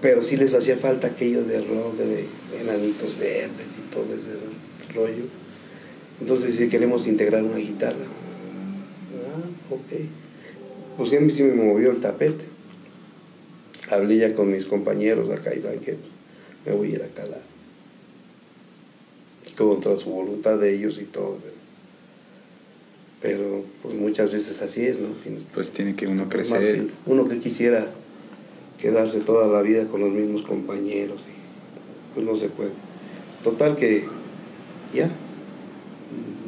Pero 0.01 0.23
sí 0.23 0.39
les 0.39 0.55
hacía 0.55 0.79
falta 0.79 1.09
aquello 1.09 1.45
de 1.45 1.59
rock, 1.61 1.97
de 1.97 2.27
enanitos 2.59 3.19
verdes 3.19 3.67
y 3.79 3.95
todo 3.95 4.07
ese 4.17 4.31
rollo. 4.95 5.25
Entonces, 6.23 6.55
si 6.55 6.69
queremos 6.71 7.07
integrar 7.07 7.43
una 7.43 7.59
guitarra. 7.59 8.07
Ah, 9.27 9.75
ok 9.75 10.30
pues 11.01 11.15
a 11.15 11.21
mí 11.21 11.33
sí 11.33 11.43
me 11.43 11.55
movió 11.55 11.93
el 11.93 12.01
tapete. 12.01 12.45
Hablé 13.89 14.19
ya 14.19 14.35
con 14.35 14.53
mis 14.53 14.67
compañeros 14.67 15.31
acá 15.31 15.55
y 15.55 15.63
saben 15.63 15.81
que 15.81 15.97
me 16.67 16.73
voy 16.73 16.89
a 16.89 16.97
ir 16.97 17.03
a 17.03 17.07
calar. 17.07 17.41
Contra 19.57 19.97
su 19.97 20.11
voluntad 20.11 20.59
de 20.59 20.75
ellos 20.75 20.99
y 21.01 21.05
todo. 21.05 21.39
Pero 23.23 23.65
pues 23.83 23.95
muchas 23.95 24.31
veces 24.31 24.61
así 24.61 24.85
es, 24.85 25.01
¿no? 25.01 25.09
Tienes, 25.23 25.47
pues 25.55 25.71
tiene 25.71 25.97
que 25.97 26.07
uno 26.07 26.29
crecer. 26.29 26.61
Que 26.61 26.91
uno 27.07 27.27
que 27.29 27.39
quisiera 27.39 27.87
quedarse 28.79 29.21
toda 29.21 29.49
la 29.49 29.63
vida 29.63 29.87
con 29.87 30.03
los 30.03 30.11
mismos 30.11 30.43
compañeros, 30.43 31.23
pues 32.13 32.27
no 32.27 32.37
se 32.37 32.51
puede. 32.51 32.73
Total 33.43 33.75
que 33.75 34.05
ya, 34.93 35.09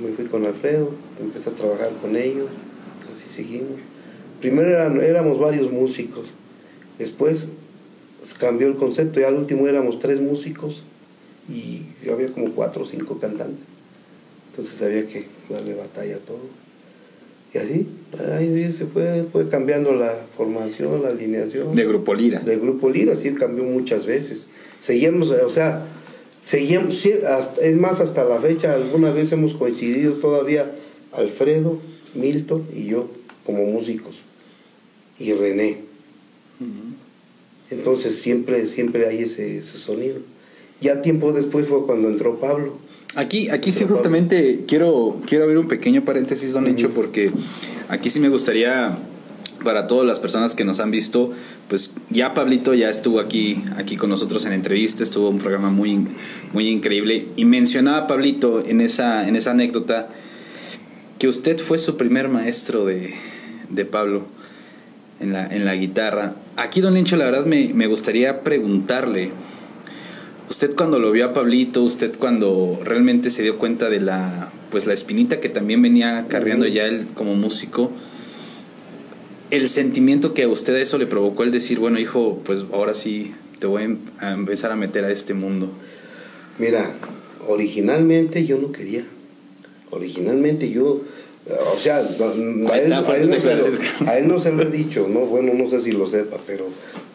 me 0.03 0.13
fui 0.13 0.27
con 0.27 0.45
Alfredo, 0.45 0.95
empecé 1.19 1.49
a 1.49 1.55
trabajar 1.55 1.93
con 2.03 2.17
ellos, 2.17 2.51
así 3.17 3.35
seguimos 3.35 3.81
primero 4.43 4.69
eran, 4.69 5.01
éramos 5.01 5.39
varios 5.39 5.71
músicos, 5.73 6.27
después 6.99 7.49
cambió 8.39 8.67
el 8.67 8.77
concepto 8.77 9.21
y 9.21 9.23
al 9.23 9.37
último 9.37 9.67
éramos 9.69 10.01
tres 10.01 10.21
músicos 10.21 10.83
y 11.49 11.83
había 12.11 12.29
como 12.33 12.51
cuatro 12.53 12.83
o 12.83 12.87
cinco 12.87 13.19
cantantes. 13.19 13.65
Entonces 14.51 14.83
había 14.83 15.07
que 15.07 15.27
darle 15.49 15.75
batalla 15.75 16.17
a 16.17 16.19
todo. 16.19 16.41
Y 17.55 17.59
así, 17.59 17.87
ahí 18.33 18.73
se 18.73 18.87
fue, 18.87 19.27
fue 19.31 19.49
cambiando 19.49 19.95
la 19.95 20.15
formación, 20.37 21.03
la 21.03 21.11
alineación. 21.11 21.75
De 21.75 21.87
Grupo 21.87 22.15
Lira. 22.15 22.41
De 22.41 22.57
Grupo 22.57 22.91
Lira, 22.91 23.15
sí 23.15 23.33
cambió 23.35 23.65
muchas 23.65 24.07
veces. 24.07 24.49
Seguíamos, 24.81 25.31
o 25.31 25.49
sea, 25.51 25.87
seguíamos, 26.43 27.07
es 27.07 27.77
más, 27.77 28.01
hasta 28.01 28.25
la 28.25 28.41
fecha, 28.41 28.75
alguna 28.75 29.11
vez 29.13 29.31
hemos 29.33 29.55
coincidido 29.55 30.15
todavía 30.15 30.73
Alfredo, 31.13 31.79
Milton 32.15 32.67
y 32.75 32.87
yo 32.87 33.09
como 33.45 33.65
músicos 33.65 34.17
y 35.19 35.33
René. 35.33 35.93
Entonces 37.73 38.19
siempre, 38.19 38.67
siempre 38.67 39.07
hay 39.09 39.23
ese, 39.23 39.63
sonido. 39.63 40.17
Ya 40.81 41.01
tiempo 41.01 41.33
después 41.33 41.67
fue 41.67 41.87
cuando 41.87 42.09
entró 42.09 42.39
Pablo. 42.39 42.79
Aquí, 43.15 43.49
aquí 43.49 43.73
sí 43.73 43.85
justamente 43.85 44.65
quiero, 44.67 45.21
quiero 45.27 45.45
abrir 45.45 45.59
un 45.59 45.69
pequeño 45.69 46.05
paréntesis, 46.05 46.53
don 46.53 46.67
Hecho, 46.67 46.91
porque 46.91 47.31
aquí 47.89 48.11
sí 48.11 48.21
me 48.21 48.29
gustaría, 48.29 48.99
para 49.65 49.87
todas 49.87 50.07
las 50.07 50.19
personas 50.19 50.55
que 50.55 50.65
nos 50.65 50.81
han 50.81 50.91
visto, 50.91 51.31
pues 51.69 51.95
ya 52.11 52.35
Pablito 52.35 52.75
ya 52.75 52.91
estuvo 52.91 53.21
aquí, 53.21 53.63
aquí 53.77 53.97
con 53.97 54.11
nosotros 54.11 54.45
en 54.45 54.53
entrevista, 54.53 55.03
estuvo 55.03 55.29
un 55.29 55.39
programa 55.39 55.71
muy, 55.71 56.07
muy 56.53 56.69
increíble. 56.69 57.29
Y 57.37 57.45
mencionaba 57.45 58.07
Pablito 58.07 58.65
en 58.65 58.81
esa, 58.81 59.29
en 59.29 59.37
esa 59.37 59.53
anécdota 59.53 60.09
que 61.19 61.29
usted 61.29 61.59
fue 61.59 61.79
su 61.79 61.97
primer 61.97 62.29
maestro 62.29 62.85
de, 62.85 63.15
de 63.71 63.85
Pablo 63.85 64.25
en 65.23 65.33
la, 65.33 65.47
en 65.47 65.65
la 65.65 65.75
guitarra. 65.75 66.35
Aquí, 66.57 66.81
don 66.81 66.95
Lincho, 66.95 67.17
la 67.17 67.25
verdad 67.25 67.47
me, 67.47 67.73
me 67.73 67.87
gustaría 67.87 68.43
preguntarle, 68.43 69.31
usted 70.51 70.75
cuando 70.75 70.99
lo 70.99 71.13
vio 71.13 71.27
a 71.27 71.33
Pablito, 71.33 71.83
usted 71.83 72.15
cuando 72.19 72.81
realmente 72.85 73.31
se 73.31 73.43
dio 73.43 73.59
cuenta 73.59 73.89
de 73.89 74.01
la, 74.01 74.51
pues 74.71 74.87
la 74.87 74.93
espinita 74.93 75.41
que 75.41 75.49
también 75.49 75.81
venía 75.81 76.27
cargando 76.29 76.67
ya 76.67 76.85
él 76.87 77.07
como 77.15 77.35
músico, 77.35 77.91
el 79.51 79.69
sentimiento 79.69 80.35
que 80.35 80.45
a 80.45 80.49
usted 80.49 80.75
eso 80.77 80.99
le 80.99 81.07
provocó 81.07 81.43
el 81.43 81.53
decir, 81.53 81.79
bueno, 81.79 81.99
hijo, 81.99 82.41
pues 82.45 82.65
ahora 82.73 82.95
sí 82.95 83.33
te 83.59 83.67
voy 83.67 83.99
a 84.19 84.33
empezar 84.33 84.73
a 84.73 84.77
meter 84.77 85.05
a 85.05 85.11
este 85.11 85.35
mundo. 85.35 85.71
Mira, 86.59 86.91
originalmente 87.47 88.45
yo 88.47 88.59
no 88.59 88.73
quería. 88.73 89.05
Originalmente 89.91 90.71
yo 90.71 91.03
o 91.51 91.77
sea, 91.77 91.97
a 91.97 92.01
él, 92.01 92.67
a, 92.69 92.77
él 92.77 92.91
no 92.91 93.01
lo, 93.01 93.11
a 93.11 93.17
él, 93.17 94.29
no 94.29 94.39
se 94.39 94.53
lo, 94.53 94.63
he 94.63 94.71
dicho, 94.71 95.09
no, 95.09 95.21
bueno, 95.21 95.53
no 95.55 95.69
sé 95.69 95.81
si 95.81 95.91
lo 95.91 96.07
sepa, 96.07 96.37
pero 96.47 96.67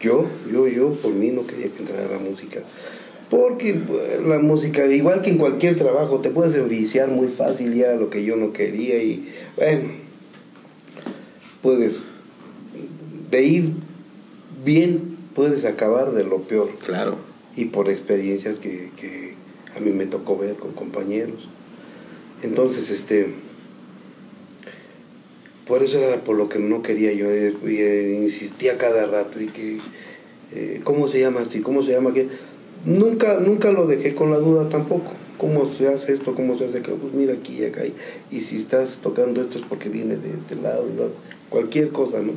yo, 0.02 0.26
yo, 0.52 0.68
yo 0.68 0.92
por 0.92 1.14
mí 1.14 1.30
no 1.30 1.48
quería 1.48 1.70
que 1.70 1.80
entrara 1.80 2.12
la 2.12 2.20
música. 2.20 2.60
Porque 3.30 3.76
pues, 3.76 4.22
la 4.22 4.40
música, 4.40 4.86
igual 4.88 5.22
que 5.22 5.30
en 5.30 5.38
cualquier 5.38 5.78
trabajo, 5.78 6.20
te 6.20 6.30
puedes 6.30 6.56
enviciar 6.56 7.10
muy 7.10 7.30
fácil 7.30 7.74
ya 7.74 7.94
lo 7.94 8.10
que 8.10 8.26
yo 8.26 8.36
no 8.36 8.52
quería 8.52 9.02
y 9.02 9.30
bueno, 9.56 9.92
puedes, 11.62 12.04
de 13.32 13.44
ir 13.44 13.72
bien, 14.66 15.18
puedes 15.36 15.64
acabar 15.64 16.12
de 16.12 16.26
lo 16.26 16.40
peor. 16.42 16.70
Claro. 16.86 17.16
Y 17.56 17.66
por 17.66 17.90
experiencias 17.90 18.58
que, 18.60 18.92
que 19.00 19.36
a 19.76 19.80
mí 19.80 19.92
me 19.92 20.06
tocó 20.06 20.38
ver 20.38 20.56
con 20.56 20.74
compañeros. 20.74 21.48
Entonces, 22.44 22.92
este 22.92 23.47
por 25.68 25.84
eso 25.84 26.00
era 26.00 26.24
por 26.24 26.36
lo 26.38 26.50
que 26.50 26.60
no 26.60 26.82
quería 26.82 27.12
yo, 27.14 27.30
eh, 27.30 27.54
eh, 27.66 28.20
insistía 28.24 28.78
cada 28.78 29.06
rato 29.06 29.42
y 29.42 29.48
que, 29.48 29.80
eh, 30.54 30.82
¿cómo 30.84 31.08
se 31.08 31.20
llama 31.20 31.42
así? 31.42 31.62
¿Cómo 31.62 31.84
se 31.84 31.92
llama 31.92 32.14
que 32.14 32.30
Nunca, 32.86 33.40
nunca 33.40 33.72
lo 33.72 33.86
dejé 33.88 34.16
con 34.16 34.32
la 34.32 34.38
duda 34.38 34.70
tampoco. 34.70 35.12
¿Cómo 35.38 35.68
se 35.68 35.88
hace 35.88 36.14
esto? 36.14 36.36
¿Cómo 36.36 36.58
se 36.58 36.66
hace 36.66 36.80
acá? 36.80 36.92
Pues 37.00 37.14
mira 37.14 37.34
aquí 37.34 37.58
y 37.60 37.66
acá. 37.66 37.82
Y, 38.32 38.42
si 38.42 38.58
estás 38.58 39.00
tocando 39.00 39.42
esto 39.42 39.60
es 39.60 39.66
porque 39.66 39.90
viene 39.90 40.16
de 40.16 40.30
este 40.32 40.56
lado. 40.56 40.86
Cualquier 41.50 41.90
cosa, 41.90 42.22
¿no? 42.22 42.34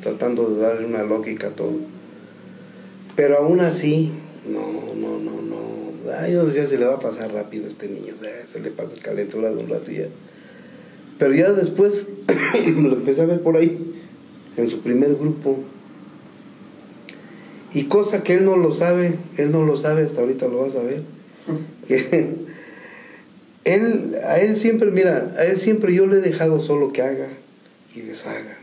Tratando 0.00 0.48
de 0.50 0.62
darle 0.62 0.86
una 0.86 1.02
lógica 1.02 1.48
a 1.48 1.50
todo. 1.50 1.74
Pero 3.14 3.38
aún 3.38 3.60
así, 3.60 4.12
no, 4.48 4.72
no, 4.94 5.18
no, 5.18 5.42
no. 5.42 6.12
Ay, 6.18 6.32
yo 6.32 6.46
decía, 6.46 6.66
se 6.66 6.78
le 6.78 6.86
va 6.86 6.94
a 6.94 7.00
pasar 7.00 7.32
rápido 7.32 7.66
a 7.66 7.68
este 7.68 7.88
niño. 7.88 8.14
O 8.14 8.16
sea, 8.16 8.46
se 8.46 8.60
le 8.60 8.70
pasa 8.70 8.94
calentura 9.02 9.50
de 9.50 9.56
un 9.56 9.68
rato 9.68 9.90
y 9.90 9.96
ya 9.96 10.08
pero 11.22 11.34
ya 11.34 11.52
después 11.52 12.08
lo 12.66 12.94
empecé 12.94 13.22
a 13.22 13.26
ver 13.26 13.42
por 13.42 13.56
ahí, 13.56 13.78
en 14.56 14.68
su 14.68 14.80
primer 14.80 15.14
grupo. 15.14 15.56
Y 17.72 17.84
cosa 17.84 18.24
que 18.24 18.34
él 18.34 18.44
no 18.44 18.56
lo 18.56 18.74
sabe, 18.74 19.14
él 19.36 19.52
no 19.52 19.64
lo 19.64 19.76
sabe, 19.76 20.02
hasta 20.02 20.20
ahorita 20.20 20.48
lo 20.48 20.62
vas 20.62 20.74
a 20.74 20.82
ver. 20.82 21.02
Que 21.86 22.34
él, 23.62 24.16
a 24.24 24.40
él 24.40 24.56
siempre, 24.56 24.90
mira, 24.90 25.32
a 25.38 25.44
él 25.44 25.58
siempre 25.58 25.94
yo 25.94 26.06
le 26.06 26.16
he 26.16 26.20
dejado 26.22 26.60
solo 26.60 26.92
que 26.92 27.02
haga 27.02 27.28
y 27.94 28.00
deshaga. 28.00 28.58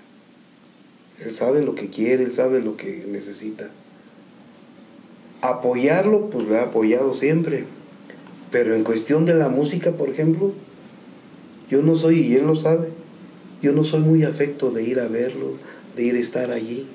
Él 1.23 1.31
sabe 1.31 1.61
lo 1.61 1.75
que 1.75 1.87
quiere, 1.87 2.25
él 2.25 2.33
sabe 2.33 2.59
lo 2.59 2.75
que 2.75 3.05
necesita. 3.07 3.69
Apoyarlo, 5.39 6.29
pues 6.29 6.45
lo 6.45 6.55
he 6.55 6.59
apoyado 6.59 7.15
siempre. 7.15 7.63
Pero 8.51 8.75
en 8.75 8.83
cuestión 8.83 9.25
de 9.25 9.35
la 9.35 9.47
música, 9.47 9.91
por 9.91 10.09
ejemplo, 10.09 10.51
yo 11.69 11.81
no 11.81 11.95
soy, 11.95 12.21
y 12.21 12.35
él 12.35 12.47
lo 12.47 12.55
sabe, 12.55 12.89
yo 13.61 13.71
no 13.71 13.83
soy 13.83 14.01
muy 14.01 14.23
afecto 14.23 14.71
de 14.71 14.83
ir 14.83 14.99
a 14.99 15.07
verlo, 15.07 15.53
de 15.95 16.03
ir 16.03 16.15
a 16.15 16.19
estar 16.19 16.51
allí. 16.51 16.87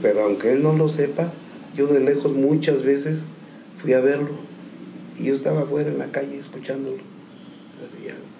pero 0.00 0.24
aunque 0.24 0.52
él 0.52 0.62
no 0.62 0.72
lo 0.72 0.88
sepa, 0.88 1.32
yo 1.76 1.86
de 1.86 2.00
lejos 2.00 2.32
muchas 2.32 2.82
veces 2.82 3.20
fui 3.82 3.92
a 3.92 4.00
verlo 4.00 4.30
y 5.18 5.24
yo 5.24 5.34
estaba 5.34 5.62
afuera 5.62 5.90
en 5.90 5.98
la 5.98 6.06
calle 6.06 6.38
escuchándolo. 6.38 6.98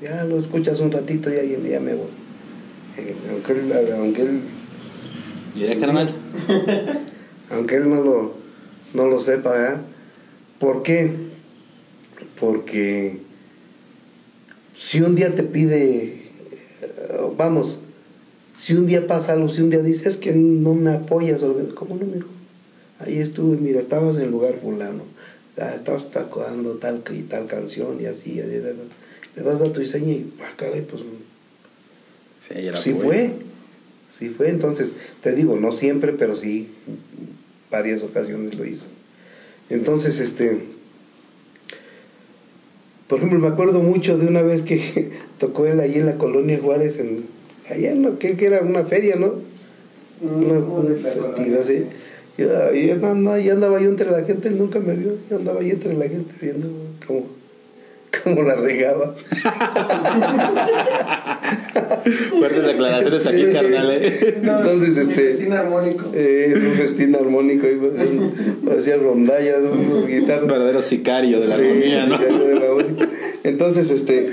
ya, 0.03 0.25
lo 0.25 0.39
escuchas 0.39 0.81
un 0.81 0.93
ratito 0.93 1.31
y 1.33 1.37
ahí 1.37 1.59
ya 1.71 1.81
me 1.81 1.95
voy. 1.95 2.09
Eh, 2.97 3.15
aunque 3.31 3.53
él, 3.53 3.73
aunque 3.93 4.23
él 4.23 4.41
carnal. 5.81 6.15
aunque 7.51 7.77
él 7.77 7.89
no 7.89 8.03
lo, 8.03 8.35
no 8.95 9.07
lo 9.07 9.21
sepa, 9.21 9.73
¿eh? 9.73 9.77
¿Por 10.59 10.83
qué? 10.83 11.15
Porque 12.39 13.21
si 14.77 15.01
un 15.01 15.15
día 15.15 15.35
te 15.35 15.43
pide, 15.43 16.23
vamos, 17.37 17.79
si 18.57 18.75
un 18.75 18.87
día 18.87 19.07
pasa 19.07 19.33
algo, 19.33 19.49
si 19.49 19.63
un 19.63 19.71
día 19.71 19.81
dices 19.81 20.17
que 20.17 20.33
no 20.33 20.75
me 20.75 20.93
apoyas, 20.93 21.43
¿cómo 21.75 21.97
no, 21.97 22.07
mijo? 22.07 22.29
Ahí 22.99 23.19
estuve, 23.19 23.57
mira, 23.59 23.81
estabas 23.81 24.17
en 24.17 24.25
el 24.25 24.31
lugar 24.31 24.55
fulano, 24.61 25.03
ah, 25.59 25.75
estabas 25.77 26.11
tocando 26.11 26.73
tal 26.73 27.03
y 27.13 27.23
tal 27.23 27.47
canción 27.47 28.01
y 28.01 28.07
así, 28.07 28.35
le 28.35 29.43
das 29.43 29.61
a 29.61 29.73
tu 29.73 29.81
diseño 29.81 30.13
y, 30.13 30.33
ah, 30.41 30.53
caray, 30.57 30.83
pues. 30.83 31.03
Sí, 32.81 32.95
fue. 32.95 33.35
Sí 34.09 34.31
fue, 34.31 34.49
entonces, 34.49 34.95
te 35.23 35.35
digo, 35.35 35.57
no 35.57 35.73
siempre, 35.73 36.13
pero 36.13 36.37
sí, 36.37 36.69
varias 37.71 38.03
ocasiones 38.03 38.55
lo 38.55 38.65
hizo. 38.65 38.87
Entonces, 39.69 40.21
este, 40.21 40.63
por 43.09 43.19
ejemplo, 43.19 43.39
me 43.39 43.49
acuerdo 43.49 43.81
mucho 43.81 44.19
de 44.19 44.27
una 44.27 44.43
vez 44.43 44.63
que 44.63 45.13
tocó 45.39 45.67
él 45.67 45.81
ahí 45.81 45.95
en 45.97 46.07
la 46.07 46.19
colonia 46.19 46.59
Juárez, 46.61 46.99
en, 46.99 47.25
allá 47.71 47.93
en 47.93 48.03
lo 48.03 48.19
que, 48.19 48.37
era 48.39 48.63
una 48.63 48.85
feria, 48.85 49.17
¿no? 49.17 49.35
Una, 50.21 50.59
una 50.59 51.63
sí. 51.65 51.85
Yo, 52.39 52.47
yo, 52.73 52.95
andaba 52.95 53.81
yo 53.81 53.89
entre 53.89 54.11
la 54.11 54.23
gente, 54.25 54.49
él 54.49 54.59
nunca 54.59 54.79
me 54.79 54.95
vio, 54.95 55.13
yo 55.31 55.37
andaba 55.37 55.61
ahí 55.61 55.71
entre 55.71 55.95
la 55.95 56.07
gente 56.07 56.35
viendo 56.41 56.69
cómo, 57.07 57.27
cómo 58.23 58.43
la 58.43 58.57
regaba. 58.57 59.15
Fuertes 62.39 62.65
declaraciones 62.65 63.27
aquí, 63.27 63.47
carnal. 63.53 63.91
¿eh? 63.93 64.39
Entonces, 64.43 64.97
este. 64.97 65.21
Un 65.21 65.31
festín 65.31 65.53
armónico. 65.53 66.11
Eh, 66.15 66.55
un 66.55 66.75
festín 66.75 67.15
armónico, 67.15 67.67
parecía 68.67 68.97
rondalla, 68.97 69.59
un 69.59 70.07
guitarra. 70.07 70.47
verdadero 70.47 70.83
sicario 70.83 71.41
de 71.41 71.49
la 71.49 71.55
armonía, 71.55 72.07
¿no? 72.07 72.19
Entonces, 73.45 73.91
este, 73.91 74.33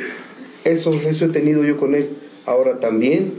eso, 0.63 0.91
eso 0.91 1.25
he 1.25 1.29
tenido 1.29 1.63
yo 1.63 1.77
con 1.77 1.95
él. 1.95 2.09
Ahora 2.45 2.79
también, 2.79 3.33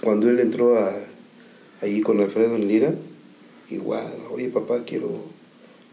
cuando 0.00 0.30
él 0.30 0.40
entró 0.40 0.78
a, 0.78 0.92
allí 1.80 2.00
con 2.00 2.20
Alfredo 2.20 2.56
en 2.56 2.68
Lira, 2.68 2.94
igual, 3.70 4.12
oye 4.32 4.48
papá, 4.48 4.82
quiero, 4.86 5.10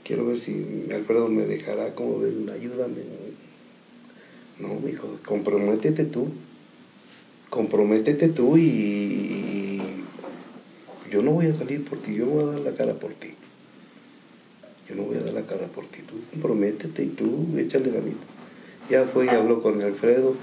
quiero 0.03 0.25
ver 0.25 0.39
si 0.39 0.85
Alfredo 0.93 1.27
me 1.27 1.45
dejará, 1.45 1.93
como 1.93 2.19
ven, 2.19 2.49
ayúdame. 2.49 3.01
No, 4.59 4.87
hijo, 4.87 5.19
comprométete 5.25 6.05
tú 6.05 6.27
comprométete 7.51 8.29
tú 8.29 8.57
y, 8.57 9.79
yo 11.11 11.21
no 11.21 11.33
voy 11.33 11.47
a 11.47 11.53
salir 11.53 11.83
por 11.83 11.99
ti, 11.99 12.15
yo 12.15 12.25
voy 12.25 12.43
a 12.45 12.51
dar 12.53 12.61
la 12.61 12.71
cara 12.71 12.93
por 12.93 13.11
ti. 13.11 13.33
Yo 14.89 14.95
no 14.95 15.03
voy 15.03 15.17
a 15.17 15.19
dar 15.19 15.33
la 15.33 15.41
cara 15.41 15.67
por 15.67 15.85
ti, 15.85 15.99
tú 16.07 16.15
comprométete 16.31 17.03
y 17.03 17.07
tú 17.07 17.47
échale 17.57 17.89
vida. 17.89 18.15
Ya 18.89 19.05
fue 19.05 19.25
y 19.25 19.29
habló 19.29 19.61
con 19.61 19.81
Alfredo. 19.81 20.35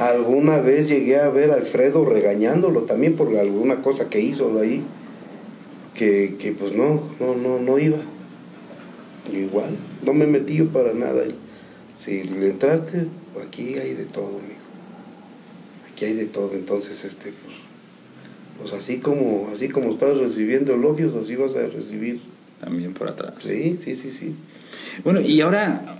Alguna 0.00 0.58
vez 0.58 0.88
llegué 0.88 1.18
a 1.18 1.28
ver 1.28 1.52
a 1.52 1.54
Alfredo 1.54 2.04
regañándolo 2.04 2.82
también 2.82 3.14
por 3.14 3.34
alguna 3.36 3.82
cosa 3.82 4.10
que 4.10 4.20
hizo 4.20 4.58
ahí, 4.58 4.82
que, 5.94 6.34
que 6.40 6.50
pues 6.50 6.74
no, 6.74 7.08
no, 7.20 7.36
no, 7.36 7.60
no 7.60 7.78
iba. 7.78 7.98
Igual, 9.32 9.76
no 10.04 10.12
me 10.12 10.26
metí 10.26 10.56
yo 10.56 10.66
para 10.66 10.92
nada. 10.92 11.22
Si 12.04 12.24
le 12.24 12.50
entraste, 12.50 13.06
aquí 13.42 13.74
hay 13.74 13.94
de 13.94 14.04
todo, 14.04 14.40
que 15.96 16.06
hay 16.06 16.14
de 16.14 16.26
todo. 16.26 16.52
Entonces, 16.54 17.04
este, 17.04 17.32
pues, 17.32 17.56
pues, 18.58 18.72
así 18.72 18.98
como, 18.98 19.50
así 19.54 19.68
como 19.68 19.90
estás 19.90 20.16
recibiendo 20.16 20.74
elogios, 20.74 21.14
así 21.14 21.36
vas 21.36 21.56
a 21.56 21.66
recibir. 21.66 22.20
También 22.60 22.94
por 22.94 23.10
atrás. 23.10 23.34
Sí, 23.38 23.78
sí, 23.84 23.96
sí, 23.96 24.10
sí. 24.10 24.34
Bueno, 25.04 25.20
y 25.20 25.40
ahora, 25.40 25.98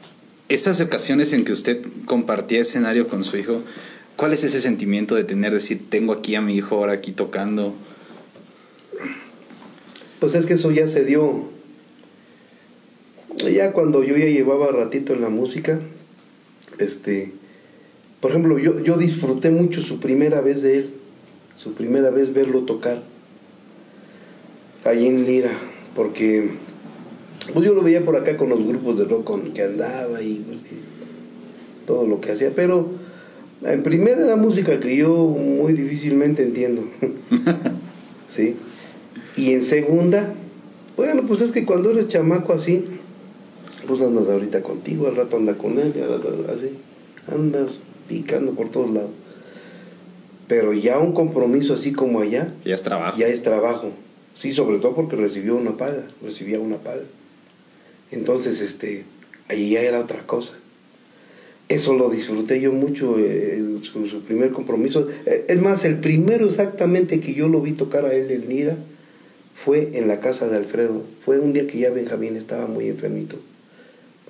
esas 0.49 0.81
ocasiones 0.81 1.33
en 1.33 1.45
que 1.45 1.53
usted 1.53 1.85
compartía 2.07 2.61
escenario 2.61 3.09
con 3.09 3.25
su 3.25 3.37
hijo, 3.37 3.63
¿cuál 4.17 4.33
es 4.33 4.45
ese 4.45 4.61
sentimiento 4.61 5.15
de 5.15 5.25
tener, 5.25 5.53
decir, 5.53 5.83
tengo 5.91 6.13
aquí 6.13 6.35
a 6.35 6.41
mi 6.41 6.57
hijo 6.57 6.77
ahora 6.77 6.93
aquí 6.93 7.13
tocando? 7.13 7.75
Pues 10.21 10.35
es 10.35 10.47
que 10.47 10.55
eso 10.55 10.71
ya 10.71 10.89
se 10.89 11.05
dio. 11.05 11.45
Ya 13.53 13.73
cuando 13.73 14.03
yo 14.03 14.17
ya 14.17 14.25
llevaba 14.27 14.69
ratito 14.73 15.13
en 15.13 15.21
la 15.21 15.29
música, 15.29 15.81
este, 16.79 17.33
por 18.21 18.31
ejemplo, 18.31 18.59
yo, 18.59 18.81
yo 18.81 18.97
disfruté 18.97 19.51
mucho 19.51 19.83
su 19.83 20.01
primera 20.01 20.41
vez 20.41 20.63
de 20.63 20.79
él, 20.79 20.91
su 21.57 21.75
primera 21.75 22.11
vez 22.11 22.33
verlo 22.33 22.63
tocar 22.63 23.03
ahí 24.85 25.07
en 25.07 25.27
Lira, 25.27 25.53
porque 25.95 26.51
pues 27.53 27.65
yo 27.65 27.75
lo 27.75 27.83
veía 27.83 28.05
por 28.05 28.17
acá 28.17 28.37
con 28.37 28.49
los 28.49 28.65
grupos 28.65 28.99
de 28.99 29.05
rock 29.05 29.25
con 29.25 29.53
que 29.53 29.63
andaba 29.63 30.21
y 30.23 30.45
pues, 30.47 30.63
todo 31.87 32.07
lo 32.07 32.21
que 32.21 32.33
hacía, 32.33 32.53
pero 32.55 32.89
en 33.63 33.83
primera 33.83 34.25
era 34.25 34.37
música 34.37 34.81
que 34.81 34.97
yo 34.97 35.15
muy 35.15 35.73
difícilmente 35.73 36.43
entiendo, 36.43 36.83
¿sí? 38.29 38.57
Y 39.37 39.53
en 39.53 39.63
segunda, 39.63 40.35
bueno, 40.97 41.25
pues 41.27 41.41
es 41.41 41.53
que 41.53 41.65
cuando 41.65 41.91
eres 41.91 42.09
chamaco 42.09 42.53
así, 42.53 42.85
pues 43.87 44.01
andas 44.01 44.29
ahorita 44.29 44.63
contigo, 44.63 45.07
al 45.07 45.17
rato 45.17 45.37
anda 45.37 45.57
con 45.57 45.79
él, 45.79 45.93
al 46.03 46.23
rato 46.23 46.45
así, 46.49 46.71
andas 47.33 47.81
picando 48.09 48.53
por 48.53 48.71
todos 48.71 48.91
lados. 48.91 49.11
Pero 50.49 50.73
ya 50.73 50.99
un 50.99 51.13
compromiso 51.13 51.75
así 51.75 51.93
como 51.93 52.21
allá. 52.21 52.53
Ya 52.65 52.75
es 52.75 52.83
trabajo. 52.83 53.19
Ya 53.19 53.27
es 53.27 53.43
trabajo. 53.43 53.93
Sí, 54.35 54.53
sobre 54.53 54.79
todo 54.79 54.95
porque 54.95 55.17
recibió 55.17 55.57
una 55.57 55.77
paga, 55.77 56.07
recibía 56.23 56.61
una 56.61 56.77
paga. 56.77 57.03
Entonces, 58.13 58.61
este, 58.61 59.05
allí 59.49 59.71
ya 59.71 59.81
era 59.81 60.01
otra 60.01 60.27
cosa. 60.27 60.55
Eso 61.69 61.95
lo 61.95 62.11
disfruté 62.11 62.61
yo 62.61 62.73
mucho, 62.73 63.19
eh, 63.19 63.61
su, 63.83 64.21
primer 64.21 64.53
compromiso. 64.53 65.09
Eh, 65.25 65.47
es 65.49 65.61
más, 65.61 65.85
el 65.85 65.99
primero 65.99 66.47
exactamente 66.47 67.19
que 67.19 67.35
yo 67.35 67.49
lo 67.49 67.61
vi 67.61 67.73
tocar 67.73 68.05
a 68.05 68.15
él 68.15 68.31
en 68.31 68.49
Nira 68.49 68.77
fue 69.55 69.91
en 69.95 70.07
la 70.07 70.21
casa 70.21 70.49
de 70.49 70.57
Alfredo. 70.57 71.03
Fue 71.25 71.41
un 71.41 71.53
día 71.53 71.67
que 71.67 71.79
ya 71.79 71.91
Benjamín 71.91 72.37
estaba 72.37 72.67
muy 72.67 72.89
enfermito, 72.89 73.37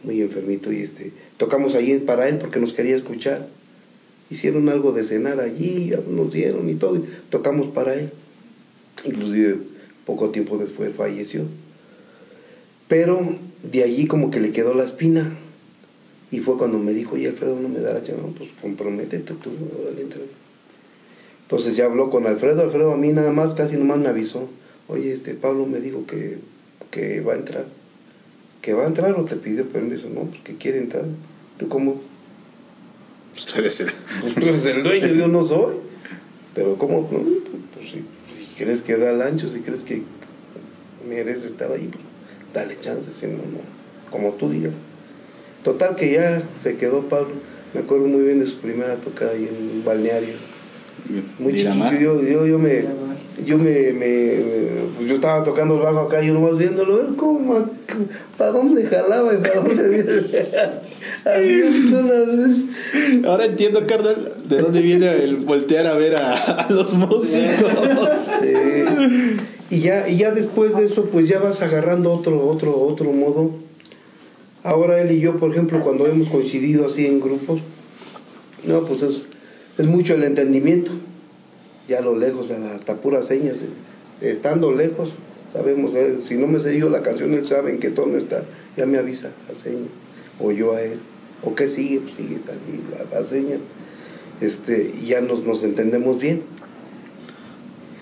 muy 0.07 0.23
enfermito 0.23 0.73
y 0.73 0.81
este, 0.81 1.13
tocamos 1.37 1.75
allí 1.75 1.99
para 1.99 2.29
él 2.29 2.39
porque 2.39 2.59
nos 2.59 2.73
quería 2.73 2.97
escuchar 2.97 3.47
hicieron 4.31 4.69
algo 4.69 4.93
de 4.93 5.05
cenar 5.05 5.41
allí, 5.41 5.93
nos 6.09 6.33
dieron 6.33 6.69
y 6.69 6.75
todo, 6.75 6.97
y 6.97 7.05
tocamos 7.31 7.69
para 7.69 7.95
él. 7.95 8.11
Inclusive 9.05 9.59
poco 10.05 10.31
tiempo 10.31 10.59
después 10.59 10.95
falleció. 10.97 11.43
Pero 12.89 13.37
de 13.63 13.83
allí 13.83 14.07
como 14.07 14.31
que 14.31 14.41
le 14.41 14.53
quedó 14.53 14.75
la 14.75 14.85
espina. 14.85 15.37
Y 16.31 16.41
fue 16.41 16.59
cuando 16.59 16.79
me 16.79 16.93
dijo, 16.93 17.15
oye 17.15 17.29
Alfredo, 17.29 17.59
no 17.61 17.69
me 17.69 17.79
da 17.79 17.95
la 17.95 18.03
llamada, 18.03 18.29
pues 18.37 18.51
comprométete 18.61 19.35
tú. 19.35 19.51
Entonces 21.43 21.77
ya 21.77 21.85
habló 21.85 22.11
con 22.11 22.27
Alfredo, 22.27 22.63
Alfredo 22.63 22.93
a 22.93 22.97
mí 22.97 23.13
nada 23.13 23.31
más, 23.31 23.55
casi 23.55 23.77
nomás 23.77 23.99
me 23.99 24.09
avisó, 24.09 24.49
oye, 24.89 25.13
este 25.13 25.35
Pablo 25.35 25.67
me 25.67 25.81
dijo 25.81 26.05
que, 26.05 26.39
que 26.91 27.21
va 27.21 27.35
a 27.35 27.37
entrar. 27.37 27.67
¿Que 28.67 28.75
va 28.75 28.83
a 28.83 28.89
entrar 28.89 29.13
o 29.13 29.25
te 29.25 29.37
pidió 29.37 29.65
permiso? 29.69 30.09
No, 30.09 30.23
pues 30.23 30.41
que 30.41 30.57
quiere 30.57 30.79
entrar. 30.79 31.05
¿Tú 31.57 31.69
cómo? 31.69 32.03
Pues 33.33 33.47
tú 33.47 33.61
eres 33.61 33.79
el... 33.79 33.93
Pues 34.21 34.35
tú 34.35 34.41
eres 34.41 34.67
el 34.67 34.83
dueño, 34.83 35.07
yo 35.07 35.29
no 35.29 35.47
soy. 35.47 35.77
Pero 36.53 36.77
¿cómo? 36.77 37.07
Pues, 37.07 37.23
si, 37.93 38.05
crees 38.59 38.83
que 38.83 38.97
da 38.97 39.13
el 39.13 39.23
ancho, 39.23 39.53
si 39.53 39.61
crees 39.61 39.85
que 39.85 40.03
mereces 41.09 41.45
estar 41.45 41.71
ahí, 41.71 41.87
pues, 41.87 42.03
dale 42.53 42.77
chance, 42.81 43.09
si 43.21 43.27
no, 43.27 43.35
no, 43.35 43.61
como 44.11 44.33
tú 44.33 44.51
digas. 44.51 44.73
Total 45.63 45.95
que 45.95 46.15
ya 46.15 46.43
se 46.61 46.75
quedó 46.75 47.03
Pablo. 47.03 47.35
Me 47.73 47.83
acuerdo 47.83 48.09
muy 48.09 48.23
bien 48.23 48.41
de 48.41 48.47
su 48.47 48.59
primera 48.59 48.97
tocada 48.97 49.31
ahí 49.31 49.49
en 49.49 49.77
un 49.77 49.85
balneario. 49.85 50.35
Muy 51.39 51.53
chiquillo, 51.53 51.93
yo, 51.93 52.21
yo, 52.21 52.47
yo 52.47 52.59
me, 52.59 52.83
yo 53.45 53.59
me, 53.59 53.93
me, 53.93 54.37
yo 55.07 55.17
estaba 55.17 55.45
tocando 55.45 55.75
el 55.75 55.83
bajo 55.83 56.01
acá 56.01 56.23
y 56.23 56.31
uno 56.31 56.41
más 56.41 56.57
viéndolo, 56.57 56.97
ver 56.97 57.17
cómo, 57.17 57.69
para 58.39 58.53
dónde 58.53 58.87
jalaba 58.87 59.35
y 59.35 59.39
para 59.39 59.61
dónde 59.61 60.81
Ahora 63.27 63.45
entiendo, 63.45 63.87
carnal, 63.87 64.33
de 64.49 64.59
dónde 64.59 64.81
viene 64.81 65.23
el 65.23 65.37
voltear 65.37 65.87
a 65.87 65.97
ver 65.97 66.17
a, 66.17 66.67
los 66.71 66.95
músicos. 66.95 68.33
Y 69.69 69.81
ya, 69.81 70.09
y 70.09 70.19
ya 70.19 70.31
después 70.31 70.77
de 70.77 70.85
eso, 70.85 71.07
pues 71.07 71.27
ya 71.27 71.41
vas 71.41 71.61
agarrando 71.61 72.13
otro, 72.13 72.47
otro, 72.47 72.81
otro 72.81 73.11
modo. 73.11 73.51
Ahora 74.63 75.01
él 75.01 75.11
y 75.11 75.19
yo, 75.19 75.41
por 75.41 75.51
ejemplo, 75.51 75.83
cuando 75.83 76.07
hemos 76.07 76.29
coincidido 76.29 76.87
así 76.87 77.05
en 77.05 77.21
grupos, 77.21 77.63
no, 78.63 78.83
pues 78.83 79.03
es, 79.03 79.23
es 79.77 79.87
mucho 79.87 80.15
el 80.15 80.23
entendimiento 80.23 80.93
ya 81.89 81.99
a 81.99 82.03
lo 82.03 82.17
lejos, 82.17 82.51
hasta 82.51 82.97
puras 82.97 83.27
señas. 83.27 83.61
Estando 84.21 84.73
lejos, 84.73 85.11
sabemos, 85.53 85.95
eh, 85.95 86.19
si 86.27 86.37
no 86.37 86.47
me 86.47 86.61
sé 86.61 86.79
yo 86.79 86.89
la 86.89 87.03
canción, 87.03 87.35
él 87.35 87.47
sabe 87.47 87.71
en 87.71 87.79
qué 87.79 87.91
tono 87.91 88.17
está, 88.17 88.45
ya 88.77 88.87
me 88.87 88.99
avisa 88.99 89.31
a 89.51 89.55
señas, 89.55 89.89
o 90.41 90.53
yo 90.53 90.75
a 90.75 90.83
él, 90.83 90.99
o 91.43 91.55
qué 91.55 91.69
sigue, 91.69 92.01
pues 92.01 92.17
sigue 92.17 92.39
tal, 92.45 92.57
y 92.57 93.15
a, 93.15 93.25
señas, 93.25 93.61
este, 94.41 94.93
y 95.03 95.09
ya 95.09 95.21
nos, 95.21 95.45
nos 95.45 95.63
entendemos 95.63 96.19
bien. 96.21 96.43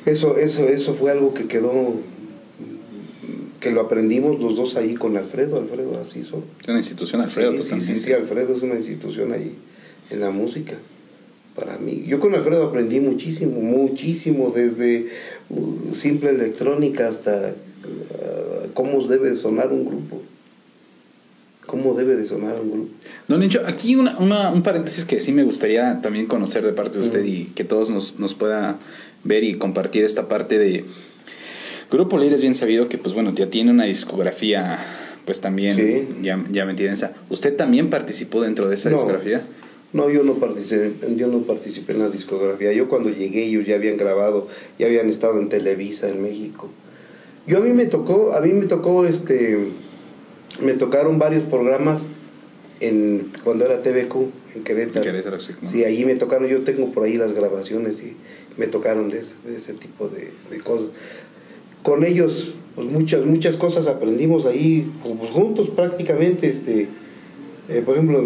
Eso, 0.06 0.36
eso, 0.36 0.68
eso 0.68 0.94
fue 0.94 1.10
algo 1.10 1.34
que 1.34 1.46
quedó, 1.46 1.72
que 3.58 3.70
lo 3.70 3.80
aprendimos 3.80 4.38
los 4.38 4.54
dos 4.54 4.76
ahí 4.76 4.94
con 4.94 5.16
Alfredo, 5.16 5.58
Alfredo 5.58 5.98
así 6.00 6.22
son. 6.22 6.44
Es 6.60 6.68
una 6.68 6.78
institución, 6.78 7.22
Alfredo, 7.22 7.52
sí, 7.52 7.58
totalmente. 7.58 7.94
Sí, 7.94 8.00
sí, 8.00 8.12
Alfredo 8.12 8.54
es 8.54 8.62
una 8.62 8.74
institución 8.76 9.32
ahí 9.32 9.54
en 10.10 10.20
la 10.20 10.30
música 10.30 10.74
para 11.54 11.78
mí. 11.78 12.04
Yo 12.06 12.20
con 12.20 12.34
Alfredo 12.34 12.64
aprendí 12.64 13.00
muchísimo, 13.00 13.60
muchísimo, 13.60 14.52
desde 14.54 15.08
uh, 15.50 15.94
simple 15.94 16.30
electrónica 16.30 17.08
hasta 17.08 17.54
uh, 17.54 18.72
cómo 18.74 19.06
debe 19.06 19.34
sonar 19.36 19.72
un 19.72 19.86
grupo. 19.86 20.22
¿Cómo 21.66 21.94
debe 21.94 22.14
de 22.14 22.26
sonar 22.26 22.60
un 22.60 22.70
grupo? 22.70 22.90
Don 23.26 23.40
Nicho, 23.40 23.62
aquí 23.66 23.96
una, 23.96 24.18
una, 24.18 24.50
un 24.50 24.62
paréntesis 24.62 25.04
que 25.06 25.20
sí 25.20 25.32
me 25.32 25.44
gustaría 25.44 26.00
también 26.02 26.26
conocer 26.26 26.62
de 26.62 26.72
parte 26.72 26.98
de 26.98 27.04
usted 27.04 27.24
y 27.24 27.46
que 27.54 27.64
todos 27.64 27.88
nos, 27.88 28.18
nos 28.18 28.34
pueda 28.34 28.78
ver 29.24 29.44
y 29.44 29.54
compartir 29.54 30.04
esta 30.04 30.28
parte 30.28 30.58
de... 30.58 30.84
Grupo 31.90 32.18
Líder 32.18 32.34
es 32.34 32.42
bien 32.42 32.54
sabido 32.54 32.88
que, 32.88 32.98
pues 32.98 33.14
bueno, 33.14 33.32
ya 33.34 33.48
tiene 33.48 33.70
una 33.70 33.84
discografía, 33.84 34.84
pues 35.24 35.40
también, 35.40 36.22
ya, 36.22 36.44
ya 36.50 36.64
me 36.64 36.72
entienden. 36.72 37.10
¿Usted 37.30 37.56
también 37.56 37.88
participó 37.88 38.42
dentro 38.42 38.68
de 38.68 38.74
esa 38.74 38.90
discografía? 38.90 39.42
No, 39.94 40.10
yo 40.10 40.24
no 40.24 40.34
participé, 40.34 40.92
yo 41.16 41.28
no 41.28 41.38
participé 41.42 41.92
en 41.92 42.00
la 42.00 42.10
discografía. 42.10 42.72
Yo 42.72 42.88
cuando 42.88 43.10
llegué 43.10 43.44
ellos 43.44 43.64
ya 43.64 43.76
habían 43.76 43.96
grabado, 43.96 44.48
ya 44.76 44.86
habían 44.86 45.08
estado 45.08 45.38
en 45.38 45.48
Televisa 45.48 46.08
en 46.08 46.20
México. 46.20 46.68
Yo 47.46 47.58
a 47.58 47.60
mí 47.60 47.70
me 47.70 47.86
tocó, 47.86 48.34
a 48.34 48.40
mí 48.40 48.52
me 48.52 48.66
tocó 48.66 49.06
este 49.06 49.70
me 50.60 50.74
tocaron 50.74 51.18
varios 51.18 51.44
programas 51.44 52.06
en 52.80 53.30
cuando 53.44 53.64
era 53.64 53.82
TVQ 53.82 54.14
en 54.56 54.64
Querétaro. 54.64 55.02
Querétaro 55.02 55.40
sí, 55.40 55.52
sí, 55.64 55.84
ahí 55.84 56.04
me 56.04 56.16
tocaron, 56.16 56.48
yo 56.48 56.62
tengo 56.62 56.92
por 56.92 57.04
ahí 57.04 57.16
las 57.16 57.32
grabaciones 57.32 58.02
y 58.02 58.16
me 58.56 58.66
tocaron 58.66 59.10
de 59.10 59.20
ese, 59.20 59.74
tipo 59.74 60.08
de, 60.08 60.58
cosas. 60.60 60.88
Con 61.84 62.04
ellos, 62.04 62.54
pues 62.74 62.88
muchas, 62.88 63.24
muchas 63.24 63.56
cosas 63.56 63.86
aprendimos 63.86 64.44
ahí, 64.44 64.90
pues 65.02 65.30
juntos 65.30 65.70
prácticamente, 65.70 66.48
este, 66.48 66.88
eh, 67.68 67.82
por 67.84 67.94
ejemplo, 67.94 68.22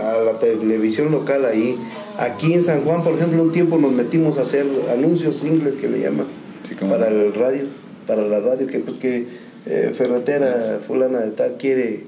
a 0.00 0.18
la 0.18 0.38
televisión 0.38 1.10
local 1.10 1.44
ahí. 1.44 1.78
Aquí 2.18 2.54
en 2.54 2.64
San 2.64 2.82
Juan, 2.82 3.02
por 3.02 3.14
ejemplo, 3.14 3.42
un 3.42 3.52
tiempo 3.52 3.78
nos 3.78 3.92
metimos 3.92 4.38
a 4.38 4.42
hacer 4.42 4.66
anuncios 4.92 5.36
singles 5.36 5.76
que 5.76 5.88
le 5.88 6.00
llaman 6.00 6.26
para 6.88 7.08
el 7.08 7.34
radio, 7.34 7.64
para 8.06 8.22
la 8.22 8.40
radio, 8.40 8.66
que 8.66 8.80
pues 8.80 8.96
que 8.96 9.26
eh, 9.66 9.92
Ferretera 9.96 10.80
fulana 10.86 11.20
de 11.20 11.30
tal 11.32 11.56
quiere 11.58 12.04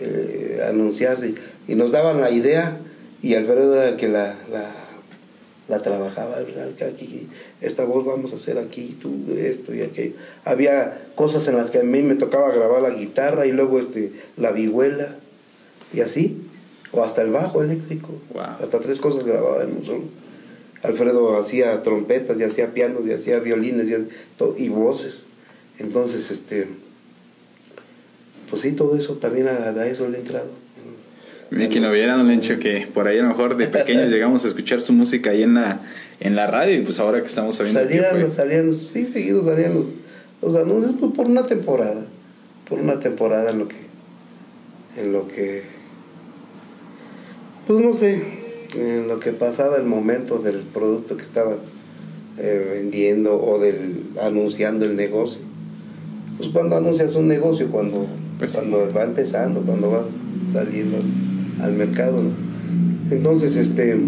eh, 0.00 0.64
anunciar 0.68 1.18
y, 1.24 1.74
nos 1.74 1.92
daban 1.92 2.20
la 2.20 2.30
idea 2.30 2.78
y 3.22 3.34
Alfredo 3.34 3.74
era 3.74 3.90
el 3.90 3.96
que 3.96 4.08
la, 4.08 4.36
la, 4.50 4.70
la 5.68 5.82
trabajaba, 5.82 6.36
aquí, 6.38 7.28
esta 7.60 7.84
voz 7.84 8.06
vamos 8.06 8.32
a 8.32 8.36
hacer 8.36 8.58
aquí, 8.58 8.96
tú 9.02 9.34
esto 9.36 9.74
y 9.74 9.82
aquello. 9.82 10.14
Había 10.44 10.98
cosas 11.14 11.46
en 11.48 11.56
las 11.56 11.70
que 11.70 11.80
a 11.80 11.82
mí 11.82 12.02
me 12.02 12.14
tocaba 12.14 12.50
grabar 12.52 12.80
la 12.80 12.90
guitarra 12.90 13.46
y 13.46 13.52
luego 13.52 13.78
este, 13.78 14.12
la 14.36 14.50
vihuela 14.52 15.16
y 15.92 16.00
así 16.00 16.38
o 16.92 17.04
hasta 17.04 17.22
el 17.22 17.30
bajo 17.30 17.62
eléctrico. 17.62 18.14
Hasta 18.60 18.80
tres 18.80 19.00
cosas 19.00 19.24
grababa 19.24 19.62
en 19.62 19.76
un 19.76 19.84
solo. 19.84 20.04
Alfredo 20.82 21.38
hacía 21.38 21.82
trompetas 21.82 22.38
y 22.38 22.44
hacía 22.44 22.72
pianos 22.72 23.02
y 23.06 23.12
hacía 23.12 23.40
violines 23.40 23.86
y, 23.88 24.62
y 24.62 24.68
voces. 24.68 25.22
Entonces, 25.78 26.30
este, 26.30 26.68
pues 28.48 28.62
sí, 28.62 28.72
todo 28.72 28.96
eso 28.96 29.14
también 29.14 29.48
a, 29.48 29.86
eso 29.86 30.08
le 30.08 30.18
he 30.18 30.20
entrado. 30.20 30.46
Mira, 31.50 31.68
que 31.68 31.80
no 31.80 31.90
hubiera 31.90 32.14
don 32.14 32.28
Lencho 32.28 32.58
que 32.58 32.86
por 32.92 33.08
ahí 33.08 33.18
a 33.18 33.22
lo 33.22 33.28
mejor 33.28 33.56
de 33.56 33.66
pequeños 33.68 34.10
llegamos 34.10 34.44
a 34.44 34.48
escuchar 34.48 34.80
su 34.80 34.92
música 34.92 35.30
ahí 35.30 35.42
en 35.42 35.54
la, 35.54 35.80
en 36.20 36.36
la 36.36 36.46
radio 36.46 36.76
y 36.76 36.82
pues 36.82 36.98
ahora 37.00 37.20
que 37.20 37.26
estamos 37.26 37.56
sabiendo 37.56 37.80
salían, 37.80 38.30
salían, 38.30 38.74
sí, 38.74 39.06
seguidos 39.06 39.46
salían 39.46 39.74
los, 39.74 39.86
los 40.42 40.54
anuncios 40.54 40.94
pues, 41.00 41.12
por 41.12 41.26
una 41.26 41.46
temporada, 41.46 42.04
por 42.68 42.78
una 42.78 43.00
temporada 43.00 43.50
en 43.50 43.58
lo 43.60 43.68
que, 43.68 43.76
en 44.98 45.12
lo 45.12 45.26
que 45.26 45.77
pues 47.68 47.84
no 47.84 47.92
sé, 47.92 48.22
en 48.74 49.08
lo 49.08 49.20
que 49.20 49.32
pasaba 49.32 49.76
el 49.76 49.84
momento 49.84 50.38
del 50.38 50.56
producto 50.56 51.18
que 51.18 51.22
estaban 51.22 51.56
eh, 52.38 52.72
vendiendo 52.74 53.38
o 53.40 53.58
del 53.60 54.04
anunciando 54.22 54.86
el 54.86 54.96
negocio. 54.96 55.38
Pues 56.38 56.48
cuando 56.48 56.78
anuncias 56.78 57.14
un 57.14 57.28
negocio, 57.28 57.68
cuando, 57.68 58.06
pues 58.38 58.54
cuando 58.54 58.88
va 58.96 59.02
empezando, 59.02 59.60
cuando 59.60 59.90
va 59.90 60.04
saliendo 60.50 60.96
al 61.62 61.74
mercado. 61.74 62.22
Entonces, 63.10 63.56
este, 63.56 63.98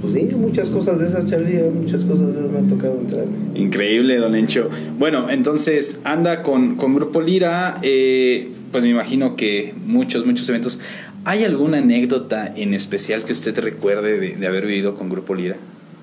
pues 0.00 0.14
sí, 0.14 0.34
muchas 0.34 0.68
cosas 0.70 0.98
de 0.98 1.06
esas, 1.06 1.28
Charlie, 1.28 1.62
muchas 1.74 2.04
cosas 2.04 2.32
de 2.32 2.40
esas 2.40 2.52
me 2.52 2.58
ha 2.58 2.62
tocado 2.62 2.98
entrar. 3.00 3.24
Increíble, 3.54 4.16
don 4.16 4.34
Encho. 4.34 4.70
Bueno, 4.98 5.28
entonces 5.28 6.00
anda 6.04 6.42
con, 6.42 6.76
con 6.76 6.94
Grupo 6.94 7.20
Lira, 7.20 7.78
eh, 7.82 8.50
pues 8.70 8.84
me 8.84 8.90
imagino 8.90 9.36
que 9.36 9.74
muchos, 9.86 10.24
muchos 10.24 10.48
eventos. 10.48 10.80
¿Hay 11.24 11.44
alguna 11.44 11.78
anécdota 11.78 12.52
en 12.56 12.74
especial 12.74 13.24
que 13.24 13.32
usted 13.32 13.56
recuerde 13.58 14.36
de, 14.36 14.46
haber 14.46 14.66
vivido 14.66 14.96
con 14.96 15.08
Grupo 15.08 15.34
Lira? 15.34 15.56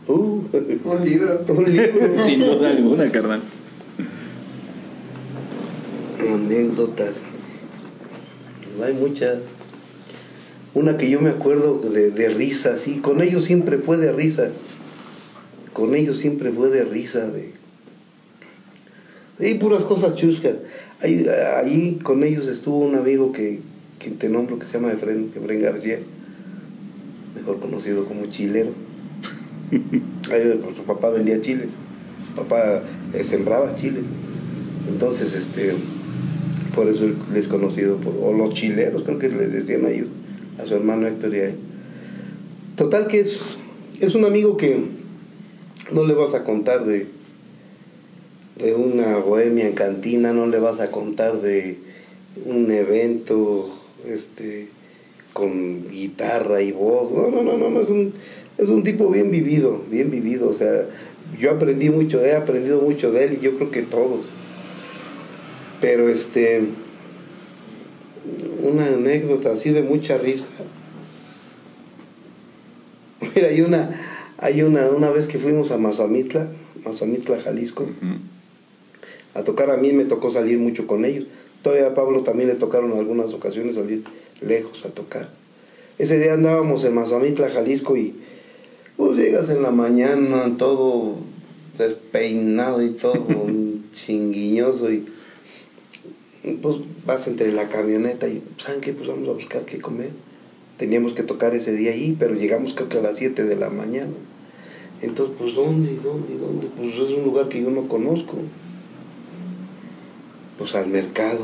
Uh, 0.07 0.13
un 0.13 1.05
libro, 1.05 1.45
un 1.49 1.65
libro. 1.65 2.24
Sin 2.26 2.39
duda 2.39 2.70
alguna, 2.70 3.11
carnal. 3.11 3.41
Anécdotas. 6.20 7.15
Hay 8.84 8.93
muchas. 8.93 9.39
Una 10.74 10.97
que 10.97 11.09
yo 11.09 11.20
me 11.20 11.32
acuerdo 11.32 11.80
de, 11.80 12.11
de 12.11 12.30
risa, 12.30 12.78
sí. 12.78 12.99
Con 12.99 13.22
ellos 13.22 13.43
siempre 13.43 13.78
fue 13.78 13.97
de 13.97 14.13
risa. 14.13 14.49
Con 15.74 15.95
ellos 15.95 16.17
siempre 16.17 16.51
fue 16.51 16.70
de 16.70 16.86
risa. 16.86 17.28
De, 17.28 17.51
y 19.39 19.55
puras 19.55 19.84
cosas 19.84 20.15
chuscas. 20.15 20.55
Ahí, 21.01 21.26
ahí 21.28 21.99
con 22.03 22.24
ellos 22.24 22.47
estuvo 22.47 22.80
un 22.80 22.95
amigo 22.95 23.32
que, 23.32 23.59
que 24.00 24.10
te 24.12 24.30
nombro 24.30 24.58
que 24.58 24.66
se 24.66 24.74
llama 24.74 24.93
Efren, 24.93 25.32
Efren 25.36 25.62
García, 25.62 26.00
mejor 27.36 27.60
conocido 27.60 28.06
como 28.06 28.26
chilero. 28.28 28.72
su 30.78 30.84
papá 30.84 31.10
vendía 31.10 31.41
chiles, 31.41 31.70
su 32.26 32.34
papá 32.34 32.82
eh, 33.14 33.24
sembraba 33.24 33.76
chiles. 33.76 34.04
Entonces, 34.88 35.36
este, 35.36 35.74
por 36.74 36.88
eso 36.88 37.06
él 37.06 37.16
es 37.36 37.47
conocido, 37.47 37.97
por, 37.97 38.16
o 38.22 38.34
los 38.34 38.54
chileros, 38.54 39.04
creo 39.04 39.20
que 39.20 39.30
les 39.30 39.52
decían 39.52 39.86
a 39.86 39.89
ellos, 39.89 40.08
a 40.58 40.66
su 40.66 40.76
hermano 40.76 41.06
Héctor 41.06 41.36
y 41.36 41.39
a 41.39 41.45
él. 41.45 41.56
Total 42.78 43.08
que 43.08 43.20
es, 43.20 43.39
es 44.00 44.16
un 44.16 44.24
amigo 44.24 44.56
que 44.56 44.86
no 45.91 46.06
le 46.06 46.14
vas 46.14 46.34
a 46.34 46.45
contar 46.45 46.86
de, 46.86 47.08
de 48.58 48.74
una 48.74 49.18
bohemia 49.18 49.68
en 49.68 49.74
cantina, 49.74 50.32
no 50.32 50.47
le 50.47 50.60
vas 50.60 50.80
a 50.80 50.89
contar 50.89 51.41
de 51.41 51.78
un 52.45 52.72
evento 52.72 53.78
este, 54.06 54.70
con 55.34 55.89
guitarra 55.89 56.62
y 56.62 56.72
voz. 56.72 57.12
No, 57.12 57.30
no, 57.30 57.43
no, 57.43 57.70
no, 57.70 57.82
es 57.82 57.89
un, 57.89 58.14
es 58.58 58.70
un 58.70 58.84
tipo 58.84 59.10
bien 59.10 59.32
vivido, 59.32 59.82
bien 59.89 60.12
vivido. 60.12 60.50
O 60.50 60.54
sea, 60.54 60.86
yo 61.39 61.52
aprendí 61.52 61.89
mucho 61.89 62.20
de 62.20 62.30
él, 62.30 62.32
he 62.32 62.36
aprendido 62.36 62.82
mucho 62.82 63.12
de 63.12 63.26
él 63.26 63.34
y 63.34 63.43
yo 63.43 63.56
creo 63.56 63.72
que 63.72 63.84
todos. 63.84 64.26
Pero 65.82 66.10
este, 66.10 66.64
una 68.62 68.88
anécdota 68.88 69.52
así 69.52 69.72
de 69.72 69.82
mucha 69.82 70.18
risa. 70.18 70.47
Mira, 73.36 73.50
hay 73.50 73.62
una, 73.62 74.00
hay 74.38 74.62
una, 74.62 74.89
una 74.89 75.10
vez 75.10 75.28
que 75.28 75.39
fuimos 75.39 75.72
a 75.72 75.78
Mazamitla, 75.78 76.47
Mazamitla, 76.86 77.39
Jalisco, 77.41 77.88
a 79.34 79.43
tocar 79.43 79.70
a 79.70 79.78
mí 79.78 79.91
me 79.93 80.06
tocó 80.06 80.32
salir 80.32 80.58
mucho 80.58 80.88
con 80.88 81.06
ellos. 81.06 81.28
Todavía 81.62 81.88
a 81.88 81.95
Pablo 81.95 82.22
también 82.22 82.49
le 82.49 82.55
tocaron 82.55 82.91
en 82.91 82.99
algunas 82.99 83.34
ocasiones 83.34 83.76
salir 83.76 84.03
lejos 84.41 84.86
a 84.86 84.89
tocar. 84.89 85.30
Ese 85.97 86.20
día 86.20 86.34
andábamos 86.34 86.84
en 86.86 86.95
Mazamitla, 86.95 87.49
Jalisco, 87.49 87.97
y 87.97 88.16
pues 88.95 89.18
llegas 89.18 89.49
en 89.49 89.62
la 89.62 89.72
mañana 89.72 90.55
todo 90.57 91.16
despeinado 91.78 92.82
y 92.82 92.91
todo, 92.91 93.26
chinguiñoso 93.93 94.91
y 94.91 95.05
pues 96.62 96.78
vas 97.05 97.28
entre 97.28 97.51
la 97.51 97.68
camioneta 97.70 98.28
y 98.28 98.41
¿saben 98.57 98.82
qué? 98.82 98.93
Pues 98.93 99.07
vamos 99.07 99.28
a 99.28 99.34
buscar 99.34 99.66
qué 99.66 99.80
comer. 99.80 100.12
Teníamos 100.78 101.14
que 101.14 101.24
tocar 101.24 101.53
ese 101.53 101.74
día 101.74 101.91
ahí, 101.91 102.16
pero 102.18 102.36
llegamos 102.36 102.74
creo 102.74 102.89
que 102.89 102.99
a 102.99 103.01
las 103.01 103.18
7 103.18 103.43
de 103.43 103.55
la 103.55 103.70
mañana. 103.70 104.12
Entonces, 105.01 105.36
pues 105.38 105.55
¿dónde? 105.55 105.97
¿Dónde? 106.01 106.38
¿Dónde? 106.38 106.68
Pues 106.78 106.93
es 106.93 107.18
un 107.18 107.24
lugar 107.26 107.49
que 107.49 107.62
yo 107.62 107.70
no 107.70 107.88
conozco. 107.88 108.38
Pues 110.60 110.76
al 110.76 110.88
mercado, 110.88 111.39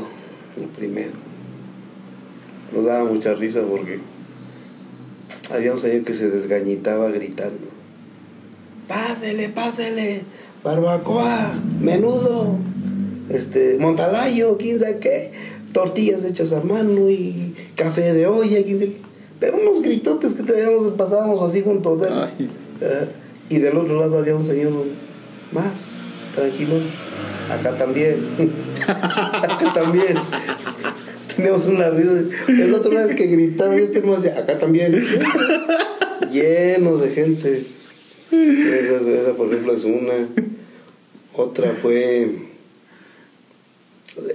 lo 0.60 0.68
primero. 0.68 1.12
Nos 2.70 2.84
daba 2.84 3.04
mucha 3.04 3.32
risa 3.32 3.62
porque 3.62 3.98
había 5.50 5.72
un 5.72 5.80
señor 5.80 6.04
que 6.04 6.12
se 6.12 6.28
desgañitaba 6.28 7.08
gritando. 7.08 7.66
Pásele, 8.86 9.48
pásele, 9.48 10.20
barbacoa, 10.62 11.54
menudo, 11.80 12.56
este, 13.30 13.78
montalayo, 13.80 14.58
quién 14.58 14.78
sabe 14.78 14.98
qué, 14.98 15.32
tortillas 15.72 16.22
hechas 16.22 16.52
a 16.52 16.60
mano 16.60 17.08
y 17.08 17.54
café 17.74 18.12
de 18.12 18.26
olla, 18.26 18.62
quién 18.64 18.78
sabe 18.78 18.90
qué. 18.92 19.00
Pero 19.40 19.58
unos 19.58 19.82
gritotes 19.82 20.34
que 20.34 20.42
teníamos, 20.42 20.92
pasábamos 20.92 21.42
así 21.48 21.62
junto 21.62 21.98
a 22.04 22.28
él. 22.38 22.50
y 23.48 23.58
del 23.58 23.78
otro 23.78 23.98
lado 23.98 24.18
había 24.18 24.36
un 24.36 24.44
señor 24.44 24.72
más, 25.52 25.86
tranquilo. 26.34 26.74
Acá 27.50 27.76
también. 27.76 28.16
acá 28.86 29.72
también. 29.72 30.16
Teníamos 31.34 31.66
una 31.66 31.90
risa. 31.90 32.24
El 32.48 32.74
otro 32.74 32.92
era 32.92 33.04
el 33.04 33.16
que 33.16 33.26
gritaba, 33.26 33.76
este 33.76 34.00
decía, 34.00 34.38
acá 34.38 34.58
también. 34.58 35.02
Lleno 36.32 36.96
de 36.96 37.10
gente. 37.10 37.62
Esa, 38.30 39.32
por 39.36 39.48
ejemplo, 39.48 39.74
es 39.74 39.84
una. 39.84 40.28
Otra 41.34 41.72
fue. 41.80 42.30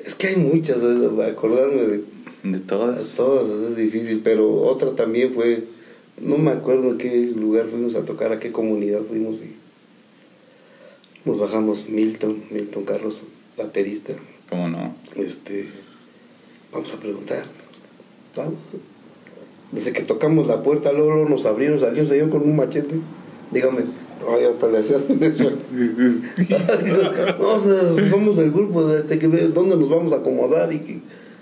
Es 0.05 0.15
que 0.15 0.27
hay 0.27 0.35
muchas, 0.37 0.77
acordarme 0.77 1.81
de. 1.81 2.03
De 2.43 2.59
todas. 2.59 3.15
Todas, 3.15 3.71
es 3.71 3.75
difícil, 3.75 4.21
pero 4.23 4.61
otra 4.61 4.95
también 4.95 5.33
fue. 5.33 5.65
No 6.19 6.37
me 6.37 6.51
acuerdo 6.51 6.91
en 6.91 6.97
qué 6.97 7.31
lugar 7.35 7.67
fuimos 7.69 7.95
a 7.95 8.05
tocar, 8.05 8.31
a 8.31 8.39
qué 8.39 8.51
comunidad 8.51 9.01
fuimos 9.09 9.41
y. 9.41 9.60
Nos 11.23 11.39
bajamos 11.39 11.87
Milton, 11.87 12.43
Milton 12.49 12.83
Carlos, 12.83 13.21
baterista. 13.57 14.13
¿Cómo 14.49 14.67
no? 14.67 14.95
Este. 15.15 15.67
Vamos 16.71 16.91
a 16.93 16.97
preguntar. 16.97 17.43
Vamos. 18.35 18.55
Desde 19.71 19.93
que 19.93 20.01
tocamos 20.01 20.47
la 20.47 20.63
puerta, 20.63 20.91
luego, 20.91 21.29
nos 21.29 21.45
abrieron, 21.45 21.79
salió 21.79 22.01
un 22.01 22.07
señor 22.07 22.29
con 22.29 22.41
un 22.41 22.55
machete. 22.55 22.95
Dígame, 23.51 23.81
ay, 24.29 24.45
hasta 24.45 24.67
le 24.67 24.79
hacías 24.79 25.01
no, 27.39 27.59
somos 28.09 28.37
del 28.37 28.51
grupo, 28.51 28.93
este, 28.93 29.19
que 29.19 29.27
dónde 29.27 29.77
nos 29.77 29.89
vamos 29.89 30.13
a 30.13 30.17
acomodar 30.17 30.71
y 30.73 30.79
que, 30.79 30.99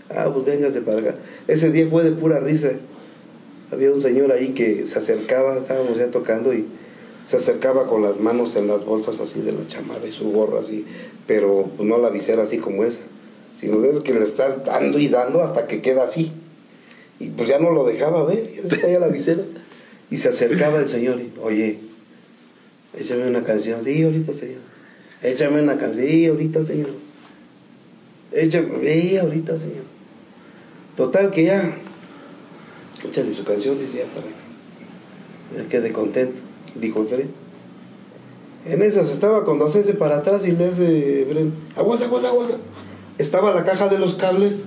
ah, 0.09 0.29
pues 0.33 0.45
véngase 0.45 0.81
para 0.81 0.99
acá. 0.99 1.15
Ese 1.47 1.71
día 1.71 1.87
fue 1.87 2.03
de 2.03 2.11
pura 2.11 2.39
risa. 2.39 2.71
Había 3.71 3.91
un 3.91 4.01
señor 4.01 4.31
ahí 4.31 4.49
que 4.49 4.85
se 4.87 4.99
acercaba, 4.99 5.57
estábamos 5.57 5.97
ya 5.97 6.11
tocando 6.11 6.53
y 6.53 6.67
se 7.29 7.37
acercaba 7.37 7.85
con 7.85 8.01
las 8.01 8.19
manos 8.19 8.55
en 8.55 8.65
las 8.65 8.83
bolsas 8.83 9.19
así 9.19 9.41
de 9.41 9.51
la 9.51 9.67
chamarra 9.67 10.07
y 10.07 10.11
su 10.11 10.31
gorra 10.31 10.61
así, 10.61 10.83
pero 11.27 11.69
pues 11.77 11.87
no 11.87 11.99
la 11.99 12.09
visera 12.09 12.41
así 12.41 12.57
como 12.57 12.83
esa, 12.83 13.01
sino 13.61 13.85
es 13.85 13.99
que 13.99 14.15
le 14.15 14.23
estás 14.23 14.65
dando 14.65 14.97
y 14.97 15.09
dando 15.09 15.43
hasta 15.43 15.67
que 15.67 15.79
queda 15.79 16.05
así. 16.05 16.31
Y 17.19 17.27
pues 17.29 17.47
ya 17.47 17.59
no 17.59 17.69
lo 17.69 17.85
dejaba 17.85 18.23
ver, 18.23 18.51
ya 18.51 18.67
se 18.67 18.79
caía 18.79 18.97
la 18.97 19.09
visera. 19.09 19.43
Y 20.09 20.17
se 20.17 20.29
acercaba 20.29 20.79
el 20.79 20.89
señor 20.89 21.21
y, 21.21 21.31
oye, 21.39 21.77
échame 22.97 23.27
una 23.27 23.43
canción, 23.43 23.85
sí, 23.85 24.01
ahorita 24.01 24.33
señor. 24.33 24.61
Échame 25.21 25.61
una 25.61 25.77
canción, 25.77 26.03
sí, 26.03 26.25
ahorita 26.25 26.65
señor. 26.65 26.89
Échame, 28.31 29.01
sí, 29.01 29.17
ahorita 29.17 29.59
señor. 29.59 29.83
Total 30.97 31.29
que 31.29 31.43
ya, 31.43 31.77
échale 33.07 33.31
su 33.33 33.43
canción, 33.43 33.77
decía, 33.77 34.05
para 34.15 34.25
que 35.63 35.69
quede 35.69 35.91
contento, 35.91 36.38
dijo 36.75 37.01
el 37.01 37.07
Fren. 37.07 37.29
En 38.65 38.81
esas 38.81 39.09
estaba 39.09 39.45
cuando 39.45 39.65
hace 39.65 39.81
para 39.93 40.17
atrás 40.17 40.45
y 40.45 40.51
le 40.51 40.67
hace 40.67 41.25
Bren, 41.29 41.53
aguas, 41.75 42.01
aguas, 42.01 42.25
aguas. 42.25 42.49
Estaba 43.17 43.53
la 43.53 43.63
caja 43.63 43.87
de 43.87 43.99
los 43.99 44.15
cables, 44.15 44.65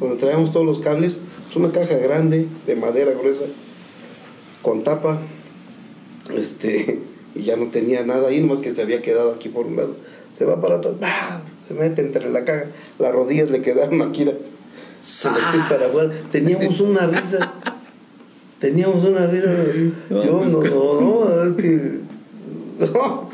donde 0.00 0.16
traíamos 0.16 0.52
todos 0.52 0.66
los 0.66 0.80
cables, 0.80 1.20
es 1.48 1.56
una 1.56 1.72
caja 1.72 1.96
grande, 1.96 2.46
de 2.66 2.76
madera 2.76 3.12
gruesa, 3.12 3.44
con 4.62 4.82
tapa, 4.84 5.18
este, 6.36 7.00
y 7.34 7.42
ya 7.42 7.56
no 7.56 7.68
tenía 7.68 8.04
nada 8.04 8.28
ahí, 8.28 8.40
nomás 8.40 8.60
que 8.60 8.74
se 8.74 8.82
había 8.82 9.02
quedado 9.02 9.32
aquí 9.32 9.48
por 9.48 9.66
un 9.66 9.76
lado. 9.76 9.96
Se 10.36 10.44
va 10.44 10.60
para 10.60 10.76
atrás, 10.76 10.94
se 11.66 11.74
mete 11.74 12.02
entre 12.02 12.30
la 12.30 12.44
caja, 12.44 12.66
las 12.98 13.12
rodillas 13.12 13.50
le 13.50 13.62
quedaron 13.62 14.02
aquí, 14.02 14.24
se 15.00 15.30
le 15.30 15.36
para 15.68 15.86
afuera. 15.86 16.12
Teníamos 16.30 16.80
una 16.80 17.06
risa, 17.06 17.52
teníamos 18.60 19.04
una 19.04 19.26
risa. 19.26 19.50
Yo 20.10 20.24
no, 20.24 20.40
no, 20.40 21.28
no, 21.28 21.44
es 21.44 21.52
que. 21.62 21.98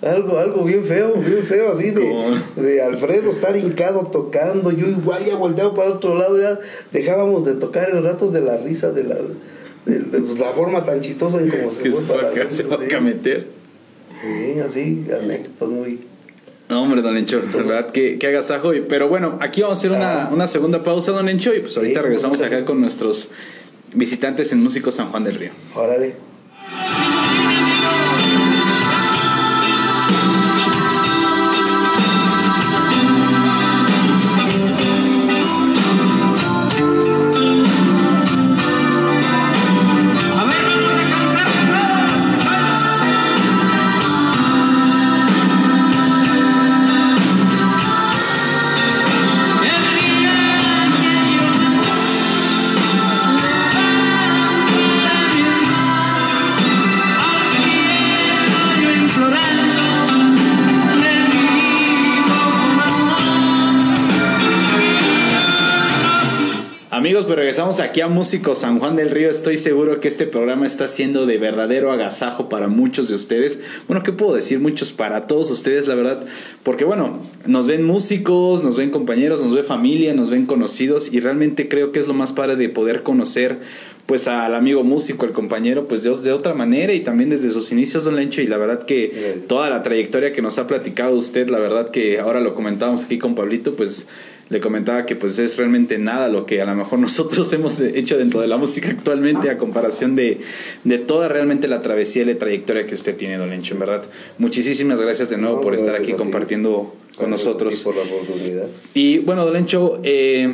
Algo, 0.00 0.38
algo 0.38 0.62
bien 0.62 0.84
feo, 0.84 1.14
bien 1.14 1.42
feo, 1.42 1.72
así 1.72 1.90
de, 1.90 2.40
de, 2.54 2.80
Alfredo 2.80 3.32
estar 3.32 3.56
hincado 3.56 4.06
tocando, 4.12 4.70
yo 4.70 4.86
igual 4.86 5.24
ya 5.24 5.34
volteado 5.34 5.74
para 5.74 5.90
otro 5.90 6.14
lado, 6.16 6.40
ya 6.40 6.60
dejábamos 6.92 7.44
de 7.44 7.54
tocar 7.54 7.90
en 7.90 8.04
ratos 8.04 8.32
de 8.32 8.40
la 8.40 8.58
risa, 8.58 8.92
de 8.92 9.02
la, 9.02 9.16
de, 9.16 10.20
pues, 10.20 10.38
la 10.38 10.52
forma 10.52 10.84
tan 10.84 11.00
chistosa 11.00 11.40
en 11.40 11.50
como 11.50 11.72
se 11.72 11.90
para 12.02 12.48
se 12.48 12.62
va 12.62 12.76
a 12.76 13.00
meter. 13.00 13.48
Sí, 14.22 14.60
así, 14.60 15.06
anécdotas 15.12 15.68
muy... 15.68 15.98
No, 16.68 16.82
hombre, 16.82 17.02
don 17.02 17.16
Encho, 17.16 17.40
verdad, 17.52 17.90
que, 17.90 18.18
que 18.18 18.26
agasajo. 18.28 18.70
Pero 18.88 19.08
bueno, 19.08 19.38
aquí 19.40 19.62
vamos 19.62 19.78
a 19.78 19.80
hacer 19.80 19.90
una, 19.90 20.24
ah. 20.24 20.30
una 20.32 20.46
segunda 20.46 20.84
pausa, 20.84 21.10
don 21.10 21.28
Encho, 21.28 21.54
y 21.54 21.60
pues 21.60 21.76
ahorita 21.76 22.02
regresamos 22.02 22.40
acá 22.42 22.64
con 22.64 22.80
nuestros 22.80 23.30
visitantes 23.98 24.52
en 24.52 24.62
Músico 24.62 24.90
San 24.90 25.10
Juan 25.10 25.24
del 25.24 25.34
Río. 25.34 25.50
Órale. 25.74 26.14
Amigos, 67.08 67.24
pues 67.24 67.38
regresamos 67.38 67.80
aquí 67.80 68.02
a 68.02 68.08
Músico 68.08 68.54
San 68.54 68.80
Juan 68.80 68.94
del 68.94 69.08
Río. 69.08 69.30
Estoy 69.30 69.56
seguro 69.56 69.98
que 69.98 70.08
este 70.08 70.26
programa 70.26 70.66
está 70.66 70.88
siendo 70.88 71.24
de 71.24 71.38
verdadero 71.38 71.90
agasajo 71.90 72.50
para 72.50 72.68
muchos 72.68 73.08
de 73.08 73.14
ustedes. 73.14 73.62
Bueno, 73.86 74.02
¿qué 74.02 74.12
puedo 74.12 74.34
decir? 74.34 74.60
Muchos 74.60 74.92
para 74.92 75.26
todos 75.26 75.50
ustedes, 75.50 75.88
la 75.88 75.94
verdad. 75.94 76.26
Porque 76.62 76.84
bueno, 76.84 77.20
nos 77.46 77.66
ven 77.66 77.82
músicos, 77.82 78.62
nos 78.62 78.76
ven 78.76 78.90
compañeros, 78.90 79.42
nos 79.42 79.54
ve 79.54 79.62
familia, 79.62 80.12
nos 80.12 80.28
ven 80.28 80.44
conocidos 80.44 81.10
y 81.10 81.20
realmente 81.20 81.66
creo 81.66 81.92
que 81.92 81.98
es 81.98 82.08
lo 82.08 82.12
más 82.12 82.32
padre 82.34 82.56
de 82.56 82.68
poder 82.68 83.02
conocer 83.02 83.58
pues 84.08 84.26
al 84.26 84.54
amigo 84.54 84.84
músico, 84.84 85.26
el 85.26 85.32
compañero, 85.32 85.86
pues 85.86 86.02
de, 86.02 86.10
de, 86.16 86.32
otra 86.32 86.54
manera 86.54 86.94
y 86.94 87.00
también 87.00 87.28
desde 87.28 87.50
sus 87.50 87.70
inicios, 87.72 88.04
don 88.04 88.16
Lencho, 88.16 88.40
y 88.40 88.46
la 88.46 88.56
verdad 88.56 88.86
que 88.86 89.42
toda 89.48 89.68
la 89.68 89.82
trayectoria 89.82 90.32
que 90.32 90.40
nos 90.40 90.56
ha 90.56 90.66
platicado 90.66 91.14
usted, 91.14 91.50
la 91.50 91.58
verdad 91.58 91.90
que 91.90 92.18
ahora 92.18 92.40
lo 92.40 92.54
comentábamos 92.54 93.04
aquí 93.04 93.18
con 93.18 93.34
Pablito, 93.34 93.76
pues 93.76 94.06
le 94.48 94.60
comentaba 94.60 95.04
que 95.04 95.14
pues 95.14 95.38
es 95.38 95.58
realmente 95.58 95.98
nada 95.98 96.28
lo 96.28 96.46
que 96.46 96.62
a 96.62 96.64
lo 96.64 96.74
mejor 96.74 96.98
nosotros 97.00 97.52
hemos 97.52 97.80
hecho 97.80 98.16
dentro 98.16 98.40
de 98.40 98.46
la 98.46 98.56
música 98.56 98.88
actualmente 98.88 99.50
a 99.50 99.58
comparación 99.58 100.16
de, 100.16 100.40
de 100.84 100.96
toda 100.96 101.28
realmente 101.28 101.68
la 101.68 101.82
travesía 101.82 102.22
y 102.22 102.24
la 102.24 102.38
trayectoria 102.38 102.86
que 102.86 102.94
usted 102.94 103.14
tiene, 103.14 103.36
don 103.36 103.50
Lencho, 103.50 103.74
en 103.74 103.80
verdad. 103.80 104.04
Muchísimas 104.38 105.02
gracias 105.02 105.28
de 105.28 105.36
nuevo 105.36 105.60
por 105.60 105.74
estar 105.74 105.94
aquí 105.94 106.14
compartiendo 106.14 106.94
con 107.14 107.28
nosotros. 107.28 107.84
por 107.84 107.94
la 107.94 108.04
oportunidad. 108.04 108.68
Y 108.94 109.18
bueno, 109.18 109.44
don 109.44 109.52
Lencho, 109.52 110.00
eh, 110.02 110.50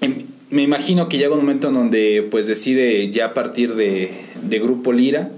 em, 0.00 0.33
me 0.54 0.62
imagino 0.62 1.08
que 1.08 1.18
llega 1.18 1.34
un 1.34 1.40
momento 1.40 1.68
en 1.68 1.74
donde 1.74 2.28
pues 2.30 2.46
decide 2.46 3.10
ya 3.10 3.34
partir 3.34 3.74
de, 3.74 4.12
de 4.40 4.58
Grupo 4.60 4.92
Lira. 4.92 5.32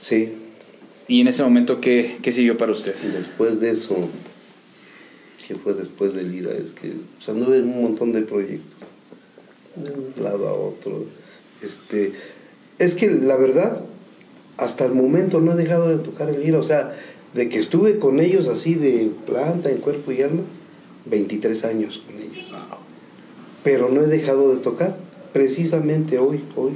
Sí. 0.00 0.32
Y 1.06 1.20
en 1.20 1.28
ese 1.28 1.42
momento, 1.42 1.82
¿qué, 1.82 2.16
qué 2.22 2.32
siguió 2.32 2.56
para 2.56 2.72
usted? 2.72 2.94
Después 2.96 3.60
de 3.60 3.72
eso, 3.72 4.08
que 5.46 5.54
fue 5.54 5.74
después 5.74 6.14
del 6.14 6.34
IRA, 6.34 6.52
es 6.52 6.72
que 6.72 6.92
o 6.92 7.22
sea, 7.22 7.34
anduve 7.34 7.58
en 7.58 7.64
un 7.64 7.82
montón 7.82 8.12
de 8.12 8.22
proyectos, 8.22 8.88
de 9.76 9.90
un 9.90 10.24
lado 10.24 10.48
a 10.48 10.54
otro. 10.54 11.04
Este, 11.62 12.12
es 12.78 12.94
que 12.94 13.10
la 13.10 13.36
verdad, 13.36 13.84
hasta 14.56 14.86
el 14.86 14.94
momento 14.94 15.40
no 15.40 15.52
he 15.52 15.56
dejado 15.56 15.94
de 15.94 16.02
tocar 16.02 16.30
el 16.30 16.42
IRA, 16.42 16.58
o 16.58 16.64
sea, 16.64 16.96
de 17.34 17.50
que 17.50 17.58
estuve 17.58 17.98
con 17.98 18.20
ellos 18.20 18.48
así 18.48 18.76
de 18.76 19.10
planta, 19.26 19.68
en 19.68 19.76
cuerpo 19.76 20.10
y 20.10 20.22
alma, 20.22 20.42
23 21.04 21.64
años 21.66 22.02
con 22.06 22.16
ellos. 22.16 22.45
Pero 23.66 23.88
no 23.88 24.00
he 24.00 24.06
dejado 24.06 24.54
de 24.54 24.60
tocar. 24.60 24.96
Precisamente 25.32 26.20
hoy, 26.20 26.44
hoy, 26.54 26.74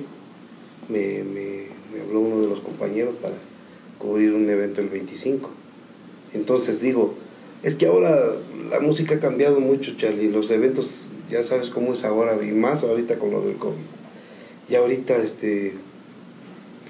me, 0.89 1.23
me, 1.23 1.67
me 1.95 2.01
habló 2.05 2.19
uno 2.19 2.43
de 2.43 2.49
los 2.49 2.59
compañeros 2.59 3.15
para 3.23 3.35
cubrir 4.01 4.33
un 4.33 4.51
evento 4.51 4.81
el 4.81 4.89
25. 4.89 5.51
Entonces 6.35 6.81
digo, 6.81 7.15
es 7.63 7.77
que 7.77 7.87
ahora 7.87 8.19
la 8.69 8.81
música 8.81 9.15
ha 9.15 9.21
cambiado 9.21 9.61
mucho, 9.61 9.93
Charlie. 9.97 10.33
Los 10.33 10.51
eventos, 10.51 11.03
ya 11.31 11.45
sabes 11.45 11.71
cómo 11.71 11.95
es 11.95 12.03
ahora, 12.03 12.37
y 12.43 12.51
más 12.51 12.83
ahorita 12.83 13.21
con 13.21 13.31
lo 13.31 13.43
del 13.43 13.55
COVID. 13.55 13.77
Y 14.69 14.75
ahorita 14.75 15.17
este 15.19 15.75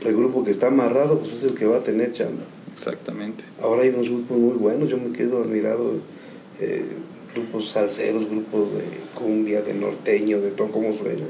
el 0.03 0.17
grupo 0.17 0.45
que 0.45 0.51
está 0.51 0.69
amarrado 0.69 1.19
pues 1.19 1.35
es 1.35 1.43
el 1.43 1.53
que 1.53 1.67
va 1.67 1.77
a 1.77 1.83
tener 1.83 2.13
chamba. 2.13 2.45
Exactamente. 2.73 3.45
Ahora 3.61 3.83
hay 3.83 3.91
unos 3.91 4.09
grupos 4.09 4.39
muy 4.39 4.57
buenos, 4.57 4.89
yo 4.89 4.97
me 4.97 5.13
quedo 5.13 5.43
admirado. 5.43 5.97
Eh, 6.59 6.87
grupos 7.35 7.71
salseros, 7.71 8.29
grupos 8.29 8.73
de 8.75 8.85
cumbia, 9.15 9.63
de 9.63 9.75
norteño, 9.75 10.41
de 10.41 10.51
todo 10.51 10.71
como 10.71 10.97
suena. 10.97 11.27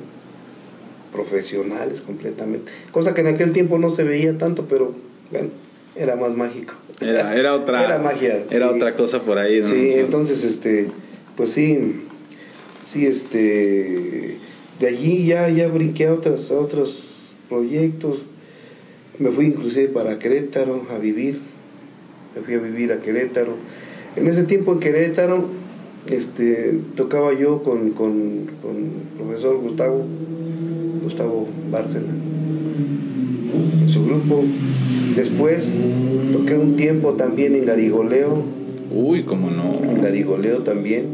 Profesionales 1.13 2.01
completamente. 2.01 2.71
Cosa 2.93 3.15
que 3.15 3.23
en 3.23 3.29
aquel 3.29 3.53
tiempo 3.53 3.79
no 3.79 3.91
se 3.91 4.05
veía 4.05 4.39
tanto, 4.39 4.67
pero 4.67 4.95
bueno, 5.31 5.49
era 5.97 6.17
más 6.17 6.37
mágico. 6.37 6.75
Era, 7.01 7.37
era 7.37 7.55
otra. 7.55 7.85
Era 7.85 7.99
magia. 7.99 8.45
Era 8.51 8.71
otra 8.71 8.95
cosa 8.95 9.23
por 9.23 9.39
ahí, 9.39 9.61
¿no? 9.61 9.67
Sí, 9.67 9.93
entonces 9.95 10.45
este, 10.45 10.89
pues 11.37 11.53
sí, 11.53 12.03
sí, 12.87 13.07
este, 13.07 14.37
de 14.79 14.87
allí 14.87 15.27
ya, 15.27 15.49
ya 15.49 15.69
brinqué 15.69 16.07
a 16.07 16.15
otros, 16.15 16.51
a 16.51 16.55
otros 16.55 17.35
proyectos. 17.49 18.21
Me 19.19 19.31
fui 19.31 19.47
inclusive 19.47 19.89
para 19.89 20.19
Querétaro 20.19 20.87
a 20.91 20.99
vivir. 20.99 21.41
Me 22.37 22.43
fui 22.43 22.55
a 22.55 22.59
vivir 22.59 22.93
a 22.93 23.01
Querétaro. 23.01 23.57
En 24.17 24.27
ese 24.29 24.45
tiempo 24.45 24.73
en 24.73 24.81
Querétaro 24.81 25.60
este, 26.07 26.81
tocaba 26.97 27.33
yo 27.33 27.63
con, 27.63 27.91
con, 27.91 28.47
con 28.63 28.77
el 28.77 29.19
profesor 29.19 29.59
Gustavo, 29.59 30.05
Gustavo 31.03 31.49
Bárcena, 31.71 32.15
en 33.83 33.89
su 33.89 34.05
grupo. 34.05 34.43
Después 35.17 35.79
toqué 36.33 36.57
un 36.57 36.77
tiempo 36.77 37.15
también 37.15 37.55
en 37.55 37.67
Garigoleo. 37.67 38.43
Uy, 38.95 39.25
cómo 39.25 39.51
no. 39.51 39.75
En 39.85 40.01
Garigoleo 40.03 40.59
también. 40.59 41.07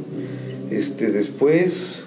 Este, 0.70 1.11
después, 1.11 2.05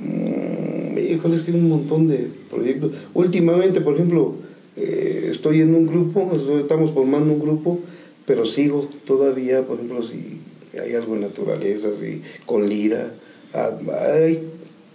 mmm, 0.00 0.98
híjole, 0.98 1.36
es 1.36 1.42
que 1.42 1.52
hay 1.52 1.58
un 1.58 1.68
montón 1.68 2.08
de 2.08 2.28
proyectos. 2.50 2.92
Últimamente, 3.14 3.80
por 3.80 3.94
ejemplo, 3.94 4.34
eh, 4.76 5.28
estoy 5.30 5.60
en 5.60 5.74
un 5.74 5.86
grupo, 5.86 6.30
estamos 6.58 6.92
formando 6.92 7.32
un 7.32 7.40
grupo, 7.40 7.80
pero 8.26 8.46
sigo 8.46 8.88
todavía, 9.06 9.62
por 9.62 9.76
ejemplo, 9.76 10.02
si 10.02 10.40
hay 10.78 10.94
algo 10.94 11.14
en 11.14 11.22
naturaleza, 11.22 11.88
si 11.98 12.22
con 12.46 12.68
lira, 12.68 13.12
ah, 13.52 13.70
hay, 14.12 14.48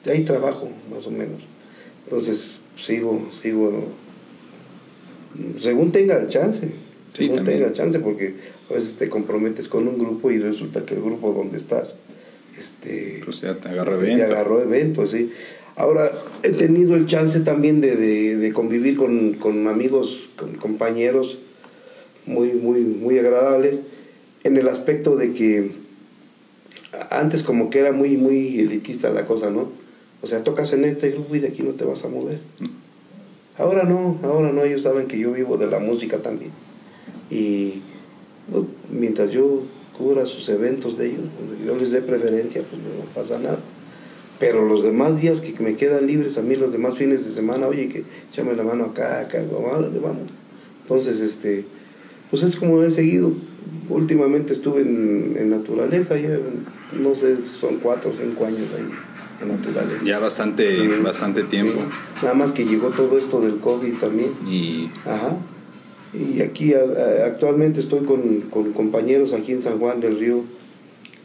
hay 0.06 0.24
trabajo, 0.24 0.70
más 0.94 1.06
o 1.08 1.12
menos. 1.12 1.42
Entonces, 2.06 2.60
sigo, 2.78 3.30
sigo 3.42 3.86
según 5.62 5.92
tenga 5.92 6.28
chance. 6.28 6.70
según 7.14 7.44
tenga 7.44 7.74
chance, 7.74 8.00
porque 8.00 8.36
a 8.70 8.74
veces 8.74 8.94
te 8.94 9.10
comprometes 9.10 9.68
con 9.68 9.88
un 9.88 9.98
grupo 9.98 10.32
y 10.32 10.40
resulta 10.40 10.86
que 10.86 10.96
el 10.96 11.02
grupo 11.02 11.34
donde 11.34 11.58
estás 11.58 11.96
este, 12.58 13.22
pues 13.24 13.42
ya 13.42 13.56
te 13.56 13.70
agarró 13.70 13.96
evento. 13.96 14.26
Te 14.26 14.32
agarró 14.32 14.62
evento, 14.62 15.08
sí. 15.08 15.32
Ahora, 15.76 16.12
he 16.44 16.50
tenido 16.50 16.96
el 16.96 17.06
chance 17.06 17.40
también 17.40 17.80
de, 17.80 17.96
de, 17.96 18.54
convivir 18.54 18.98
con, 18.98 19.36
con, 19.36 19.68
amigos, 19.68 20.30
con 20.36 20.56
compañeros 20.56 21.38
muy, 22.26 22.50
muy, 22.50 22.82
muy 22.82 23.18
agradables, 23.18 23.80
en 24.44 24.58
el 24.58 24.68
aspecto 24.68 25.16
de 25.16 25.34
que 25.34 25.72
antes 27.10 27.44
como 27.44 27.70
que 27.70 27.80
era 27.80 27.92
muy, 27.92 28.18
muy 28.18 28.60
elitista 28.60 29.10
la 29.10 29.26
cosa, 29.26 29.50
¿no? 29.50 29.70
O 30.22 30.28
sea, 30.28 30.44
tocas 30.44 30.74
en 30.74 30.86
este 30.86 31.12
grupo 31.12 31.36
y 31.36 31.40
de 31.40 31.50
aquí 31.50 31.64
no 31.64 31.72
te 31.72 31.86
vas 31.86 32.04
a 32.04 32.10
mover. 32.10 32.40
Ahora 33.58 33.84
no, 33.84 34.18
ahora 34.24 34.52
no, 34.52 34.64
ellos 34.64 34.84
saben 34.84 35.08
que 35.08 35.20
yo 35.20 35.32
vivo 35.34 35.58
de 35.58 35.68
la 35.68 35.80
música 35.80 36.20
también. 36.20 36.52
Y 37.30 37.82
pues, 38.52 38.66
mientras 38.92 39.32
yo 39.32 39.64
cubra 39.98 40.26
sus 40.26 40.48
eventos 40.50 40.98
de 40.98 41.08
ellos, 41.08 41.26
pues, 41.38 41.66
yo 41.66 41.76
les 41.76 41.92
dé 41.92 42.02
preferencia, 42.02 42.64
pues 42.64 42.82
no 42.82 43.14
pasa 43.14 43.40
nada. 43.40 43.60
Pero 44.40 44.66
los 44.66 44.84
demás 44.84 45.20
días 45.20 45.42
que 45.42 45.54
me 45.62 45.76
quedan 45.76 46.08
libres, 46.08 46.38
a 46.38 46.42
mí 46.42 46.56
los 46.56 46.72
demás 46.72 46.98
fines 46.98 47.26
de 47.26 47.34
semana, 47.34 47.68
oye, 47.68 47.90
que 47.90 48.04
échame 48.32 48.56
la 48.56 48.64
mano 48.64 48.86
acá, 48.86 49.20
acá, 49.20 49.44
vamos. 49.52 50.18
Entonces, 50.84 51.20
este, 51.20 51.66
pues 52.32 52.44
es 52.44 52.56
como 52.56 52.82
he 52.84 52.92
seguido. 52.92 53.34
Últimamente 53.90 54.54
estuve 54.54 54.82
en, 54.82 55.36
en 55.38 55.50
naturaleza, 55.50 56.18
ya 56.18 56.38
no 56.94 57.16
sé, 57.16 57.38
son 57.60 57.78
cuatro 57.78 58.12
o 58.12 58.14
cinco 58.14 58.46
años 58.46 58.68
ahí 58.78 58.86
naturaleza. 59.46 60.04
Ya 60.04 60.20
bastante, 60.20 60.88
bastante 61.00 61.44
tiempo. 61.44 61.82
Nada 62.22 62.34
más 62.34 62.52
que 62.52 62.66
llegó 62.66 62.90
todo 62.90 63.18
esto 63.18 63.42
del 63.42 63.60
COVID 63.60 63.96
también. 63.96 64.32
Y, 64.48 64.90
Ajá. 65.06 65.38
y 66.14 66.42
aquí 66.42 66.74
actualmente 66.74 67.80
estoy 67.80 68.06
con, 68.06 68.42
con, 68.42 68.74
compañeros 68.74 69.34
aquí 69.34 69.52
en 69.52 69.62
San 69.62 69.80
Juan 69.80 70.00
del 70.02 70.20
Río, 70.20 70.44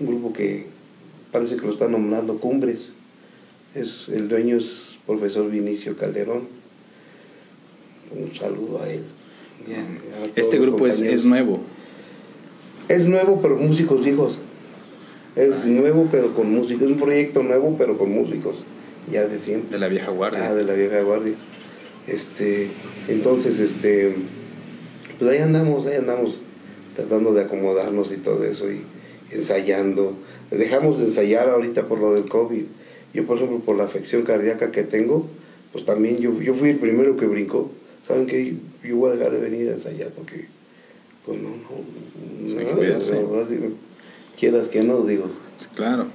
un 0.00 0.06
grupo 0.06 0.32
que 0.32 0.66
parece 1.32 1.56
que 1.56 1.66
lo 1.66 1.72
están 1.72 1.92
nombrando 1.92 2.38
Cumbres. 2.38 2.92
Es, 3.74 4.08
el 4.08 4.28
dueño 4.28 4.56
es 4.56 4.98
profesor 5.06 5.50
Vinicio 5.50 5.96
Calderón. 5.96 6.42
Un 8.12 8.32
saludo 8.38 8.80
a 8.82 8.88
él. 8.88 9.02
este 10.36 10.58
grupo 10.58 10.86
es, 10.86 11.00
es 11.00 11.24
nuevo. 11.24 11.60
Es 12.94 13.06
nuevo, 13.06 13.40
pero 13.42 13.56
músicos 13.56 14.04
viejos. 14.04 14.38
Es 15.34 15.66
nuevo, 15.66 16.08
pero 16.12 16.32
con 16.32 16.52
música. 16.52 16.84
Es 16.84 16.90
un 16.92 16.98
proyecto 16.98 17.42
nuevo, 17.42 17.74
pero 17.76 17.98
con 17.98 18.12
músicos. 18.12 18.62
Ya 19.10 19.26
de 19.26 19.40
siempre. 19.40 19.72
De 19.72 19.78
la 19.78 19.88
vieja 19.88 20.12
guardia. 20.12 20.50
Ah, 20.50 20.54
de 20.54 20.62
la 20.62 20.74
vieja 20.74 21.02
guardia. 21.02 21.34
Este, 22.06 22.68
entonces, 23.08 23.58
este, 23.58 24.14
pues 25.18 25.30
ahí 25.30 25.38
andamos, 25.38 25.86
ahí 25.86 25.96
andamos 25.96 26.38
tratando 26.94 27.34
de 27.34 27.42
acomodarnos 27.42 28.12
y 28.12 28.16
todo 28.18 28.44
eso 28.44 28.70
y 28.70 28.82
ensayando. 29.32 30.14
Dejamos 30.52 30.98
de 30.98 31.06
ensayar 31.06 31.48
ahorita 31.48 31.88
por 31.88 31.98
lo 31.98 32.14
del 32.14 32.28
COVID. 32.28 32.62
Yo, 33.12 33.26
por 33.26 33.38
ejemplo, 33.38 33.58
por 33.58 33.76
la 33.76 33.84
afección 33.84 34.22
cardíaca 34.22 34.70
que 34.70 34.84
tengo, 34.84 35.26
pues 35.72 35.84
también 35.84 36.18
yo, 36.18 36.40
yo 36.40 36.54
fui 36.54 36.70
el 36.70 36.76
primero 36.76 37.16
que 37.16 37.26
brincó. 37.26 37.72
¿Saben 38.06 38.26
qué? 38.26 38.54
Yo 38.84 38.96
voy 38.96 39.10
a 39.10 39.14
dejar 39.14 39.32
de 39.32 39.40
venir 39.40 39.68
a 39.70 39.72
ensayar 39.72 40.10
porque, 40.10 40.46
pues 41.24 41.40
no, 41.40 41.50
no, 41.50 41.56
no, 42.54 43.74
quieras 44.38 44.68
que 44.68 44.82
no, 44.82 45.04
digo. 45.04 45.26
claro. 45.74 46.06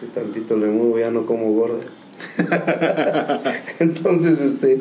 Si 0.00 0.06
tantito 0.06 0.56
le 0.56 0.66
muevo 0.66 0.98
ya 0.98 1.10
no 1.10 1.26
como 1.26 1.52
gorda. 1.52 1.84
Entonces, 3.78 4.40
este, 4.40 4.80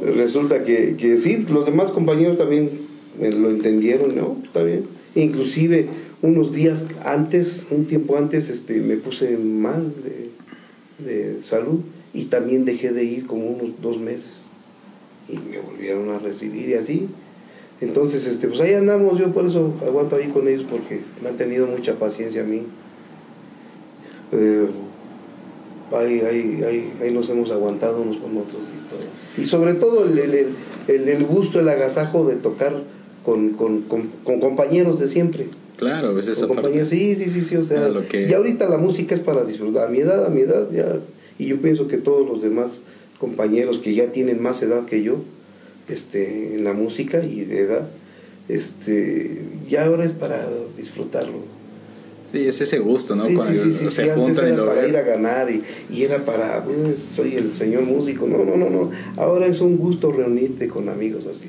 resulta 0.00 0.64
que, 0.64 0.96
que 0.96 1.18
sí, 1.18 1.46
los 1.48 1.66
demás 1.66 1.90
compañeros 1.90 2.38
también 2.38 2.70
lo 3.18 3.50
entendieron, 3.50 4.14
¿no? 4.14 4.36
Está 4.44 4.62
bien. 4.62 4.84
Inclusive 5.16 5.88
unos 6.22 6.52
días 6.52 6.86
antes, 7.04 7.66
un 7.70 7.86
tiempo 7.86 8.16
antes, 8.16 8.48
este, 8.48 8.80
me 8.80 8.96
puse 8.96 9.36
mal 9.36 9.92
de, 10.04 10.30
de 11.04 11.42
salud 11.42 11.80
y 12.12 12.26
también 12.26 12.64
dejé 12.64 12.92
de 12.92 13.02
ir 13.04 13.26
como 13.26 13.46
unos 13.46 13.80
dos 13.82 13.98
meses. 13.98 14.50
Y 15.28 15.38
me 15.38 15.58
volvieron 15.58 16.10
a 16.10 16.18
recibir 16.18 16.68
y 16.68 16.74
así 16.74 17.08
entonces, 17.80 18.26
este, 18.26 18.48
pues 18.48 18.60
ahí 18.60 18.74
andamos, 18.74 19.18
yo 19.18 19.32
por 19.32 19.46
eso 19.46 19.72
aguanto 19.86 20.16
ahí 20.16 20.28
con 20.28 20.46
ellos 20.46 20.66
porque 20.70 21.00
me 21.22 21.30
han 21.30 21.36
tenido 21.36 21.66
mucha 21.66 21.94
paciencia 21.94 22.42
a 22.42 22.44
mí. 22.44 22.62
Eh, 24.32 24.66
ahí, 25.92 26.20
ahí, 26.20 26.92
ahí, 27.00 27.10
nos 27.10 27.28
hemos 27.30 27.50
aguantado 27.50 28.02
unos 28.02 28.18
con 28.18 28.36
otros 28.36 28.62
y 28.62 28.88
todo. 28.90 29.42
Y 29.42 29.46
sobre 29.46 29.74
todo 29.74 30.04
el, 30.04 30.18
el, 30.18 31.08
el, 31.08 31.24
gusto, 31.24 31.60
el 31.60 31.68
agasajo 31.68 32.26
de 32.26 32.36
tocar 32.36 32.82
con, 33.24 33.50
con, 33.50 33.82
con, 33.82 34.40
compañeros 34.40 35.00
de 35.00 35.08
siempre. 35.08 35.48
Claro, 35.78 36.08
a 36.08 36.12
veces 36.12 36.38
Sí, 36.86 37.16
sí, 37.16 37.30
sí, 37.30 37.40
sí, 37.40 37.56
o 37.56 37.62
sea, 37.62 37.90
y 38.12 38.32
ahorita 38.34 38.68
la 38.68 38.76
música 38.76 39.14
es 39.14 39.22
para 39.22 39.44
disfrutar. 39.44 39.88
A 39.88 39.90
mi 39.90 40.00
edad, 40.00 40.26
a 40.26 40.28
mi 40.28 40.42
edad, 40.42 40.68
ya, 40.70 40.98
y 41.38 41.46
yo 41.46 41.56
pienso 41.62 41.88
que 41.88 41.96
todos 41.96 42.28
los 42.28 42.42
demás 42.42 42.72
compañeros 43.18 43.78
que 43.78 43.94
ya 43.94 44.12
tienen 44.12 44.42
más 44.42 44.62
edad 44.62 44.84
que 44.84 45.02
yo, 45.02 45.16
este, 45.90 46.54
en 46.54 46.64
la 46.64 46.72
música 46.72 47.22
y 47.24 47.44
de 47.44 47.60
edad, 47.60 47.88
este, 48.48 49.42
ya 49.68 49.86
ahora 49.86 50.04
es 50.04 50.12
para 50.12 50.46
disfrutarlo. 50.76 51.60
Sí, 52.30 52.46
es 52.46 52.60
ese 52.60 52.78
gusto, 52.78 53.16
¿no? 53.16 53.24
Cuando 53.34 53.90
se 53.90 54.10
juntan 54.12 54.46
era 54.46 54.66
para 54.66 54.86
ir 54.86 54.96
a 54.96 55.02
ganar 55.02 55.48
y, 55.50 56.02
era 56.02 56.24
para, 56.24 56.62
pues, 56.64 57.00
soy 57.00 57.34
el 57.34 57.52
señor 57.52 57.82
músico. 57.82 58.26
No, 58.26 58.44
no, 58.44 58.56
no, 58.56 58.70
no. 58.70 58.90
Ahora 59.16 59.46
es 59.46 59.60
un 59.60 59.76
gusto 59.76 60.12
reunirte 60.12 60.68
con 60.68 60.88
amigos 60.88 61.26
así. 61.26 61.48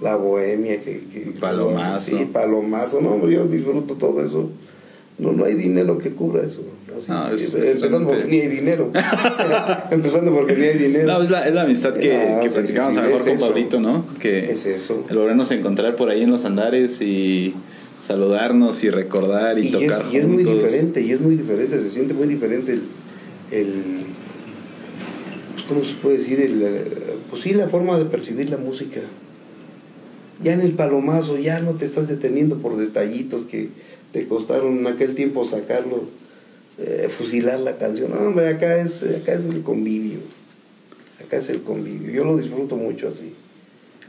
La 0.00 0.14
bohemia 0.14 0.80
que... 0.80 1.00
que 1.12 1.32
palomazo. 1.40 2.16
Sí, 2.16 2.28
palomazo. 2.32 3.00
No, 3.00 3.28
yo 3.28 3.46
disfruto 3.46 3.94
todo 3.94 4.24
eso. 4.24 4.50
No, 5.18 5.32
no 5.32 5.44
hay 5.44 5.54
dinero 5.54 5.98
que 5.98 6.10
cubra 6.10 6.44
eso. 6.44 6.62
Así, 6.96 7.56
empezando 7.56 8.08
porque 8.08 8.24
ni 8.24 8.40
hay 8.40 8.48
dinero. 8.48 8.90
empezando 9.90 10.32
porque 10.32 10.56
ni 10.56 10.64
hay 10.64 10.78
dinero. 10.78 11.06
No, 11.06 11.22
es 11.22 11.30
la, 11.30 11.46
es 11.46 11.54
la 11.54 11.62
amistad 11.62 11.94
que, 11.94 12.16
ah, 12.16 12.40
que 12.40 12.50
platicamos 12.50 12.96
a 12.96 13.02
lo 13.02 13.08
mejor 13.08 13.28
con 13.28 13.38
Pablito, 13.38 13.80
¿no? 13.80 14.06
Que 14.18 14.50
es 14.52 14.66
eso. 14.66 15.04
A 15.08 15.54
encontrar 15.54 15.96
por 15.96 16.08
ahí 16.10 16.22
en 16.22 16.30
los 16.30 16.44
andares 16.44 17.00
y 17.00 17.54
saludarnos 18.00 18.82
y 18.84 18.90
recordar 18.90 19.58
y, 19.58 19.70
tocar. 19.70 20.06
Es, 20.06 20.14
y 20.14 20.16
es 20.18 20.26
muy 20.26 20.44
diferente, 20.44 21.00
y 21.00 21.12
es 21.12 21.20
muy 21.20 21.36
diferente, 21.36 21.78
se 21.78 21.90
siente 21.90 22.14
muy 22.14 22.26
diferente 22.28 22.72
el, 22.72 22.82
el 23.50 23.72
¿cómo 25.68 25.84
se 25.84 25.94
puede 25.94 26.18
decir? 26.18 26.40
El, 26.40 26.62
pues 27.30 27.42
sí, 27.42 27.54
la 27.54 27.68
forma 27.68 27.98
de 27.98 28.06
percibir 28.06 28.50
la 28.50 28.58
música. 28.58 29.00
Ya 30.42 30.52
en 30.52 30.60
el 30.60 30.72
palomazo 30.72 31.38
ya 31.38 31.60
no 31.60 31.72
te 31.72 31.86
estás 31.86 32.08
deteniendo 32.08 32.58
por 32.58 32.76
detallitos 32.76 33.44
que 33.44 33.70
te 34.16 34.26
costaron 34.26 34.78
en 34.78 34.86
aquel 34.86 35.14
tiempo 35.14 35.44
sacarlo, 35.44 36.04
eh, 36.78 37.10
fusilar 37.14 37.60
la 37.60 37.76
canción. 37.76 38.10
No, 38.10 38.28
hombre, 38.28 38.48
acá 38.48 38.80
es, 38.80 39.02
acá 39.02 39.34
es 39.34 39.44
el 39.44 39.60
convivio. 39.60 40.20
Acá 41.22 41.36
es 41.36 41.50
el 41.50 41.60
convivio. 41.60 42.10
Yo 42.10 42.24
lo 42.24 42.38
disfruto 42.38 42.76
mucho 42.76 43.08
así. 43.08 43.34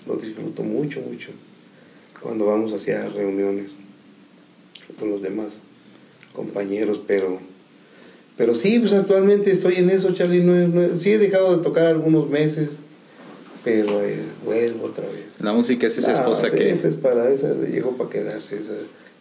Lo 0.06 0.16
disfruto 0.16 0.64
mucho, 0.64 1.02
mucho. 1.02 1.32
Cuando 2.22 2.46
vamos 2.46 2.72
hacia 2.72 3.06
reuniones 3.10 3.72
con 4.98 5.10
los 5.10 5.22
demás 5.22 5.60
compañeros, 6.34 7.02
pero 7.06 7.42
pero 8.38 8.56
sí, 8.56 8.80
pues 8.80 8.94
actualmente 8.94 9.52
estoy 9.52 9.76
en 9.76 9.90
eso, 9.90 10.14
Charlie. 10.14 10.42
No, 10.42 10.98
sí 10.98 11.12
he 11.12 11.18
dejado 11.18 11.58
de 11.58 11.64
tocar 11.64 11.88
algunos 11.88 12.30
meses, 12.30 12.70
pero 13.66 14.02
eh, 14.04 14.22
vuelvo 14.46 14.86
otra 14.86 15.04
vez. 15.04 15.26
La 15.42 15.52
música 15.52 15.88
es 15.88 15.98
esa 15.98 16.14
esposa 16.14 16.50
que... 16.52 16.70
Esa 16.70 16.88
es 16.88 16.96
para 16.96 17.30
esa, 17.30 17.54
llegó 17.56 17.98
para 17.98 18.10
quedarse. 18.10 18.60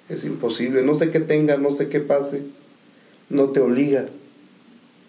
Es 0.08 0.24
imposible. 0.24 0.82
No 0.82 0.96
sé 0.96 1.10
qué 1.10 1.20
tenga, 1.20 1.56
no 1.56 1.74
sé 1.74 1.88
qué 1.88 2.00
pase. 2.00 2.42
No 3.28 3.50
te 3.50 3.60
obliga. 3.60 4.06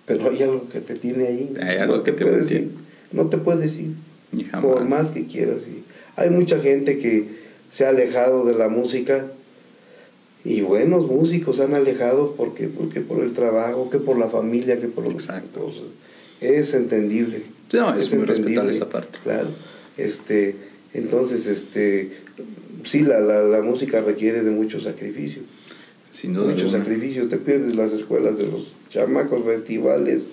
Pero 0.05 0.29
hay 0.29 0.41
algo 0.43 0.69
que 0.69 0.79
te 0.79 0.95
tiene 0.95 1.27
ahí. 1.27 1.53
Hay 1.61 1.77
algo 1.77 2.03
que 2.03 2.13
te, 2.13 2.25
puedes 2.25 2.49
ir. 2.51 2.71
No 3.11 3.27
te 3.27 3.37
puedes 3.37 3.77
ir. 3.77 3.93
Por 4.61 4.85
más 4.85 5.11
que 5.11 5.25
quieras. 5.25 5.61
Hay 6.15 6.29
mucha 6.29 6.59
gente 6.59 6.97
que 6.97 7.27
se 7.69 7.85
ha 7.85 7.89
alejado 7.89 8.45
de 8.45 8.55
la 8.55 8.69
música 8.69 9.27
y 10.43 10.61
buenos 10.61 11.07
músicos 11.07 11.57
se 11.57 11.63
han 11.63 11.75
alejado 11.75 12.33
porque, 12.37 12.67
porque 12.67 13.01
por 13.01 13.23
el 13.23 13.33
trabajo, 13.33 13.89
que 13.89 13.97
por 13.97 14.17
la 14.17 14.29
familia, 14.29 14.79
que 14.79 14.87
por 14.87 15.03
los 15.03 15.13
Exacto. 15.13 15.71
Es 16.39 16.73
entendible. 16.73 17.43
No, 17.73 17.93
es, 17.95 18.13
muy 18.13 18.25
respetable 18.25 18.71
esa 18.71 18.89
parte. 18.89 19.19
Claro. 19.23 19.49
Este, 19.97 20.55
entonces, 20.93 21.47
este, 21.47 22.13
sí, 22.83 23.01
la, 23.01 23.19
la, 23.19 23.41
la 23.41 23.61
música 23.61 24.01
requiere 24.01 24.43
de 24.43 24.51
mucho 24.51 24.79
sacrificio. 24.79 25.41
Sin 26.09 26.33
duda. 26.33 26.51
Mucho 26.51 26.69
sacrificio. 26.71 27.27
Te 27.27 27.37
pierdes 27.37 27.75
las 27.75 27.93
escuelas 27.93 28.37
de 28.37 28.47
los 28.47 28.73
chamacos, 28.89 29.43
festivales, 29.45 30.25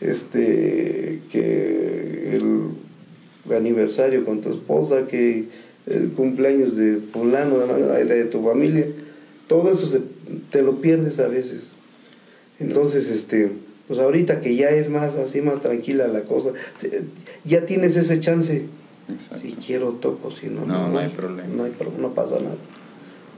este, 0.00 1.20
que 1.30 2.36
el 2.36 3.54
aniversario 3.54 4.24
con 4.24 4.40
tu 4.40 4.50
esposa, 4.50 5.06
que 5.06 5.44
el 5.86 6.10
cumpleaños 6.12 6.76
de 6.76 6.98
fulano, 7.12 7.58
de, 7.58 8.04
de 8.04 8.24
tu 8.24 8.42
familia 8.42 8.86
todo 9.48 9.70
eso 9.70 9.98
te 10.50 10.62
lo 10.62 10.80
pierdes 10.80 11.18
a 11.18 11.26
veces. 11.26 11.70
Entonces, 12.60 13.08
este, 13.08 13.50
pues 13.88 13.98
ahorita 13.98 14.40
que 14.40 14.54
ya 14.54 14.68
es 14.68 14.90
más 14.90 15.16
así, 15.16 15.40
más 15.40 15.62
tranquila 15.62 16.06
la 16.06 16.22
cosa, 16.22 16.50
ya 17.44 17.66
tienes 17.66 17.96
ese 17.96 18.20
chance. 18.20 18.66
Si 19.18 19.52
quiero 19.52 19.92
toco, 19.92 20.30
si 20.30 20.46
no, 20.46 20.66
no, 20.66 20.88
no, 20.88 20.98
hay 20.98 21.08
problema. 21.08 21.48
No, 21.48 21.64
hay, 21.64 21.72
no 21.98 22.14
pasa 22.14 22.38
nada. 22.40 22.56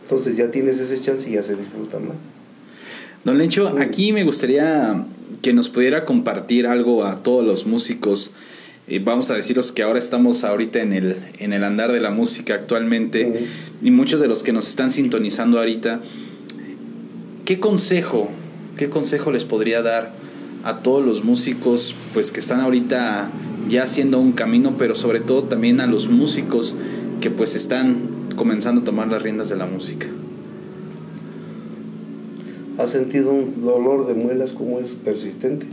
Entonces 0.02 0.36
ya 0.36 0.50
tienes 0.50 0.80
ese 0.80 1.00
chance 1.00 1.30
y 1.30 1.34
ya 1.34 1.42
se 1.42 1.54
disfruta 1.54 1.98
más. 2.00 2.16
Don 3.24 3.38
Lencho, 3.38 3.68
aquí 3.78 4.12
me 4.12 4.24
gustaría 4.24 5.04
que 5.42 5.52
nos 5.52 5.68
pudiera 5.68 6.04
compartir 6.04 6.66
algo 6.66 7.04
a 7.04 7.22
todos 7.22 7.44
los 7.44 7.66
músicos. 7.66 8.32
Eh, 8.88 9.00
vamos 9.02 9.30
a 9.30 9.34
deciros 9.34 9.72
que 9.72 9.82
ahora 9.82 9.98
estamos 9.98 10.42
ahorita 10.42 10.80
en 10.80 10.92
el, 10.92 11.16
en 11.38 11.52
el 11.52 11.62
andar 11.62 11.92
de 11.92 12.00
la 12.00 12.10
música 12.10 12.54
actualmente 12.54 13.46
y 13.82 13.90
muchos 13.90 14.20
de 14.20 14.26
los 14.26 14.42
que 14.42 14.52
nos 14.52 14.68
están 14.68 14.90
sintonizando 14.90 15.58
ahorita, 15.58 16.00
¿qué 17.44 17.60
consejo, 17.60 18.30
qué 18.76 18.88
consejo 18.88 19.30
les 19.30 19.44
podría 19.44 19.82
dar 19.82 20.12
a 20.64 20.78
todos 20.78 21.04
los 21.04 21.24
músicos 21.24 21.94
pues 22.12 22.32
que 22.32 22.40
están 22.40 22.60
ahorita 22.60 23.30
ya 23.68 23.84
haciendo 23.84 24.18
un 24.18 24.32
camino, 24.32 24.76
pero 24.78 24.94
sobre 24.94 25.20
todo 25.20 25.44
también 25.44 25.80
a 25.80 25.86
los 25.86 26.08
músicos 26.08 26.76
que 27.20 27.30
pues 27.30 27.54
están 27.54 28.28
comenzando 28.36 28.82
a 28.82 28.84
tomar 28.84 29.08
las 29.08 29.22
riendas 29.22 29.48
de 29.48 29.56
la 29.56 29.66
música? 29.66 30.06
¿Has 32.78 32.90
sentido 32.90 33.32
un 33.32 33.62
dolor 33.62 34.06
de 34.06 34.14
muelas 34.14 34.52
como 34.52 34.80
es 34.80 34.94
persistente? 34.94 35.66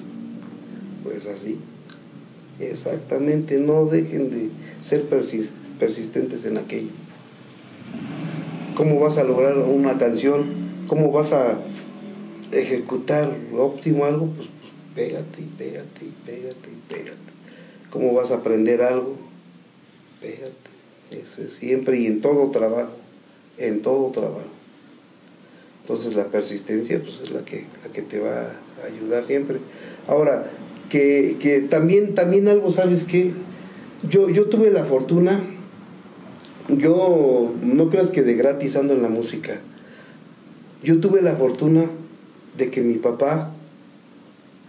Pues 1.04 1.28
así. 1.28 1.58
Exactamente, 2.60 3.60
no 3.60 3.86
dejen 3.86 4.30
de 4.30 4.50
ser 4.82 5.04
persistentes 5.80 6.44
en 6.46 6.58
aquello 6.58 6.90
cómo 8.78 9.00
vas 9.00 9.18
a 9.18 9.24
lograr 9.24 9.58
una 9.58 9.98
canción, 9.98 10.46
cómo 10.88 11.12
vas 11.12 11.34
a 11.34 11.58
ejecutar 12.52 13.36
óptimo 13.58 14.06
algo, 14.06 14.28
pues, 14.28 14.48
pues, 14.62 14.72
pégate 14.96 15.44
pégate 15.58 16.06
pégate 16.26 16.70
pégate. 16.88 17.27
¿Cómo 17.98 18.14
vas 18.14 18.30
a 18.30 18.36
aprender 18.36 18.84
algo? 18.84 19.16
Pégate. 20.22 20.52
Eso 21.10 21.42
es 21.42 21.54
siempre 21.56 22.00
y 22.00 22.06
en 22.06 22.22
todo 22.22 22.52
trabajo, 22.52 22.92
en 23.58 23.82
todo 23.82 24.12
trabajo. 24.12 24.44
Entonces 25.82 26.14
la 26.14 26.26
persistencia 26.26 27.02
pues, 27.02 27.16
es 27.24 27.32
la 27.32 27.44
que, 27.44 27.66
la 27.84 27.92
que 27.92 28.04
te 28.04 28.20
va 28.20 28.52
a 28.84 28.86
ayudar 28.86 29.26
siempre. 29.26 29.58
Ahora, 30.08 30.52
que, 30.92 31.38
que 31.40 31.62
también, 31.62 32.14
también 32.14 32.48
algo, 32.48 32.70
¿sabes 32.70 33.06
qué? 33.06 33.32
Yo, 34.08 34.30
yo 34.30 34.46
tuve 34.46 34.70
la 34.70 34.86
fortuna 34.86 35.42
yo 36.70 37.54
no 37.64 37.90
creas 37.90 38.12
que 38.12 38.22
de 38.22 38.36
gratis 38.36 38.76
ando 38.76 38.94
en 38.94 39.02
la 39.02 39.10
música. 39.10 39.58
Yo 40.84 41.00
tuve 41.00 41.24
la 41.24 41.36
fortuna 41.36 41.86
de 42.60 42.70
que 42.70 42.82
mi 42.82 43.00
papá, 43.00 43.54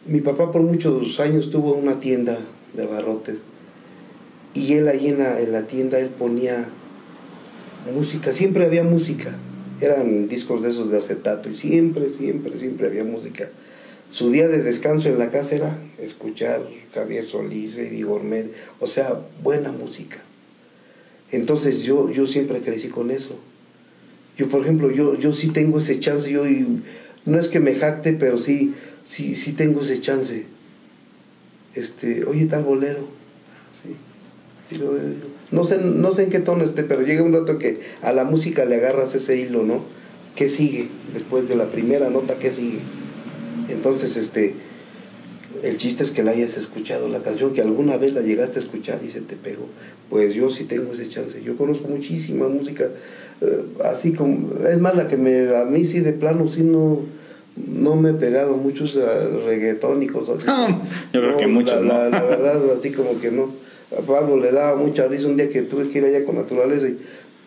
mi 0.06 0.22
papá 0.22 0.50
por 0.50 0.62
muchos 0.62 1.20
años 1.20 1.50
tuvo 1.50 1.74
una 1.74 2.00
tienda 2.00 2.38
de 2.74 2.82
abarrotes 2.84 3.40
y 4.54 4.74
él 4.74 4.88
ahí 4.88 5.08
en 5.08 5.18
la, 5.18 5.40
en 5.40 5.52
la 5.52 5.66
tienda 5.66 5.98
él 5.98 6.08
ponía 6.08 6.68
música, 7.94 8.32
siempre 8.32 8.64
había 8.64 8.82
música, 8.82 9.36
eran 9.80 10.28
discos 10.28 10.62
de 10.62 10.70
esos 10.70 10.90
de 10.90 10.98
acetato 10.98 11.48
y 11.48 11.56
siempre, 11.56 12.10
siempre, 12.10 12.58
siempre 12.58 12.88
había 12.88 13.04
música. 13.04 13.48
Su 14.10 14.30
día 14.30 14.48
de 14.48 14.62
descanso 14.62 15.08
en 15.08 15.18
la 15.18 15.30
casa 15.30 15.56
era 15.56 15.78
escuchar 15.98 16.66
Javier 16.94 17.26
Solís, 17.26 17.78
y 17.78 18.02
Gourmet, 18.02 18.50
o 18.80 18.86
sea, 18.86 19.20
buena 19.42 19.70
música. 19.70 20.18
Entonces 21.30 21.82
yo, 21.82 22.10
yo 22.10 22.26
siempre 22.26 22.60
crecí 22.60 22.88
con 22.88 23.10
eso. 23.10 23.38
Yo, 24.38 24.48
por 24.48 24.62
ejemplo, 24.62 24.90
yo, 24.90 25.18
yo 25.18 25.32
sí 25.32 25.48
tengo 25.48 25.78
ese 25.78 26.00
chance, 26.00 26.30
yo 26.30 26.44
no 27.26 27.38
es 27.38 27.48
que 27.48 27.60
me 27.60 27.74
jacte, 27.74 28.14
pero 28.14 28.38
sí, 28.38 28.74
sí, 29.04 29.34
sí 29.34 29.52
tengo 29.52 29.82
ese 29.82 30.00
chance. 30.00 30.46
Este, 31.78 32.24
oye, 32.24 32.46
tal 32.46 32.64
bolero. 32.64 33.06
No, 35.50 35.64
sé, 35.64 35.78
no 35.78 36.12
sé 36.12 36.24
en 36.24 36.30
qué 36.30 36.40
tono 36.40 36.64
esté, 36.64 36.82
pero 36.82 37.02
llega 37.02 37.22
un 37.22 37.32
rato 37.32 37.58
que 37.58 37.80
a 38.02 38.12
la 38.12 38.24
música 38.24 38.64
le 38.64 38.76
agarras 38.76 39.14
ese 39.14 39.36
hilo, 39.36 39.62
¿no? 39.62 39.82
¿Qué 40.34 40.48
sigue? 40.48 40.88
Después 41.14 41.48
de 41.48 41.56
la 41.56 41.66
primera 41.66 42.10
nota, 42.10 42.38
¿qué 42.38 42.50
sigue? 42.50 42.80
Entonces, 43.70 44.16
este, 44.16 44.54
el 45.62 45.76
chiste 45.76 46.02
es 46.02 46.10
que 46.10 46.22
la 46.22 46.32
hayas 46.32 46.56
escuchado, 46.58 47.08
la 47.08 47.22
canción 47.22 47.54
que 47.54 47.62
alguna 47.62 47.96
vez 47.96 48.12
la 48.12 48.20
llegaste 48.20 48.58
a 48.58 48.62
escuchar 48.62 49.00
y 49.06 49.10
se 49.10 49.20
te 49.20 49.36
pegó. 49.36 49.66
Pues 50.10 50.34
yo 50.34 50.50
sí 50.50 50.64
tengo 50.64 50.92
ese 50.92 51.08
chance. 51.08 51.42
Yo 51.42 51.56
conozco 51.56 51.88
muchísima 51.88 52.48
música, 52.48 52.88
eh, 53.40 53.64
así 53.84 54.12
como, 54.12 54.52
es 54.66 54.78
más 54.78 54.96
la 54.96 55.08
que 55.08 55.16
me, 55.16 55.56
a 55.56 55.64
mí 55.64 55.86
sí 55.86 56.00
de 56.00 56.12
plano 56.12 56.50
sí 56.50 56.62
no, 56.62 57.02
no 57.66 57.96
me 57.96 58.10
he 58.10 58.14
pegado 58.14 58.56
muchos 58.56 58.94
reggaetón 59.46 60.02
y 60.02 60.06
cosas 60.06 60.46
así. 60.46 60.74
yo 61.12 61.20
creo 61.20 61.36
que 61.36 61.46
muchos. 61.46 61.82
La, 61.84 62.08
la, 62.08 62.22
verdad, 62.22 62.60
así 62.76 62.92
como 62.92 63.20
que 63.20 63.30
no. 63.30 63.50
A 63.96 64.02
Pablo 64.02 64.36
le 64.36 64.52
daba 64.52 64.76
mucha 64.76 65.06
risa 65.06 65.28
un 65.28 65.36
día 65.36 65.48
que 65.48 65.62
tuve 65.62 65.88
que 65.88 65.98
ir 65.98 66.04
allá 66.04 66.24
con 66.24 66.36
naturaleza 66.36 66.88
y 66.88 66.98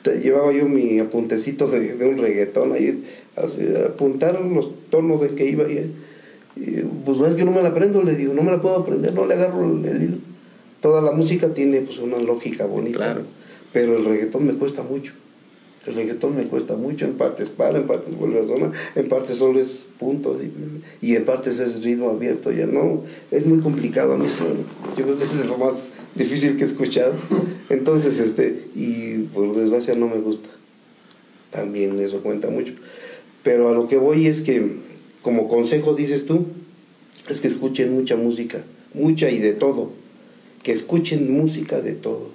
te 0.01 0.20
llevaba 0.20 0.51
yo 0.51 0.66
mi 0.66 0.99
apuntecito 0.99 1.68
de, 1.68 1.95
de 1.95 2.05
un 2.07 2.18
reggaetón 2.18 2.74
ahí, 2.74 3.03
así, 3.36 3.62
apuntar 3.86 4.41
los 4.41 4.72
tonos 4.89 5.22
de 5.22 5.36
que 5.36 5.45
iba 5.45 5.64
y 5.70 5.91
pues 7.05 7.20
es 7.22 7.36
que 7.36 7.45
no 7.45 7.51
me 7.51 7.62
la 7.62 7.70
aprendo, 7.70 8.03
le 8.03 8.16
digo, 8.16 8.34
no 8.34 8.43
me 8.43 8.51
la 8.51 8.62
puedo 8.62 8.78
aprender, 8.78 9.14
no 9.14 9.26
le 9.26 9.36
agarro 9.36 9.64
el, 9.64 10.03
hilo. 10.03 10.18
Toda 10.82 11.01
la 11.01 11.12
música 11.12 11.53
tiene 11.53 11.82
pues 11.82 11.99
una 11.99 12.18
lógica 12.18 12.66
bonita, 12.66 12.97
claro. 12.97 13.22
pero 13.72 13.97
el 13.97 14.05
reggaetón 14.05 14.47
me 14.47 14.53
cuesta 14.53 14.84
mucho. 14.84 15.14
El 15.88 15.96
reggaetón 15.96 16.38
me 16.38 16.44
cuesta 16.44 16.76
mucho, 16.76 17.06
en 17.06 17.14
partes 17.14 17.50
para, 17.50 17.80
en 17.80 17.88
partes 17.88 18.16
vuelve 18.16 18.40
a 18.40 18.46
zona, 18.46 18.72
en 18.96 19.10
partes 19.10 19.38
solo 19.38 19.60
es 19.60 19.84
punto 20.00 20.40
y, 21.02 21.16
en 21.16 21.26
partes 21.26 21.60
es 21.60 21.82
ritmo 21.82 22.12
abierto, 22.12 22.52
ya 22.52 22.68
no, 22.68 23.02
es 23.32 23.48
muy 23.48 23.62
complicado 23.62 24.14
a 24.14 24.18
mí, 24.18 24.28
yo 24.96 25.04
creo 25.04 25.18
que 25.18 25.24
es 25.24 25.46
lo 25.48 25.58
más 25.58 25.84
difícil 26.16 26.58
que 26.58 26.64
he 26.64 26.68
escuchado. 26.68 27.14
Entonces, 27.70 28.20
este, 28.20 28.68
y 28.76 29.30
por 29.34 29.56
desgracia 29.56 29.96
no 29.96 30.08
me 30.08 30.18
gusta. 30.18 30.50
También 31.52 32.00
eso 32.00 32.22
cuenta 32.22 32.50
mucho. 32.50 32.74
Pero 33.44 33.70
a 33.70 33.74
lo 33.74 33.88
que 33.88 33.98
voy 33.98 34.28
es 34.28 34.42
que, 34.42 34.78
como 35.22 35.48
consejo 35.48 35.96
dices 35.96 36.26
tú, 36.26 36.46
es 37.30 37.42
que 37.42 37.48
escuchen 37.48 37.94
mucha 37.94 38.16
música, 38.16 38.64
mucha 38.94 39.30
y 39.30 39.40
de 39.40 39.54
todo. 39.54 39.92
Que 40.64 40.74
escuchen 40.74 41.32
música 41.32 41.82
de 41.82 41.94
todo. 41.94 42.30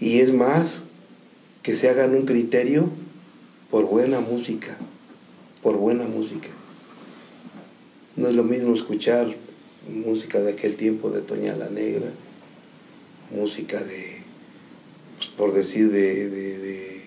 Y 0.00 0.20
es 0.20 0.32
más, 0.32 0.82
que 1.62 1.76
se 1.76 1.88
hagan 1.88 2.14
un 2.14 2.26
criterio 2.26 2.88
por 3.70 3.86
buena 3.86 4.20
música, 4.20 4.76
por 5.62 5.76
buena 5.76 6.04
música. 6.04 6.48
No 8.16 8.28
es 8.28 8.34
lo 8.34 8.44
mismo 8.44 8.74
escuchar 8.74 9.34
música 9.88 10.40
de 10.40 10.52
aquel 10.52 10.76
tiempo 10.76 11.10
de 11.10 11.22
Toña 11.22 11.56
la 11.56 11.68
Negra, 11.68 12.10
música 13.30 13.80
de, 13.80 14.18
pues, 15.16 15.30
por 15.30 15.54
decir, 15.54 15.90
de, 15.90 16.28
de, 16.28 17.02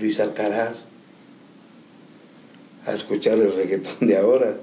Luis 0.00 0.20
Alcaraz, 0.20 0.86
a 2.86 2.94
escuchar 2.94 3.38
el 3.38 3.52
reggaetón 3.52 4.08
de 4.08 4.16
ahora. 4.16 4.56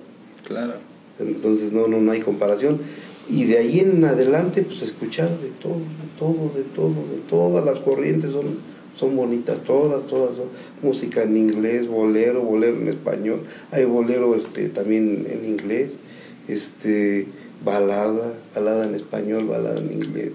Claro. 0.47 0.75
Entonces 1.19 1.73
no, 1.73 1.87
no, 1.87 1.99
no 1.99 2.11
hay 2.11 2.21
comparación. 2.21 2.81
Y 3.29 3.45
de 3.45 3.57
ahí 3.57 3.79
en 3.79 4.03
adelante, 4.05 4.61
pues 4.61 4.81
escuchar 4.81 5.29
de 5.39 5.49
todo, 5.61 5.79
de 5.79 6.19
todo, 6.19 6.51
de 6.55 6.63
todo, 6.63 7.07
de 7.11 7.21
todas 7.29 7.65
las 7.65 7.79
corrientes 7.79 8.31
son, 8.31 8.57
son 8.95 9.15
bonitas, 9.15 9.63
todas, 9.63 10.05
todas, 10.07 10.37
música 10.81 11.23
en 11.23 11.37
inglés, 11.37 11.87
bolero, 11.87 12.41
bolero 12.41 12.77
en 12.77 12.87
español, 12.87 13.41
hay 13.71 13.85
bolero 13.85 14.35
este, 14.35 14.69
también 14.69 15.27
en 15.29 15.45
inglés, 15.45 15.91
este, 16.47 17.27
balada, 17.63 18.33
balada 18.53 18.85
en 18.85 18.95
español, 18.95 19.45
balada 19.45 19.79
en 19.79 19.91
inglés. 19.91 20.31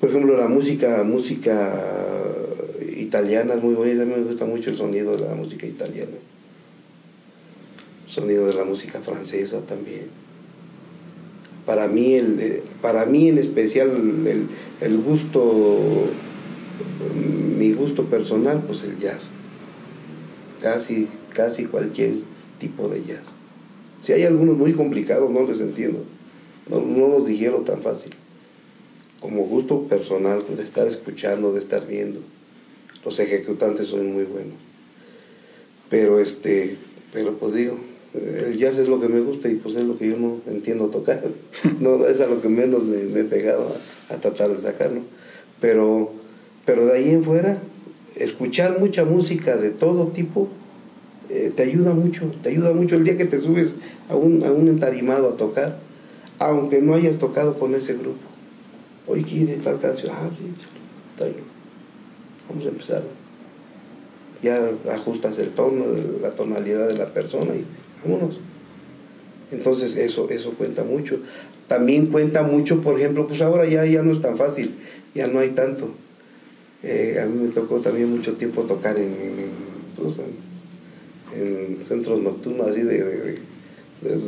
Por 0.00 0.10
ejemplo, 0.10 0.36
la 0.36 0.48
música, 0.48 1.02
música 1.04 1.80
italiana 2.96 3.54
es 3.54 3.62
muy 3.62 3.74
bonita, 3.74 4.02
a 4.02 4.06
mí 4.06 4.14
me 4.16 4.24
gusta 4.24 4.44
mucho 4.44 4.70
el 4.70 4.76
sonido 4.76 5.16
de 5.16 5.26
la 5.26 5.34
música 5.34 5.66
italiana. 5.66 6.16
El 8.06 8.12
sonido 8.12 8.46
de 8.46 8.54
la 8.54 8.64
música 8.64 9.00
francesa 9.00 9.60
también 9.60 10.26
para 11.66 11.88
mí, 11.88 12.14
el, 12.14 12.40
eh, 12.40 12.62
para 12.80 13.04
mí 13.04 13.28
en 13.28 13.38
especial 13.38 13.90
el, 14.80 14.98
gusto, 14.98 16.08
mi 17.58 17.72
gusto 17.72 18.04
personal, 18.04 18.62
pues 18.66 18.82
el 18.82 18.98
jazz. 18.98 19.30
Casi, 20.60 21.08
casi 21.34 21.66
cualquier 21.66 22.14
tipo 22.58 22.88
de 22.88 23.04
jazz. 23.04 23.24
Si 24.02 24.12
hay 24.12 24.24
algunos 24.24 24.56
muy 24.56 24.74
complicados, 24.74 25.30
no 25.30 25.46
les 25.46 25.60
entiendo. 25.60 26.04
No, 26.68 26.80
no 26.80 27.08
los 27.08 27.26
dijeron 27.26 27.64
tan 27.64 27.82
fácil. 27.82 28.12
Como 29.20 29.44
gusto 29.44 29.82
personal, 29.82 30.44
de 30.56 30.62
estar 30.62 30.86
escuchando, 30.86 31.52
de 31.52 31.60
estar 31.60 31.86
viendo. 31.86 32.20
Los 33.04 33.18
ejecutantes 33.18 33.88
son 33.88 34.12
muy 34.12 34.24
buenos. 34.24 34.54
Pero 35.88 36.18
este, 36.18 36.76
pero 37.12 37.38
pues 37.38 37.54
digo, 37.54 37.78
el 38.14 38.58
jazz 38.58 38.78
es 38.78 38.88
lo 38.88 39.00
que 39.00 39.08
me 39.08 39.20
gusta 39.20 39.48
y 39.48 39.54
pues 39.56 39.76
es 39.76 39.84
lo 39.84 39.98
que 39.98 40.08
yo 40.08 40.16
no 40.16 40.40
entiendo 40.46 40.88
tocar. 40.88 41.22
no, 41.80 42.06
es 42.06 42.20
a 42.20 42.26
lo 42.26 42.40
que 42.40 42.48
menos 42.48 42.84
me, 42.84 42.98
he 42.98 43.24
pegado 43.24 43.76
a, 44.08 44.16
tratar 44.16 44.50
de 44.50 44.58
sacarlo. 44.58 45.02
Pero, 45.60 46.12
pero 46.66 46.84
de 46.84 46.98
ahí 46.98 47.10
en 47.10 47.24
fuera, 47.24 47.62
escuchar 48.16 48.78
mucha 48.78 49.04
música 49.04 49.56
de 49.56 49.70
todo 49.70 50.08
tipo 50.08 50.48
eh, 51.28 51.52
te 51.54 51.64
ayuda 51.64 51.92
mucho, 51.92 52.32
te 52.42 52.50
ayuda 52.50 52.72
mucho 52.72 52.96
el 52.96 53.04
día 53.04 53.16
que 53.16 53.24
te 53.24 53.40
subes 53.40 53.74
a 54.08 54.14
un, 54.14 54.44
a 54.44 54.52
un 54.52 54.68
entarimado 54.68 55.30
a 55.30 55.36
tocar, 55.36 55.78
aunque 56.38 56.80
no 56.80 56.94
hayas 56.94 57.18
tocado 57.18 57.58
con 57.58 57.74
ese 57.74 57.94
grupo. 57.94 58.20
Hoy 59.08 59.24
quiere 59.24 59.56
tal 59.56 59.80
canción, 59.80 60.12
ah, 60.14 60.30
sí, 60.30 60.44
está 61.12 61.24
bien. 61.24 61.44
Vamos 62.48 62.64
a 62.64 62.68
empezar. 62.68 63.02
Ya 64.42 64.60
ajustas 64.92 65.38
el 65.38 65.50
tono, 65.50 65.84
la 66.22 66.30
tonalidad 66.30 66.88
de 66.88 66.98
la 66.98 67.06
persona 67.06 67.54
y 67.54 67.64
vámonos. 68.04 68.38
Entonces 69.50 69.96
eso, 69.96 70.28
eso 70.30 70.52
cuenta 70.52 70.84
mucho. 70.84 71.18
También 71.66 72.06
cuenta 72.06 72.42
mucho, 72.42 72.82
por 72.82 73.00
ejemplo, 73.00 73.26
pues 73.26 73.40
ahora 73.42 73.66
ya, 73.66 73.84
ya 73.84 74.02
no 74.02 74.12
es 74.12 74.20
tan 74.20 74.36
fácil, 74.36 74.74
ya 75.14 75.26
no 75.26 75.40
hay 75.40 75.50
tanto. 75.50 75.90
Eh, 76.88 77.18
a 77.20 77.26
mí 77.26 77.46
me 77.46 77.48
tocó 77.48 77.80
también 77.80 78.08
mucho 78.10 78.34
tiempo 78.34 78.62
tocar 78.62 78.96
en, 78.96 79.12
pues, 79.96 80.20
centros 81.82 82.22
nocturnos, 82.22 82.68
así 82.68 82.82
de, 82.82 83.38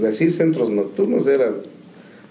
decir 0.02 0.32
centros 0.32 0.68
nocturnos 0.68 1.26
era, 1.28 1.52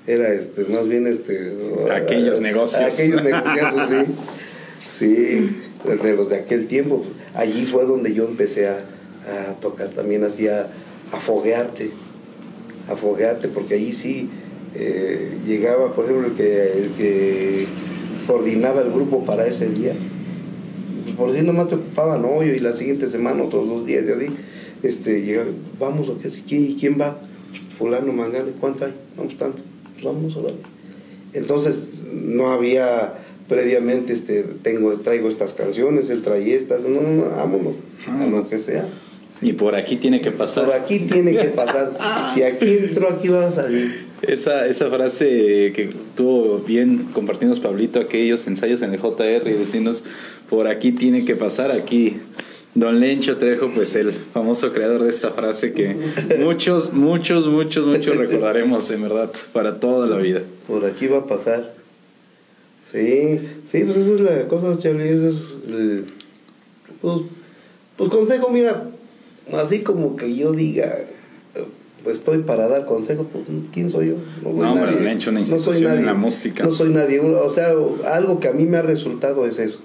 era 0.06 0.34
este, 0.34 0.66
más 0.66 0.86
bien 0.90 1.08
este, 1.08 1.54
aquellos 1.92 2.42
negocios. 2.42 2.94
Aquellos 2.94 3.24
negocios, 3.24 3.90
sí. 3.90 5.00
Sí, 5.00 5.58
de 6.04 6.14
los 6.14 6.28
de 6.28 6.36
aquel 6.36 6.68
tiempo. 6.68 7.04
Pues, 7.04 7.14
allí 7.34 7.66
fue 7.66 7.86
donde 7.86 8.14
yo 8.14 8.26
empecé 8.26 8.68
a, 8.68 8.80
a 9.28 9.54
tocar 9.62 9.92
también, 9.92 10.26
hacía 10.26 10.68
afoguearte, 11.14 11.92
afoguearte, 12.90 13.48
porque 13.48 13.76
ahí 13.76 13.94
sí 13.94 14.30
eh, 14.76 15.38
llegaba, 15.46 15.94
por 15.96 16.04
ejemplo, 16.04 16.28
el 16.28 16.34
que, 16.34 16.74
el 16.74 16.90
que 16.98 17.68
coordinaba 18.28 18.82
el 18.82 18.92
grupo 18.92 19.26
para 19.26 19.48
ese 19.48 19.70
día. 19.70 19.94
Pues 21.18 21.30
por 21.30 21.36
si 21.36 21.42
nomás 21.42 21.68
te 21.68 21.76
ocupaban 21.76 22.24
hoy 22.26 22.50
y 22.50 22.60
la 22.60 22.74
siguiente 22.74 23.08
semana, 23.08 23.44
otros 23.44 23.68
dos 23.68 23.86
días 23.86 24.06
y 24.08 24.12
así, 24.12 24.28
este, 24.84 25.24
llegaba, 25.24 25.48
vamos, 25.80 26.12
¿quién, 26.48 26.76
¿quién 26.76 27.00
va? 27.00 27.18
Fulano, 27.78 28.14
Mangano, 28.14 28.52
¿cuánto 28.60 28.86
hay? 28.86 28.94
Vamos 29.18 29.38
tanto, 29.38 29.60
pues 29.94 30.06
vamos 30.06 30.44
ver. 30.44 30.54
Entonces, 31.34 31.90
no 32.14 32.52
había 32.52 33.16
previamente, 33.50 34.14
este, 34.14 34.44
tengo, 34.62 34.94
traigo 35.00 35.30
estas 35.30 35.54
canciones, 35.54 36.10
él 36.12 36.22
trae 36.22 36.54
estas, 36.54 36.82
no, 36.82 36.90
no, 36.90 37.02
no, 37.02 37.30
vámonos, 37.30 37.76
a 38.08 38.26
lo 38.26 38.48
que 38.48 38.60
sea. 38.60 38.86
Y 39.42 39.54
por 39.54 39.76
aquí 39.76 39.98
tiene 39.98 40.22
que 40.22 40.32
pasar. 40.32 40.66
Por 40.66 40.76
aquí 40.76 41.00
tiene 41.00 41.36
que 41.36 41.46
pasar. 41.46 41.92
si 42.34 42.44
aquí 42.44 42.78
entró, 42.78 43.10
aquí 43.10 43.28
va 43.28 43.48
a 43.48 43.52
salir. 43.52 44.07
Esa, 44.22 44.66
esa 44.68 44.90
frase 44.90 45.72
que 45.76 45.92
tuvo 46.16 46.60
bien 46.60 47.10
compartidos 47.14 47.60
Pablito, 47.60 48.00
aquellos 48.00 48.48
ensayos 48.48 48.82
en 48.82 48.94
el 48.94 49.00
JR 49.00 49.48
y 49.48 49.54
decirnos, 49.54 50.04
por 50.50 50.68
aquí 50.68 50.92
tiene 50.92 51.24
que 51.26 51.36
pasar, 51.36 51.72
aquí. 51.72 52.18
Don 52.74 53.00
Lencho 53.00 53.38
Trejo, 53.38 53.72
pues 53.74 53.96
el 53.96 54.12
famoso 54.12 54.72
creador 54.72 55.02
de 55.02 55.10
esta 55.10 55.32
frase 55.32 55.74
que 55.74 55.96
muchos, 56.40 56.94
muchos, 56.94 57.48
muchos, 57.48 57.88
muchos 57.88 58.16
recordaremos 58.16 58.92
en 58.92 59.02
verdad 59.02 59.32
para 59.52 59.80
toda 59.80 60.06
la 60.06 60.18
vida. 60.18 60.44
Por 60.68 60.86
aquí 60.86 61.08
va 61.08 61.20
a 61.20 61.26
pasar. 61.26 61.74
Sí, 62.92 63.40
sí, 63.66 63.84
pues 63.84 63.98
esa 63.98 64.14
es 64.14 64.20
la 64.22 64.48
cosa, 64.48 64.80
Charlie, 64.80 65.10
eso 65.10 65.30
es 65.30 65.56
el, 65.68 66.06
pues, 67.02 67.22
pues 67.98 68.10
consejo, 68.10 68.50
mira, 68.50 68.90
así 69.54 69.82
como 69.82 70.16
que 70.16 70.36
yo 70.36 70.54
diga, 70.54 71.00
pues 72.04 72.20
estoy 72.20 72.40
para 72.40 72.68
dar 72.68 72.86
consejos, 72.86 73.28
pues 73.32 73.44
¿quién 73.74 73.90
soy 73.90 74.10
yo? 74.10 74.16
No, 74.44 74.54
soy 74.54 74.76
nadie. 74.76 75.12
hecho 75.12 75.30
una 75.30 75.42
no 75.42 75.60
soy 75.60 75.82
nadie, 75.82 76.00
en 76.00 76.06
la 76.06 76.14
música. 76.14 76.64
No 76.64 76.72
soy 76.72 76.90
nadie, 76.90 77.20
o 77.20 77.50
sea, 77.50 77.74
algo 78.06 78.40
que 78.40 78.48
a 78.48 78.54
mí 78.54 78.66
me 78.66 78.78
ha 78.78 78.82
resultado 78.82 79.46
es 79.46 79.60
eso, 79.60 79.80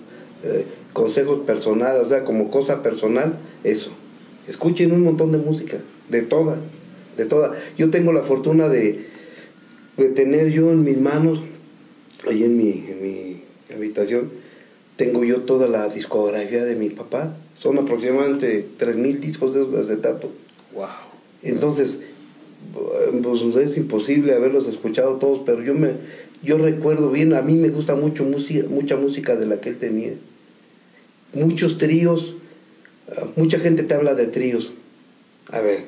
eh, 0.45 0.67
consejos 0.93 1.41
personales, 1.41 2.03
o 2.03 2.09
sea, 2.09 2.25
como 2.25 2.51
cosa 2.51 2.83
personal, 2.83 3.39
eso. 3.65 3.91
Escuchen 4.49 4.93
un 4.93 5.03
montón 5.03 5.33
de 5.33 5.39
música, 5.39 5.79
de 6.09 6.23
toda, 6.23 6.57
de 7.17 7.25
toda. 7.25 7.53
Yo 7.79 7.91
tengo 7.91 8.13
la 8.13 8.23
fortuna 8.23 8.69
de, 8.69 9.07
de 9.97 10.09
tener 10.11 10.51
yo 10.51 10.71
en 10.71 10.83
mis 10.85 10.99
manos, 10.99 11.41
ahí 12.29 12.45
en 12.45 12.57
mi, 12.57 12.85
en 12.89 13.03
mi 13.03 13.43
habitación, 13.75 14.31
tengo 14.97 15.25
yo 15.25 15.41
toda 15.41 15.67
la 15.67 15.89
discografía 15.89 16.65
de 16.65 16.77
mi 16.77 16.91
papá, 16.91 17.37
son 17.57 17.79
aproximadamente 17.79 18.67
3.000 18.79 19.19
discos 19.21 19.55
de 19.55 19.79
acetato. 19.79 20.31
Wow. 20.75 21.12
Entonces, 21.43 22.01
pues 23.23 23.57
es 23.57 23.77
imposible 23.77 24.35
haberlos 24.35 24.69
escuchado 24.69 25.17
todos, 25.17 25.43
pero 25.45 25.63
yo 25.63 25.75
me 25.75 25.91
yo 26.43 26.59
recuerdo 26.59 27.11
bien, 27.11 27.35
a 27.35 27.43
mí 27.43 27.55
me 27.55 27.69
gusta 27.69 27.95
mucho 27.95 28.25
música, 28.25 28.67
mucha 28.69 28.97
música 28.97 29.37
de 29.37 29.47
la 29.47 29.61
que 29.61 29.69
él 29.69 29.79
tenía. 29.79 30.15
Muchos 31.35 31.79
tríos, 31.79 32.35
ah, 33.17 33.27
mucha 33.37 33.61
gente 33.61 33.85
te 33.85 33.95
habla 33.95 34.15
de 34.15 34.27
tríos. 34.27 34.73
A 35.51 35.61
ver, 35.61 35.85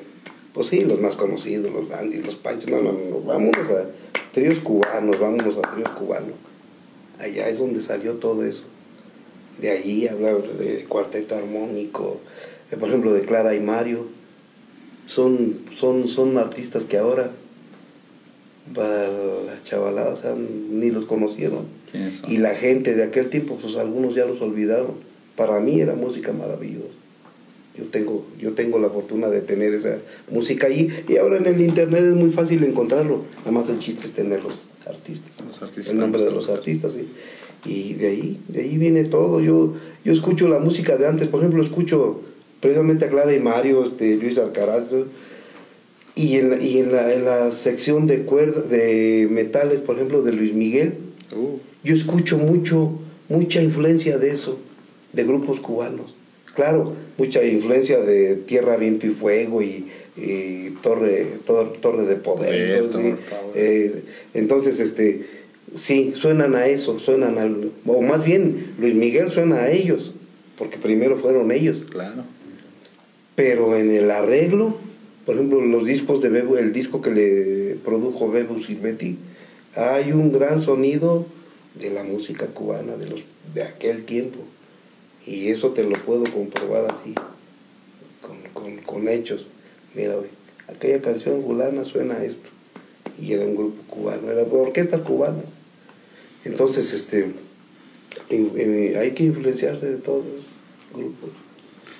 pues 0.53 0.67
sí, 0.67 0.85
los 0.85 1.01
más 1.01 1.15
conocidos, 1.15 1.73
los 1.73 1.91
Andy, 1.91 2.19
los 2.19 2.35
Panchos, 2.35 2.69
no, 2.69 2.81
no, 2.81 2.93
no, 2.93 3.21
vámonos 3.21 3.69
a 3.69 3.89
tríos 4.31 4.59
cubanos, 4.59 5.19
vámonos 5.19 5.57
a 5.57 5.61
tríos 5.73 5.89
cubanos. 5.89 6.35
Allá 7.19 7.49
es 7.49 7.59
donde 7.59 7.81
salió 7.81 8.13
todo 8.13 8.45
eso 8.45 8.63
de 9.59 9.71
allí, 9.71 10.07
hablar 10.07 10.41
de 10.43 10.85
cuarteto 10.85 11.35
armónico, 11.35 12.19
eh, 12.71 12.77
por 12.77 12.89
ejemplo 12.89 13.13
de 13.13 13.21
Clara 13.21 13.55
y 13.55 13.59
Mario, 13.59 14.07
son, 15.07 15.59
son, 15.79 16.07
son 16.07 16.37
artistas 16.37 16.85
que 16.85 16.97
ahora 16.97 17.31
para 18.73 19.09
la 19.09 19.63
chavalada 19.63 20.15
ni 20.71 20.89
los 20.89 21.05
conocieron. 21.05 21.65
Y 22.27 22.37
la 22.39 22.55
gente 22.55 22.93
de 22.93 23.03
aquel 23.03 23.29
tiempo, 23.29 23.57
pues 23.61 23.75
algunos 23.77 24.15
ya 24.15 24.25
los 24.25 24.41
olvidaron. 24.41 24.95
Para 25.35 25.59
mí 25.59 25.79
era 25.79 25.95
música 25.95 26.33
maravillosa. 26.33 26.87
Yo 27.77 27.85
tengo, 27.85 28.25
yo 28.39 28.53
tengo 28.53 28.79
la 28.79 28.89
fortuna 28.89 29.27
de 29.27 29.41
tener 29.41 29.73
esa 29.73 29.97
música 30.31 30.67
ahí 30.67 30.89
y 31.09 31.17
ahora 31.17 31.37
en 31.37 31.45
el 31.45 31.59
internet 31.59 32.05
es 32.05 32.13
muy 32.13 32.31
fácil 32.31 32.63
encontrarlo. 32.63 33.23
Además 33.43 33.69
el 33.69 33.79
chiste 33.79 34.05
es 34.05 34.13
tener 34.13 34.43
los 34.43 34.67
artistas. 34.87 35.31
Los 35.45 35.61
artistas 35.61 35.91
el 35.91 35.99
nombre 35.99 36.23
de 36.23 36.31
los 36.31 36.49
artistas, 36.49 36.93
sí. 36.93 37.09
Y 37.65 37.95
de 37.95 38.07
ahí, 38.07 38.39
de 38.47 38.61
ahí 38.61 38.77
viene 38.77 39.03
todo. 39.03 39.41
Yo, 39.41 39.73
yo 40.05 40.13
escucho 40.13 40.47
la 40.47 40.59
música 40.59 40.97
de 40.97 41.07
antes, 41.07 41.27
por 41.27 41.41
ejemplo, 41.41 41.61
escucho 41.63 42.21
precisamente 42.59 43.05
a 43.05 43.09
Clara 43.09 43.33
y 43.33 43.39
Mario, 43.39 43.83
este, 43.85 44.15
Luis 44.15 44.37
Alcaraz, 44.37 44.85
y 46.15 46.37
en, 46.37 46.61
y 46.61 46.77
en, 46.79 46.91
la, 46.91 47.13
en 47.13 47.25
la 47.25 47.51
sección 47.51 48.07
de 48.07 48.21
cuerdas, 48.21 48.69
de 48.69 49.27
metales, 49.29 49.79
por 49.79 49.97
ejemplo, 49.97 50.21
de 50.21 50.31
Luis 50.31 50.53
Miguel, 50.53 50.95
uh. 51.35 51.57
yo 51.83 51.95
escucho 51.95 52.37
mucho, 52.37 52.99
mucha 53.27 53.61
influencia 53.61 54.17
de 54.17 54.29
eso, 54.31 54.57
de 55.11 55.23
grupos 55.23 55.59
cubanos. 55.59 56.15
Claro, 56.55 56.93
mucha 57.17 57.43
influencia 57.43 57.99
de 57.99 58.37
Tierra, 58.37 58.77
Viento 58.77 59.05
y 59.05 59.09
Fuego 59.09 59.61
y, 59.61 59.87
Torre, 60.81 61.27
torre, 61.45 62.05
de 62.05 62.15
Poder. 62.15 62.85
Eh, 63.53 64.03
entonces, 64.33 64.79
este, 64.79 65.25
sí, 65.75 66.13
suenan 66.15 66.55
a 66.55 66.67
eso, 66.67 66.99
suenan 66.99 67.37
al, 67.37 67.71
o 67.85 68.01
más 68.01 68.23
bien 68.23 68.73
Luis 68.79 68.95
Miguel 68.95 69.31
suena 69.31 69.63
a 69.63 69.71
ellos, 69.71 70.13
porque 70.57 70.77
primero 70.77 71.17
fueron 71.17 71.51
ellos. 71.51 71.79
Claro. 71.89 72.23
Pero 73.35 73.75
en 73.75 73.91
el 73.91 74.11
arreglo, 74.11 74.77
por 75.25 75.35
ejemplo, 75.35 75.61
los 75.61 75.85
discos 75.85 76.21
de 76.21 76.29
Bebo, 76.29 76.57
el 76.57 76.71
disco 76.71 77.01
que 77.01 77.11
le 77.11 77.75
produjo 77.83 78.29
Bebo 78.29 78.59
Silvetti, 78.59 79.17
hay 79.75 80.11
un 80.11 80.31
gran 80.31 80.61
sonido 80.61 81.25
de 81.73 81.89
la 81.89 82.03
música 82.03 82.47
cubana 82.47 82.95
de 82.95 83.07
los 83.07 83.23
de 83.53 83.63
aquel 83.63 84.05
tiempo. 84.05 84.39
Y 85.25 85.49
eso 85.49 85.71
te 85.71 85.83
lo 85.83 85.95
puedo 86.05 86.23
comprobar 86.25 86.85
así, 86.85 87.15
con, 88.53 88.77
con, 88.77 89.07
hechos. 89.07 89.47
Mira, 89.93 90.15
aquella 90.67 91.01
canción 91.01 91.43
fulana 91.43 91.83
suena 91.83 92.23
esto. 92.23 92.49
Y 93.19 93.33
era 93.33 93.45
un 93.45 93.55
grupo 93.55 93.81
cubano, 93.89 94.31
era 94.31 94.43
orquestas 94.43 95.01
cubanas. 95.01 95.45
Entonces, 96.43 96.93
este, 96.93 97.31
hay 98.29 99.11
que 99.11 99.23
influenciarse 99.23 99.87
de 99.87 99.97
todos 99.97 100.23
los 100.25 100.45
grupos. 100.93 101.31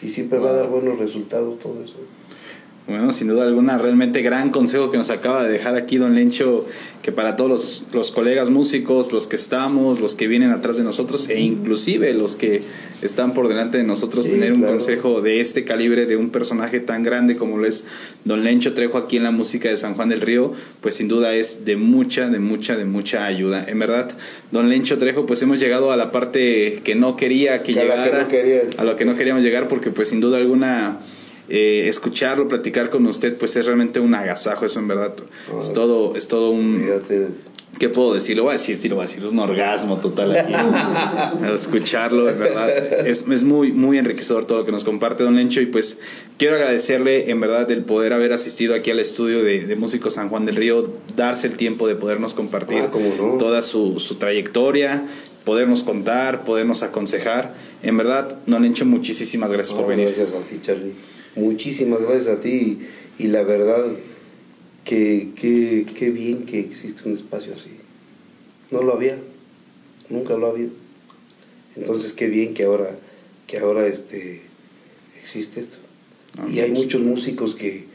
Y 0.06 0.10
siempre 0.12 0.38
va 0.38 0.52
a 0.52 0.54
dar 0.54 0.70
buenos 0.70 1.00
resultados 1.00 1.58
todo 1.60 1.84
eso. 1.84 1.96
Bueno, 2.88 3.12
sin 3.12 3.28
duda 3.28 3.46
alguna, 3.46 3.80
realmente 3.80 4.22
gran 4.22 4.52
consejo 4.52 4.92
que 4.92 4.98
nos 4.98 5.10
acaba 5.10 5.44
de 5.44 5.50
dejar 5.50 5.76
aquí 5.76 5.98
don 5.98 6.14
Lencho, 6.14 6.68
que 7.02 7.12
para 7.12 7.36
todos 7.36 7.84
los, 7.92 8.12
colegas 8.12 8.52
músicos, 8.52 9.12
los 9.12 9.26
que 9.26 9.38
estamos, 9.38 10.00
los 10.02 10.14
que 10.14 10.28
vienen 10.28 10.52
atrás 10.52 10.78
de 10.78 10.84
nosotros 10.84 11.28
e 11.30 11.40
inclusive 11.40 12.14
los 12.14 12.36
que 12.36 12.62
están 13.02 13.34
por 13.34 13.48
delante 13.48 13.80
de 13.80 13.84
nosotros, 13.84 14.30
tener 14.30 14.54
un 14.54 14.62
consejo 14.62 15.22
de 15.22 15.42
este 15.42 15.64
calibre 15.64 16.06
de 16.06 16.16
un 16.16 16.30
personaje 16.30 16.80
tan 16.80 17.02
grande 17.02 17.38
como 17.38 17.58
lo 17.58 17.66
es 17.66 17.86
don 18.24 18.44
Lencho 18.44 18.74
Trejo 18.74 19.00
aquí 19.00 19.18
en 19.18 19.24
la 19.24 19.32
música 19.32 19.68
de 19.68 19.78
San 19.78 19.96
Juan 19.96 20.10
del 20.10 20.22
Río, 20.22 20.54
pues 20.82 20.94
sin 20.94 21.08
duda 21.08 21.34
es 21.34 21.66
de 21.66 21.78
mucha, 21.78 22.30
de 22.30 22.38
mucha, 22.38 22.76
de 22.78 22.86
mucha 22.86 23.26
ayuda. 23.26 23.66
En 23.68 23.80
verdad, 23.80 24.16
don 24.52 24.70
Lencho 24.70 25.00
Trejo, 25.00 25.26
pues 25.26 25.42
hemos 25.42 25.60
llegado 25.60 25.92
a 25.92 25.98
la 25.98 26.12
parte 26.12 26.82
que 26.84 26.94
no 26.94 27.16
quería 27.16 27.64
que, 27.64 27.74
llegara, 27.74 28.28
a 28.78 28.84
lo 28.84 28.96
que 28.96 29.06
no 29.06 29.16
queríamos 29.16 29.44
llegar 29.44 29.68
porque 29.68 29.90
pues 29.90 30.10
sin 30.10 30.20
duda 30.20 30.38
alguna 30.38 31.00
eh, 31.50 31.88
escucharlo, 31.88 32.48
platicar 32.48 32.90
con 32.90 33.06
usted, 33.06 33.38
pues 33.38 33.56
es 33.56 33.66
realmente 33.66 34.00
un 34.00 34.14
agasajo, 34.16 34.66
eso 34.66 34.80
en 34.80 34.88
verdad. 34.88 35.14
es 35.60 35.74
todo, 35.74 36.16
es 36.16 36.28
todo 36.28 36.50
un... 36.50 36.90
¿Qué 37.80 37.90
puedo 37.90 38.14
decir? 38.14 38.38
Lo 38.38 38.44
voy 38.44 38.52
a 38.52 38.54
decir, 38.54 38.78
sí, 38.78 38.88
lo 38.88 38.96
voy 38.96 39.04
a 39.04 39.08
decir, 39.08 39.26
un 39.26 39.38
orgasmo 39.38 39.98
total 39.98 40.36
aquí. 40.36 40.54
Escucharlo, 41.54 42.30
en 42.30 42.40
verdad. 42.40 43.06
Es, 43.06 43.28
es, 43.28 43.44
muy, 43.44 43.74
muy 43.74 43.98
enriquecedor 43.98 44.46
todo 44.46 44.60
lo 44.60 44.66
que 44.66 44.72
nos 44.72 44.86
comparte 44.86 45.24
Don 45.24 45.36
Lencho 45.36 45.60
y 45.60 45.66
pues 45.66 46.00
quiero 46.38 46.56
agradecerle 46.56 47.30
en 47.30 47.42
verdad 47.42 47.70
el 47.72 47.84
poder 47.84 48.14
haber 48.14 48.32
asistido 48.32 48.76
aquí 48.76 48.92
al 48.92 49.00
estudio 49.00 49.44
de, 49.44 49.66
de 49.66 49.76
Músicos 49.76 50.14
San 50.14 50.30
Juan 50.30 50.46
del 50.46 50.56
Río, 50.56 50.90
darse 51.18 51.48
el 51.48 51.58
tiempo 51.58 51.88
de 51.88 51.96
podernos 51.96 52.34
compartir 52.34 52.84
ah, 52.84 53.38
toda 53.40 53.62
su, 53.62 54.00
su 54.00 54.16
trayectoria, 54.16 55.06
podernos 55.44 55.84
contar, 55.84 56.46
podernos 56.46 56.82
aconsejar. 56.82 57.56
En 57.84 57.98
verdad, 57.98 58.38
Don 58.46 58.64
Lencho, 58.64 58.86
muchísimas 58.86 59.52
gracias 59.52 59.76
por 59.76 59.88
venir. 59.88 60.14
Gracias 60.16 60.34
a 60.34 60.46
ti, 60.46 60.60
Charlie. 60.62 60.94
Muchísimas 61.36 62.02
gracias 62.02 62.28
a 62.30 62.40
ti 62.40 62.80
y, 63.20 63.28
la 63.28 63.44
verdad 63.44 63.86
que, 64.86 65.30
que, 65.36 66.10
bien 66.10 66.46
que 66.46 66.60
existe 66.60 67.08
un 67.08 67.16
espacio 67.16 67.54
así. 67.54 67.72
No 68.72 68.82
lo 68.82 68.94
había, 68.94 69.18
nunca 70.10 70.38
lo 70.38 70.48
había. 70.48 70.70
Entonces 71.76 72.14
qué 72.14 72.28
bien 72.28 72.54
que 72.54 72.64
ahora, 72.64 72.98
que 73.48 73.58
ahora 73.58 73.86
este, 73.86 74.44
existe 75.22 75.60
esto. 75.60 75.78
y 76.50 76.60
hay 76.60 76.72
muchos 76.72 77.02
músicos 77.02 77.56
que, 77.56 77.94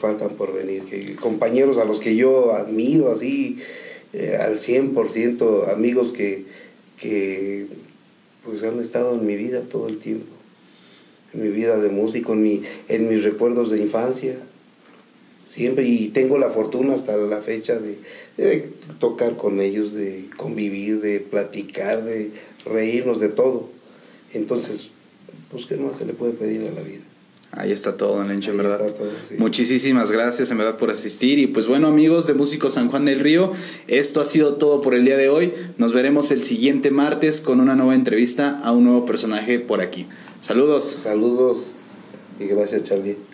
faltan 0.00 0.30
por 0.30 0.52
venir, 0.52 0.82
que, 0.82 1.14
compañeros 1.14 1.78
a 1.78 1.84
los 1.84 2.00
que 2.00 2.16
yo 2.16 2.52
admiro 2.52 3.12
así 3.12 3.60
eh, 4.12 4.36
al 4.40 4.56
100%, 4.56 5.72
amigos 5.72 6.10
que, 6.10 6.46
que 6.98 7.66
pues 8.44 8.64
han 8.64 8.80
estado 8.80 9.14
en 9.14 9.24
mi 9.24 9.36
vida 9.36 9.62
todo 9.62 9.86
el 9.86 9.98
tiempo 9.98 10.33
mi 11.34 11.48
vida 11.48 11.78
de 11.78 11.88
músico, 11.88 12.32
en, 12.32 12.42
mi, 12.42 12.62
en 12.88 13.08
mis 13.08 13.22
recuerdos 13.22 13.70
de 13.70 13.80
infancia. 13.80 14.36
Siempre, 15.46 15.86
y 15.86 16.08
tengo 16.08 16.38
la 16.38 16.50
fortuna 16.50 16.94
hasta 16.94 17.16
la 17.16 17.40
fecha 17.40 17.78
de, 17.78 18.68
tocar 18.98 19.36
con 19.36 19.60
ellos, 19.60 19.92
de 19.92 20.24
convivir, 20.36 21.00
de 21.00 21.20
platicar, 21.20 22.04
de 22.04 22.30
reírnos 22.64 23.20
de 23.20 23.28
todo. 23.28 23.68
Entonces, 24.32 24.88
pues, 25.50 25.66
¿qué 25.66 25.76
más 25.76 25.98
se 25.98 26.06
le 26.06 26.14
puede 26.14 26.32
pedir 26.32 26.62
a 26.62 26.72
la 26.72 26.80
vida? 26.80 27.02
Ahí 27.56 27.70
está 27.70 27.96
todo, 27.96 28.16
don 28.16 28.28
Lencho, 28.28 28.50
en 28.50 28.56
verdad. 28.56 28.80
Muchísimas 29.38 30.10
gracias, 30.10 30.50
en 30.50 30.58
verdad, 30.58 30.76
por 30.76 30.90
asistir. 30.90 31.38
Y 31.38 31.46
pues 31.46 31.66
bueno, 31.66 31.86
amigos 31.86 32.26
de 32.26 32.34
Músico 32.34 32.68
San 32.68 32.90
Juan 32.90 33.04
del 33.04 33.20
Río, 33.20 33.52
esto 33.86 34.20
ha 34.20 34.24
sido 34.24 34.56
todo 34.56 34.80
por 34.80 34.94
el 34.94 35.04
día 35.04 35.16
de 35.16 35.28
hoy. 35.28 35.52
Nos 35.78 35.92
veremos 35.92 36.32
el 36.32 36.42
siguiente 36.42 36.90
martes 36.90 37.40
con 37.40 37.60
una 37.60 37.76
nueva 37.76 37.94
entrevista 37.94 38.58
a 38.58 38.72
un 38.72 38.84
nuevo 38.84 39.06
personaje 39.06 39.60
por 39.60 39.80
aquí. 39.80 40.06
Saludos. 40.40 40.98
Saludos 41.02 41.64
y 42.40 42.46
gracias 42.46 42.82
Charlie. 42.82 43.33